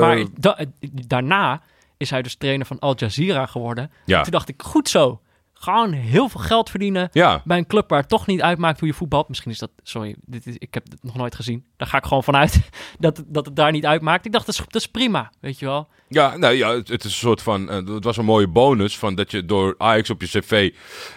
[0.00, 0.58] maar da-
[1.06, 1.62] daarna
[1.96, 3.90] is hij dus trainer van Al Jazeera geworden.
[4.04, 4.22] ja.
[4.22, 5.20] Toen dacht ik, goed zo.
[5.58, 8.88] Gewoon heel veel geld verdienen ja, bij een club waar het toch niet uitmaakt hoe
[8.88, 9.28] je voetbalt.
[9.28, 11.64] Misschien is dat, sorry, dit is, ik heb het nog nooit gezien.
[11.76, 12.60] Daar ga ik gewoon vanuit
[12.98, 14.26] dat, dat het daar niet uitmaakt.
[14.26, 15.88] Ik dacht, dat is, dat is prima, weet je wel.
[16.08, 17.70] ja, nou, ja het, het is een soort van...
[17.70, 20.72] eh, het was een mooie bonus van dat je door Ajax op je cv...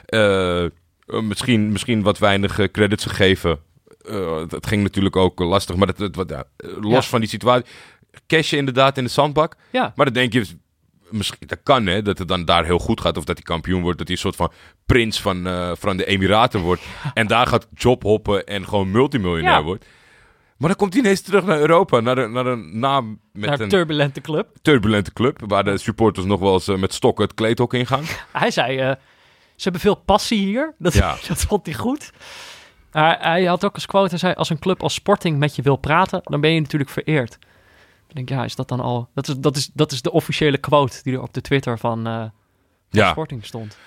[0.05, 0.71] eh, eh,
[1.05, 3.59] misschien, misschien wat weinig credits gegeven.
[4.01, 5.75] Eh, het ging natuurlijk ook lastig.
[5.75, 7.01] Maar ja, eh, los Ja.
[7.01, 7.71] van die situatie...
[8.27, 9.55] Cash je inderdaad in de zandbak.
[9.71, 10.45] Ja, Maar dan denk je,
[11.11, 13.17] misschien, dat kan hè, dat het dan daar heel goed gaat.
[13.17, 14.51] Of dat hij kampioen wordt, dat hij een soort van
[14.85, 16.81] prins van, eh, van de Emiraten wordt.
[17.13, 19.63] En daar gaat jobhoppen en gewoon multimiljonair Ja.
[19.63, 19.85] wordt.
[20.57, 23.59] Maar dan komt hij ineens terug naar Europa, naar een, naar een naam met naar
[23.59, 24.47] een turbulente club.
[24.61, 25.39] turbulente club.
[25.47, 28.03] Waar de supporters nog wel eens eh, met stokken het kleedhok ingaan.
[28.31, 28.89] Hij zei, eh,
[29.55, 30.73] ze hebben veel passie hier.
[30.79, 31.15] Dat, Ja.
[31.27, 32.11] dat vond hij goed.
[32.91, 35.75] Hij had ook als quote, hij zei, als een club als Sporting met je wil
[35.75, 37.37] praten, dan ben je natuurlijk vereerd.
[38.09, 39.09] Ik denk, ja, is dat dan al...
[39.13, 42.07] Dat is, dat is, dat is de officiële quote die er op de Twitter van,
[42.07, 42.29] eh, van
[42.89, 43.77] Ja, Sporting stond.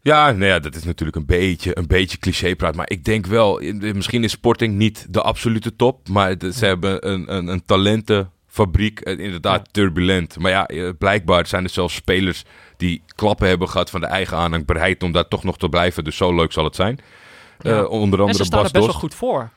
[0.00, 2.74] ja, nou ja, dat is natuurlijk een beetje, een beetje clichépraat.
[2.74, 6.08] Maar ik denk wel, misschien is Sporting niet de absolute top.
[6.08, 9.00] Maar ze hebben een, een, een fabriek.
[9.00, 9.70] eh, inderdaad, Ja.
[9.70, 10.38] turbulent.
[10.38, 12.44] Maar ja, eh, blijkbaar zijn er zelfs spelers
[12.76, 14.66] die klappen hebben gehad van de eigen aanhang.
[14.66, 16.04] Bereid om daar toch nog te blijven.
[16.04, 16.98] Dus zo leuk zal het zijn.
[17.58, 17.84] Ja.
[17.84, 19.50] Onder En andere ze staan Bas er best wel goed voor.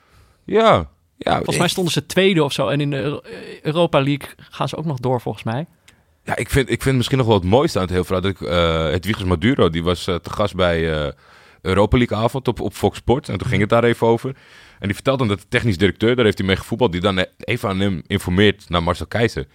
[0.44, 2.68] Ja, ja, Volgens mij stonden ze tweede of zo.
[2.68, 3.22] En in de Euro-
[3.62, 5.66] Europa League gaan ze ook nog door, volgens mij.
[6.24, 8.22] Ja, ik vind, ik vind misschien nog wel het mooiste aan het heel verhaal.
[8.22, 11.12] Dat ik, eh Hedwiges Maduro, die was eh, te gast bij eh,
[11.62, 13.30] Europa League avond op, op Fox Sports.
[13.30, 14.30] En toen ging het daar even over.
[14.80, 17.18] En die vertelde dan dat de technisch directeur, daar heeft hij mee gevoetbald, die dan
[17.20, 19.46] eh, even aan hem informeert naar Marcel Keizer.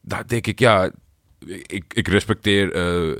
[0.00, 0.90] Daar denk ik, ja,
[1.66, 2.70] ik, ik respecteer,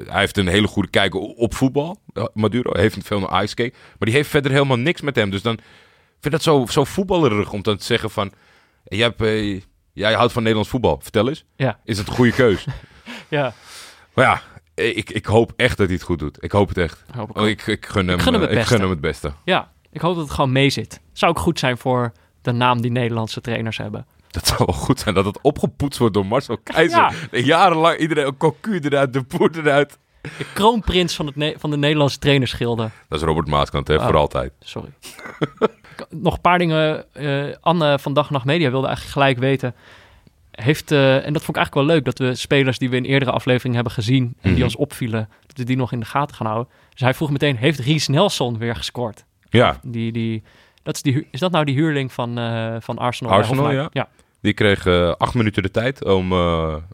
[0.08, 2.00] hij heeft een hele goede kijk op voetbal.
[2.34, 3.78] Maduro heeft veel naar Ajax gekeken.
[3.78, 5.30] Maar die heeft verder helemaal niks met hem.
[5.30, 5.58] Dus dan
[6.22, 8.32] vind dat zo, zo voetballerig om dan te zeggen van,
[8.84, 9.60] jij, hebt, eh,
[9.92, 10.98] jij houdt van Nederlands voetbal.
[11.02, 11.44] Vertel eens.
[11.56, 11.78] Ja.
[11.84, 12.64] Is het een goede keus?
[13.28, 13.52] Ja,
[14.14, 14.42] Maar ja,
[14.84, 16.44] ik, ik hoop echt dat hij het goed doet.
[16.44, 17.04] Ik hoop het echt.
[17.16, 18.72] hoop ik Oh, ik, ik gun hem, gun hem het eh, ik beste.
[18.74, 19.32] gun hem het beste.
[19.44, 21.00] Ja, ik hoop dat het gewoon meezit.
[21.12, 22.12] Zou ook goed zijn voor
[22.42, 24.06] de naam die Nederlandse trainers hebben.
[24.30, 26.98] Dat zou wel goed zijn dat het opgepoetst wordt door Marcel Keizer.
[27.30, 27.38] Ja.
[27.38, 29.98] Jarenlang iedereen, een cocu eruit, de poeder eruit.
[30.22, 32.90] De kroonprins van, het van de Nederlandse trainersgilde.
[33.08, 34.04] Dat is Robert Maaskant, hè, Oh.
[34.06, 34.52] voor altijd.
[34.60, 34.92] Sorry.
[36.10, 37.04] Nog een paar dingen.
[37.12, 39.74] eh, Anne van Dag Nacht Media wilde eigenlijk gelijk weten.
[40.50, 43.04] Heeft, eh, en dat vond ik eigenlijk wel leuk, dat we spelers die we in
[43.04, 44.62] eerdere afleveringen hebben gezien en die Mhm.
[44.62, 46.72] ons opvielen, dat we die nog in de gaten gaan houden.
[46.90, 49.24] Dus hij vroeg meteen, heeft Ries Nelson weer gescoord?
[49.50, 50.42] Ja, Die, die,
[50.82, 53.32] dat is, die, is dat nou die huurling van, eh, van Arsenal?
[53.32, 53.88] Arsenal, Hoffenheim?
[53.92, 54.08] ja.
[54.40, 54.86] die kreeg
[55.18, 56.28] acht minuten de tijd om,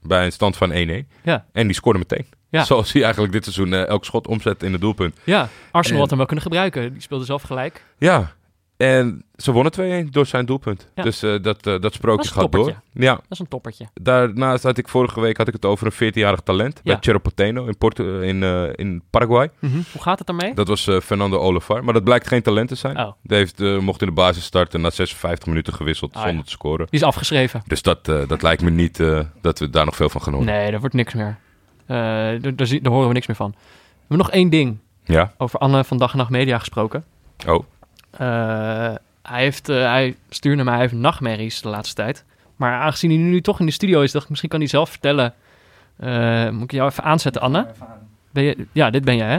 [0.02, 1.08] bij een stand van 1-1.
[1.22, 1.44] Ja.
[1.52, 2.26] En die scoorde meteen.
[2.50, 2.64] Ja.
[2.64, 5.16] Zoals hij eigenlijk dit seizoen elk schot omzet in het doelpunt.
[5.24, 6.92] Ja, Arsenal En- had hem wel kunnen gebruiken.
[6.92, 7.84] Die speelde zelf gelijk.
[7.98, 8.32] Ja,
[8.78, 10.88] en ze wonnen 2-1 door zijn doelpunt.
[10.94, 11.02] Ja.
[11.02, 12.74] Dus eh, dat, eh, dat sprookje gaat door.
[12.92, 13.88] Ja, Dat is een toppertje.
[13.94, 16.98] Daarnaast had ik vorige week had ik het over een 14-jarig talent bij Ja.
[17.00, 19.50] Cerro Porteño in, Porto, in, eh, in Paraguay.
[19.58, 19.74] Mhm.
[19.92, 20.54] Hoe gaat het ermee?
[20.54, 22.98] Dat was Fernando Olivar, maar dat blijkt geen talent te zijn.
[22.98, 26.44] Oh, Die heeft, mocht in de basis starten na 56 minuten gewisseld Ah, zonder ja.
[26.44, 26.86] te scoren.
[26.90, 27.62] die is afgeschreven.
[27.66, 28.96] Dus dat, dat lijkt me niet
[29.40, 30.48] dat we daar nog veel van gaan horen.
[30.48, 31.38] Nee, daar wordt niks meer.
[31.86, 33.50] Daar, daar, horen we niks meer van.
[33.50, 33.56] We
[34.00, 35.32] hebben nog één ding Ja?
[35.38, 37.04] over Anne van Dag en Nacht Media gesproken.
[37.46, 37.64] Oh,
[38.10, 42.24] hij, heeft, eh, hij stuurde mij even nachtmerries de laatste tijd.
[42.56, 44.90] Maar aangezien hij nu toch in de studio is, dacht ik misschien kan hij zelf
[44.90, 45.34] vertellen.
[45.96, 47.66] Eh, moet ik jou even aanzetten, Anne?
[48.30, 49.38] Ben je, ja, dit ben jij, hè?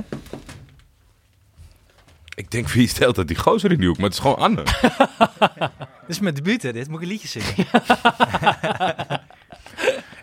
[2.40, 4.64] ik denk wie stelt dat die gozer in die hoek, maar het is gewoon Anne.
[6.08, 6.74] Dit is mijn debuut, hè?
[6.74, 7.56] Dit moet ik een liedje zingen.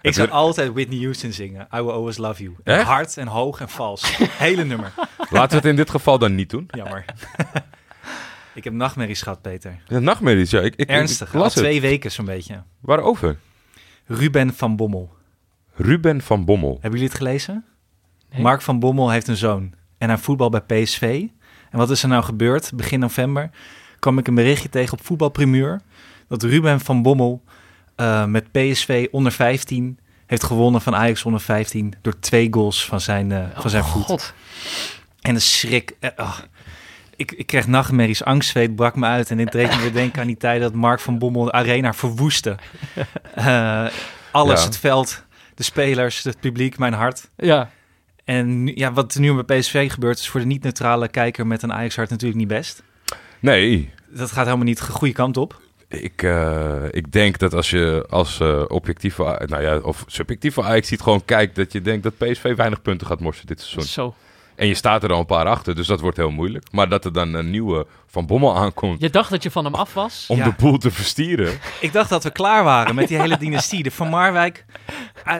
[0.08, 1.68] ik zou altijd Whitney Houston zingen.
[1.74, 2.54] I will always love you.
[2.64, 2.82] Echt?
[2.82, 4.16] Hard en hoog en vals.
[4.16, 4.92] Hele nummer.
[5.30, 6.68] Laten we het in dit geval dan niet doen.
[6.70, 7.04] Jammer.
[8.56, 9.82] ik heb nachtmerries gehad, Peter.
[9.88, 10.60] Ja, nachtmerries, ja.
[10.60, 11.28] Ik, ik, Ernstig.
[11.28, 11.52] ik Al het.
[11.52, 12.62] twee weken zo'n beetje.
[12.80, 13.36] Waarover?
[14.06, 15.14] Ruben van Bommel.
[15.74, 16.72] Ruben van Bommel.
[16.72, 17.64] Hebben jullie het gelezen?
[18.30, 18.42] Nee.
[18.42, 19.72] Mark van Bommel heeft een zoon.
[19.98, 21.24] En hij voetbal bij PSV.
[21.70, 22.72] En wat is er nou gebeurd?
[22.74, 23.50] Begin november
[23.98, 25.80] kwam ik een berichtje tegen op voetbalprimeur.
[26.28, 27.42] Dat Ruben van Bommel
[27.96, 33.00] eh, met PSV onder 15 heeft gewonnen van Ajax onder 15 door twee goals van
[33.00, 34.04] zijn, eh, van zijn Oh, voet.
[34.04, 34.34] God.
[35.20, 35.96] En de schrik.
[36.00, 36.38] eh, ah.
[37.16, 39.30] Ik, ik kreeg nachtmerries, angstzweet brak me uit.
[39.30, 41.92] En dit deed me weer denken aan die tijd dat Mark van Bommel de arena
[41.94, 42.56] verwoestte.
[43.34, 43.86] Eh,
[44.30, 44.66] alles, Ja.
[44.66, 47.30] het veld, de spelers, het publiek, mijn hart.
[47.36, 47.70] Ja,
[48.24, 51.72] En ja, wat er nu bij PSV gebeurt, is voor de niet-neutrale kijker met een
[51.72, 52.82] Ajax-hart natuurlijk niet best.
[53.40, 55.60] Nee, Dat gaat helemaal niet de goede kant op.
[55.88, 61.00] Ik, eh, ik denk dat als je als objectieve, nou ja, of subjectieve Ajax ziet
[61.00, 63.82] gewoon kijkt, dat je denkt dat PSV weinig punten gaat morsen dit seizoen.
[63.82, 64.14] zo.
[64.56, 66.66] En je staat er al een paar achter, dus dat wordt heel moeilijk.
[66.72, 69.74] Maar dat er dan een nieuwe Van Bommel aankomt Je dacht dat je van hem
[69.74, 70.24] af was?
[70.28, 70.44] om Ja.
[70.44, 71.58] de boel te verstieren.
[71.80, 73.82] Ik dacht dat we klaar waren met die hele dynastie.
[73.82, 74.64] De Van Marwijk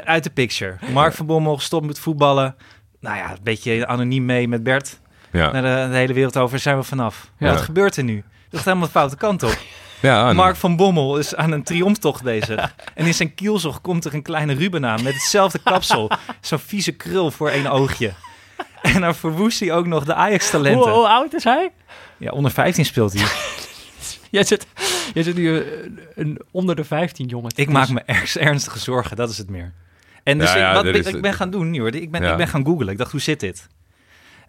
[0.05, 0.77] uit, de picture.
[0.93, 2.57] Mark van Bommel stopt met voetballen.
[3.01, 5.01] Nou ja, een beetje anoniem mee met Bert.
[5.33, 7.31] Ja, Naar de, de hele wereld over zijn we vanaf.
[7.39, 7.49] Ja.
[7.53, 8.15] Wat gebeurt er nu?
[8.17, 8.25] Dat
[8.61, 9.59] gaat helemaal de foute kant op.
[10.01, 12.75] ja en- Mark van Bommel is aan een triomftocht bezig.
[12.95, 16.11] En in zijn kielzog komt er een kleine Ruben aan met hetzelfde kapsel.
[16.41, 18.13] Zo'n vieze krul voor één oogje.
[18.95, 20.91] En dan verwoest hij ook nog de Ajax-talenten.
[20.93, 21.73] hoe oud is hij?
[22.17, 23.27] Ja, onder 15 speelt hij.
[24.31, 24.67] Jij zit,
[25.15, 25.67] jij zit nu eh,
[26.15, 27.51] een onder de 15 jongen.
[27.55, 29.73] Ik maak me erg ernstige zorgen, dat is het meer.
[30.23, 31.87] En dus Ja, ik- wat is- ik ben gaan doen, joh.
[31.87, 32.31] Ik ben, Ja.
[32.31, 32.89] ik ben gaan googlen.
[32.89, 33.67] Ik dacht, hoe zit dit?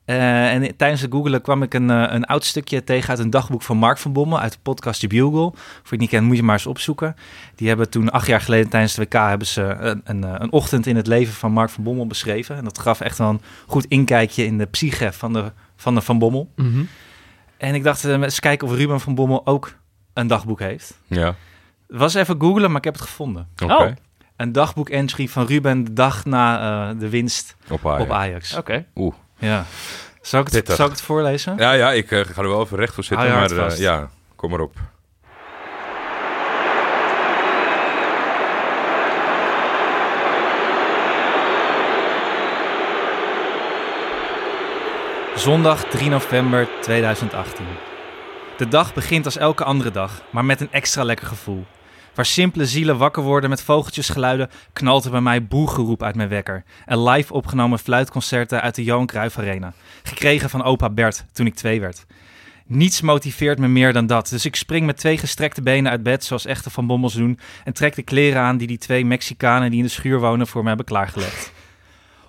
[0.08, 3.30] Eh, en tijdens het googelen kwam ik een, eh, een oud stukje tegen uit een
[3.30, 5.32] dagboek van Mark van Bommel uit de podcast The Bugle.
[5.32, 7.16] Voor je het niet kent, moet je maar eens opzoeken.
[7.56, 10.52] Die hebben toen acht jaar geleden tijdens de WK hebben ze een, een, eh, een
[10.52, 12.56] ochtend in het leven van Mark van Bommel beschreven.
[12.58, 16.02] En dat gaf echt wel een goed inkijkje in de psyche van de Van, de
[16.02, 16.52] van Bommel.
[16.56, 16.84] Mhm.
[17.58, 19.76] En ik dacht, eh, eens kijken of Ruben van Bommel ook
[20.14, 20.98] een dagboek heeft.
[21.08, 21.36] ja,
[21.88, 23.48] was even googlen, maar ik heb het gevonden.
[23.64, 23.74] oké.
[23.74, 23.88] Oh.
[24.36, 28.04] Een dagboek-entry van Ruben de dag na eh, de winst Op Ajax.
[28.04, 28.58] op Ajax.
[28.58, 28.86] Oké.
[28.96, 29.14] Oeh.
[29.38, 29.66] Ja.
[30.22, 31.58] Zal ik, het, ik het voorlezen?
[31.58, 33.30] Ja, ja ik eh, ga er wel even recht voor zitten.
[33.30, 34.76] Maar eh, ja, kom maar op.
[45.36, 47.66] Zondag 3 november 2018.
[48.58, 51.66] De dag begint als elke andere dag, maar met een extra lekker gevoel.
[52.18, 56.64] Waar simpele zielen wakker worden met vogeltjesgeluiden, knalt er bij mij boegeroep uit mijn wekker.
[56.86, 59.74] En live opgenomen fluitconcerten uit de Johan Cruijff Arena.
[60.04, 62.06] Gekregen van opa Bert toen ik twee werd.
[62.66, 66.24] Niets motiveert me meer dan dat, dus ik spring met twee gestrekte benen uit bed,
[66.24, 69.80] zoals echte Van Bommels doen, en trek de kleren aan die die twee Mexicanen die
[69.80, 71.52] in de schuur wonen voor me hebben klaargelegd.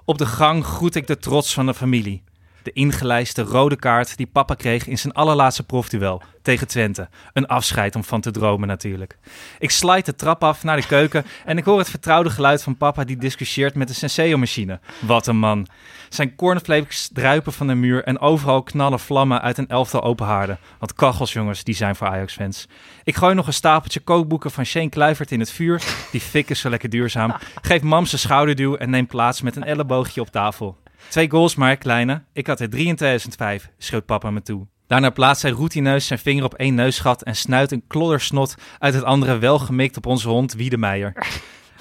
[0.05, 2.22] Op de gang groet ik de trots van de familie.
[2.68, 7.08] De ingelijste rode kaart die papa kreeg in zijn allerlaatste profduel tegen Twente.
[7.32, 9.18] Een afscheid om van te dromen natuurlijk.
[9.58, 12.76] Ik slide de trap af naar de keuken en ik hoor het vertrouwde geluid van
[12.76, 14.80] papa die discussieert met de Senseo-machine.
[15.00, 15.66] Wat een man.
[16.08, 20.58] Zijn cornflakes druipen van de muur en overal knallen vlammen uit een elftal open haarden.
[20.78, 22.68] Want kachels jongens, die zijn voor Ajax-fans.
[23.04, 25.82] Ik gooi nog een stapeltje kookboeken van Shane Kluivert in het vuur.
[26.10, 27.34] Die fik is zo lekker duurzaam.
[27.62, 30.76] Geef mam zijn schouderduw en neem plaats met een elleboogje op tafel.
[31.09, 32.22] Twee goals maar, kleine.
[32.32, 34.66] Ik had er drie in 2005, schreeuwt papa me toe.
[34.86, 39.04] Daarna plaatst hij routineus zijn vinger op één neusgat en snuit een kloddersnot uit het
[39.04, 41.12] andere wel gemikt op onze hond Wiedemeijer.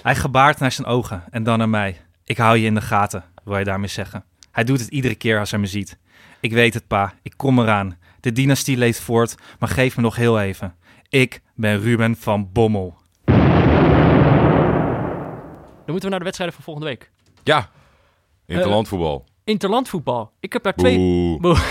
[0.01, 2.01] Hij gebaart naar zijn ogen en dan naar mij.
[2.23, 4.23] Ik hou je in de gaten, wil hij daarmee zeggen.
[4.51, 5.97] Hij doet het iedere keer als hij me ziet.
[6.39, 7.13] Ik weet het, pa.
[7.21, 7.97] Ik kom eraan.
[8.19, 10.75] De dynastie leeft voort, maar geef me nog heel even.
[11.09, 12.97] Ik ben Ruben van Bommel.
[15.85, 17.11] Dan moeten we naar de wedstrijden van volgende week.
[17.43, 17.69] Ja,
[18.47, 19.25] interlandvoetbal.
[19.43, 20.31] Interlandvoetbal.
[20.39, 20.97] Ik heb daar twee...
[20.97, 21.39] Boe.
[21.39, 21.55] Boe.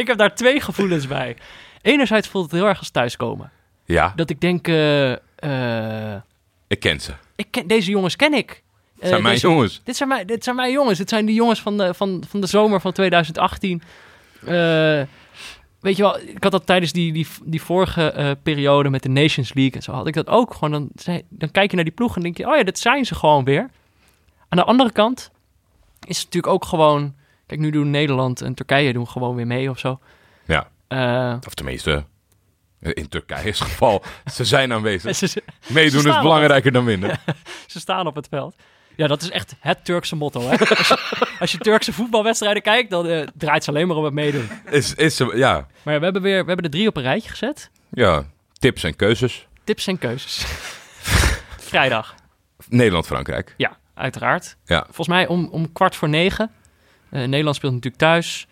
[0.00, 1.36] ik heb daar twee gevoelens bij.
[1.82, 3.50] Enerzijds voelt het heel erg als thuiskomen.
[3.84, 6.20] Ja, Dat ik denk, eh, eh,
[6.66, 7.12] ik ken ze.
[7.36, 8.62] ik ken, deze jongens ken ik.
[8.98, 9.80] Eh, zijn mijn deze- jongens.
[9.84, 10.98] Dit zijn, mijn, dit zijn mijn jongens.
[10.98, 13.82] Dit zijn die jongens van de, van, van de zomer van 2018.
[14.40, 14.46] Eh,
[15.80, 19.08] weet je wel, ik had dat tijdens die, die, die vorige eh, periode met de
[19.08, 20.70] Nations League en zo had ik dat ook gewoon.
[20.70, 23.04] Dan, zei- dan kijk je naar die ploeg en denk je, oh ja, dat zijn
[23.04, 23.70] ze gewoon weer.
[24.48, 25.30] Aan de andere kant
[26.06, 27.14] is het natuurlijk ook gewoon...
[27.46, 29.98] Kijk, nu doen Nederland en Turkije doen gewoon weer mee of zo.
[30.46, 32.04] Ja, Eh, of tenminste,
[32.80, 34.02] in Turkije's geval,
[34.34, 35.16] ze zijn aanwezig.
[35.16, 37.20] ze, Meedoen is belangrijker dan winnen.
[37.66, 38.54] ze staan op het veld.
[38.96, 40.40] Ja, dat is echt het Turkse motto.
[40.40, 40.58] Hè?
[40.58, 40.98] Als, je,
[41.40, 44.48] als je Turkse voetbalwedstrijden kijkt, dan eh, draait ze alleen maar om het meedoen.
[44.70, 47.28] Is, is, ja, Maar ja, we hebben weer we hebben de drie op een rijtje
[47.30, 47.70] gezet.
[47.90, 49.46] ja, tips en keuzes.
[49.64, 50.44] Tips en keuzes.
[51.58, 52.14] Vrijdag.
[52.68, 53.54] Nederland-Frankrijk.
[53.56, 54.56] Ja, uiteraard.
[54.64, 54.82] Ja.
[54.84, 56.50] Volgens mij om, om kwart voor negen.
[57.10, 58.46] Eh, Nederland speelt natuurlijk thuis.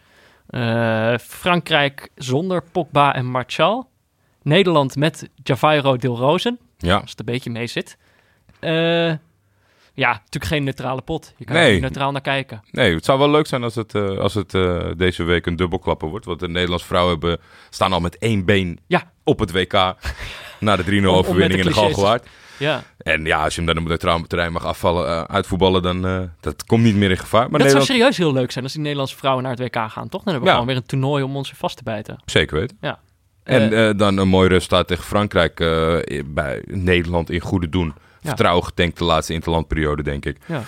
[0.46, 3.88] Eh, Frankrijk zonder Pogba en Martial.
[4.42, 6.58] Nederland met Javairo Dilrozen.
[6.78, 7.96] Ja, Als het een beetje mee zit.
[8.60, 9.12] Eh,
[9.94, 11.34] ja, natuurlijk geen neutrale pot.
[11.36, 11.74] Je kan Nee.
[11.74, 12.62] er neutraal naar kijken.
[12.70, 14.50] nee, het zou wel leuk zijn als het, als het
[14.98, 16.24] deze week een dubbelklapper wordt.
[16.24, 17.38] Want de Nederlandse vrouwen hebben,
[17.70, 19.10] staan al met één been Ja.
[19.24, 19.72] op het WK.
[20.60, 22.26] na de 3-0 Om- om overwinning met in de Galgenwaard.
[22.58, 22.82] Ja.
[22.98, 26.06] En ja, als je hem dan op het neutraal terrein mag afvallen, eh, uitvoetballen, dan
[26.06, 27.40] uh, dat komt niet meer in gevaar.
[27.40, 29.74] Maar dat Nederland, zou serieus heel leuk zijn als die Nederlandse vrouwen naar het WK
[29.90, 30.22] gaan, toch?
[30.22, 30.50] Dan hebben we Ja.
[30.52, 32.22] gewoon weer een toernooi om ons vast te bijten.
[32.24, 32.76] zeker weten.
[32.80, 32.98] Ja.
[33.44, 35.96] En Eh, eh, dan een mooi resultaat tegen Frankrijk eh,
[36.26, 37.94] bij Nederland in goede doen.
[38.26, 40.36] Vertrouwen getankt de laatste interlandperiode, denk ik.
[40.46, 40.62] Ja.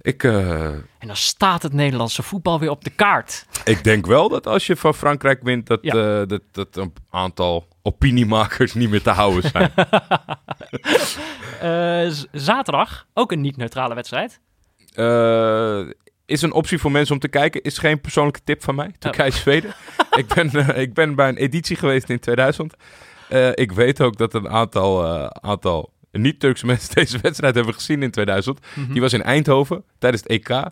[0.00, 3.46] Ik, eh, En dan staat het Nederlandse voetbal weer op de kaart.
[3.64, 5.92] ik denk wel dat als je van Frankrijk wint, dat, Ja.
[6.20, 9.72] eh, dat, dat een aantal opiniemakers niet meer te houden zijn.
[11.60, 14.40] Eh, zaterdag, ook een niet-neutrale wedstrijd.
[16.26, 17.62] Is een optie voor mensen om te kijken.
[17.62, 18.94] Is geen persoonlijke tip van mij.
[18.98, 19.74] Turkije-Zweden.
[20.20, 22.74] ik, ben, ik ben bij een editie geweest in 2000.
[23.28, 25.06] Eh, ik weet ook dat een aantal,
[25.42, 28.58] aantal niet-Turkse mensen deze wedstrijd hebben gezien in 2000.
[28.74, 28.92] Mhm.
[28.92, 30.70] Die was in Eindhoven tijdens het EK.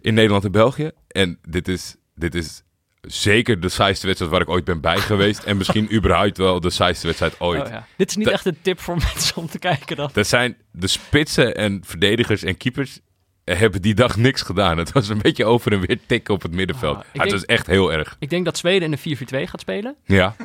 [0.00, 0.90] In Nederland en België.
[1.08, 2.62] En dit is, dit is
[3.00, 5.44] zeker de saaiste wedstrijd waar ik ooit ben bij geweest.
[5.44, 7.62] en misschien überhaupt wel de saaiste wedstrijd ooit.
[7.62, 7.86] Oh, ja.
[7.96, 10.10] Dit is niet Da- echt een tip voor mensen om te kijken dan.
[10.12, 13.00] Dat zijn de spitsen en verdedigers en keepers
[13.44, 14.78] hebben die dag niks gedaan.
[14.78, 16.96] Het was een beetje over en weer tikken op het middenveld.
[16.96, 18.16] Ah, Maar het was echt heel erg.
[18.18, 19.16] Ik denk dat Zweden in de
[19.46, 19.96] 4-4-2 gaat spelen.
[20.04, 20.36] Ja.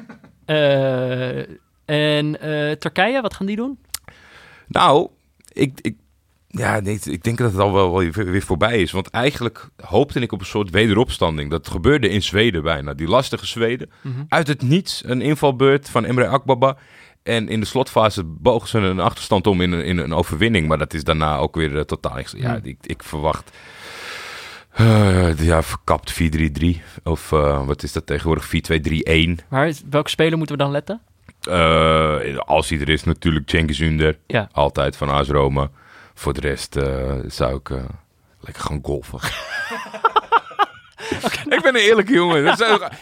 [0.46, 1.38] Eh,
[1.86, 3.80] en eh, Turkije, wat gaan die doen?
[4.74, 5.08] Nou,
[5.52, 5.96] ik, ik,
[6.48, 8.92] ja, nee, ik denk dat het al wel weer, voorbij is.
[8.92, 11.50] Want eigenlijk hoopte ik op een soort wederopstanding.
[11.50, 12.94] Dat gebeurde in Zweden bijna.
[12.94, 13.90] Die lastige Zweden.
[14.02, 14.24] Mhm.
[14.28, 16.78] Uit het niets een invalbeurt van Emre Akbaba.
[17.24, 20.68] En in de slotfase bogen ze een achterstand om in een, in een overwinning.
[20.68, 22.18] Maar dat is daarna ook weer eh, totaal...
[22.18, 22.60] Ja, Hmm.
[22.64, 23.52] ik, ik verwacht...
[24.74, 26.66] eh, ja, verkapt 4-3-3.
[27.04, 28.48] Of eh, wat is dat tegenwoordig?
[28.48, 29.48] 4-2-3-1.
[29.50, 31.02] Maar welke speler moeten we dan letten?
[31.48, 34.18] Eh, als hij er is natuurlijk Cengiz Under.
[34.28, 34.50] Ja.
[34.52, 35.70] Altijd van AS Roma.
[36.14, 37.84] Voor de rest eh, zou ik eh,
[38.40, 39.20] lekker gaan golfen.
[41.50, 42.44] Ik ben een eerlijke jongen.
[42.46, 42.58] Dat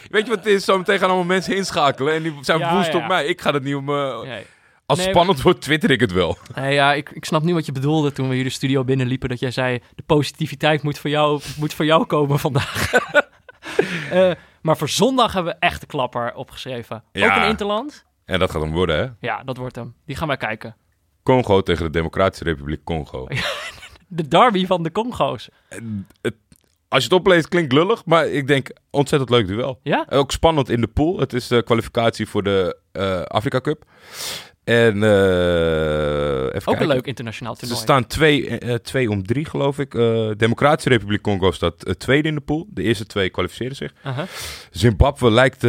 [0.10, 0.66] weet je wat het is?
[0.66, 2.14] Zometeen gaan allemaal mensen inschakelen.
[2.14, 3.00] En die zijn Ja, woest ja.
[3.00, 3.26] op mij.
[3.26, 3.86] Ik ga het niet om...
[3.86, 4.46] Nee.
[4.86, 6.38] Als Nee, het spannend wordt, twitter ik het wel.
[6.56, 9.30] Nee, ja, ik, ik snap nu wat je bedoelde toen we hier de studio binnenliepen.
[9.30, 12.92] Dat jij zei, de positiviteit moet voor jou, moet voor jou komen vandaag.
[14.62, 17.04] Maar voor zondag hebben we echt de klapper opgeschreven.
[17.14, 18.06] Ook een Interland.
[18.32, 19.28] En dat gaat hem worden, hè?
[19.28, 19.94] Ja, dat wordt hem.
[20.06, 20.76] Die gaan wij kijken.
[21.24, 23.28] Congo tegen de Democratische Republiek Congo.
[24.08, 25.50] De derby van de Congo's.
[26.22, 26.36] Het,
[26.88, 29.80] als je het opleest, klinkt lullig, maar ik denk ontzettend leuk duel.
[29.84, 30.06] Ja?
[30.10, 31.20] Ook spannend in de pool.
[31.20, 33.86] Het is de kwalificatie voor de eh Afrika Cup.
[34.72, 35.10] En eh
[36.42, 36.82] even Ook kijken.
[36.82, 37.82] een leuk internationaal Ze toernooi.
[37.82, 39.94] staan twee, eh, twee om drie, geloof ik.
[39.96, 42.68] Eh Democratische Republiek Congo staat tweede in de pool.
[42.70, 43.94] De eerste twee kwalificeren zich.
[44.72, 45.62] Zimbabwe lijkt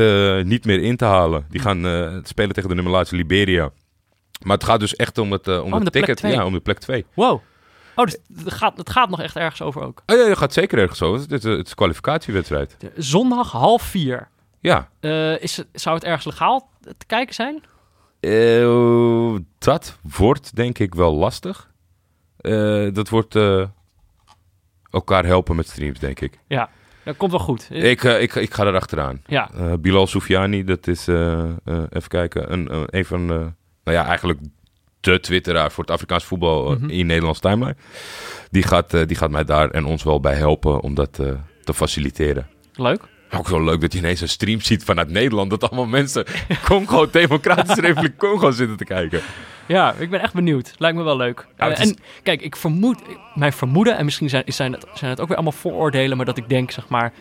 [0.47, 1.47] niet meer in te halen.
[1.51, 1.79] Die gaan
[2.25, 3.71] spelen tegen de nummer laatste Liberia.
[4.43, 6.33] Maar het gaat dus echt om het, om om het de plek ticket.
[6.33, 7.05] Ja, om de plek 2.
[7.15, 7.41] Wow.
[7.95, 10.03] Oh, dus het gaat, het gaat nog echt ergens over ook.
[10.07, 11.13] Oh ja, dat gaat zeker ergens zo.
[11.13, 12.77] Het is, het is een kwalificatiewedstrijd.
[12.97, 14.29] Zondag half vier.
[14.61, 14.89] Ja.
[15.41, 17.63] Is zou het ergens legaal te kijken zijn?
[18.23, 21.71] Eh, dat wordt denk ik wel lastig.
[22.37, 23.65] Eh, dat wordt eh,
[24.91, 26.39] elkaar helpen met streams, denk ik.
[26.47, 26.71] Ja,
[27.05, 27.69] dat komt wel goed.
[27.71, 29.23] Ik, ik, ik ga er achteraan.
[29.27, 29.51] Ja,
[29.81, 33.53] Bilal Soufiani, dat is, even kijken, een, een, van, nou
[33.85, 34.41] ja, eigenlijk
[35.01, 36.89] de twitteraar voor het Afrikaans voetbal Mhm.
[36.91, 37.77] in Nederlands timeline.
[38.51, 41.13] Die gaat, die gaat mij daar en ons wel bij helpen om dat
[41.65, 42.47] te faciliteren.
[42.75, 43.03] leuk.
[43.37, 45.51] Ook zo leuk dat je ineens een stream ziet vanuit Nederland.
[45.51, 46.25] Dat allemaal mensen
[46.69, 49.21] Congo, Democratische Republiek Congo zitten te kijken.
[49.67, 50.75] Ja, ik ben echt benieuwd.
[50.79, 51.47] Lijkt me wel leuk.
[51.59, 52.99] Ja, Eh, is- En kijk, ik vermoed,
[53.35, 56.37] mijn vermoeden, en misschien zijn, zijn, het, zijn het ook weer allemaal vooroordelen, maar dat
[56.37, 57.13] ik denk, zeg maar,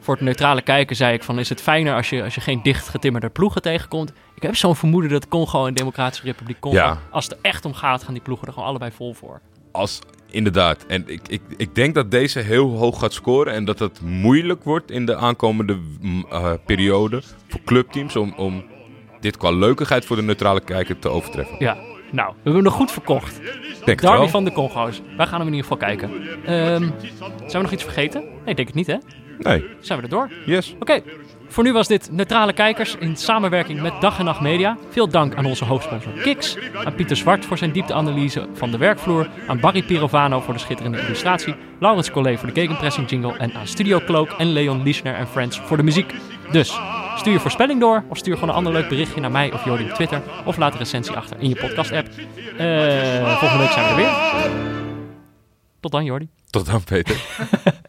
[0.00, 2.62] voor het neutrale kijken zei ik van, is het fijner als je, als je geen
[2.62, 4.12] dicht getimmerde ploegen tegenkomt?
[4.34, 6.98] Ik heb zo'n vermoeden dat Congo en Democratische Republiek Congo, Ja.
[7.10, 9.40] als het er echt om gaat, gaan die ploegen er gewoon allebei vol voor.
[9.72, 9.98] Als,
[10.30, 10.84] inderdaad.
[10.86, 13.52] En ik, ik, ik denk dat deze heel hoog gaat scoren.
[13.52, 18.16] En dat het moeilijk wordt in de aankomende mm, eh, periode voor clubteams.
[18.16, 18.64] Om, om
[19.20, 21.56] dit qua leukigheid voor de neutrale kijker te overtreffen.
[21.58, 21.74] Ja,
[22.10, 23.36] nou, we hebben hem nog goed verkocht.
[23.36, 24.28] Denk het Derby wel.
[24.28, 25.02] van de Congo's.
[25.16, 26.10] Wij gaan hem in ieder geval kijken.
[26.44, 26.88] Ehm,
[27.38, 28.20] zijn we nog iets vergeten?
[28.20, 28.96] Nee, ik denk het niet, hè?
[29.38, 30.30] Nee, Zijn we er door?
[30.46, 30.74] yes.
[30.78, 31.00] Oké,
[31.48, 34.76] voor nu was dit Neutrale Kijkers in samenwerking met Dag en Nacht Media.
[34.90, 39.28] Veel dank aan onze hoofdsponsor Kiks, aan Pieter Zwart voor zijn diepteanalyse van de werkvloer,
[39.46, 43.66] aan Barry Pirovano voor de schitterende illustratie, Laurens Collet voor de gegenpressing jingle en aan
[43.66, 46.14] Studio Cloak en Leon Liesner en Friends voor de muziek.
[46.50, 46.78] Dus,
[47.16, 49.84] stuur je voorspelling door of stuur gewoon een ander leuk berichtje naar mij of Jordi
[49.84, 52.08] op Twitter of laat een recensie achter in je podcast-app.
[52.58, 54.50] Eh, volgende week zijn we er weer.
[55.80, 56.28] Tot dan, Jordi.
[56.50, 57.16] Tot dan, Peter.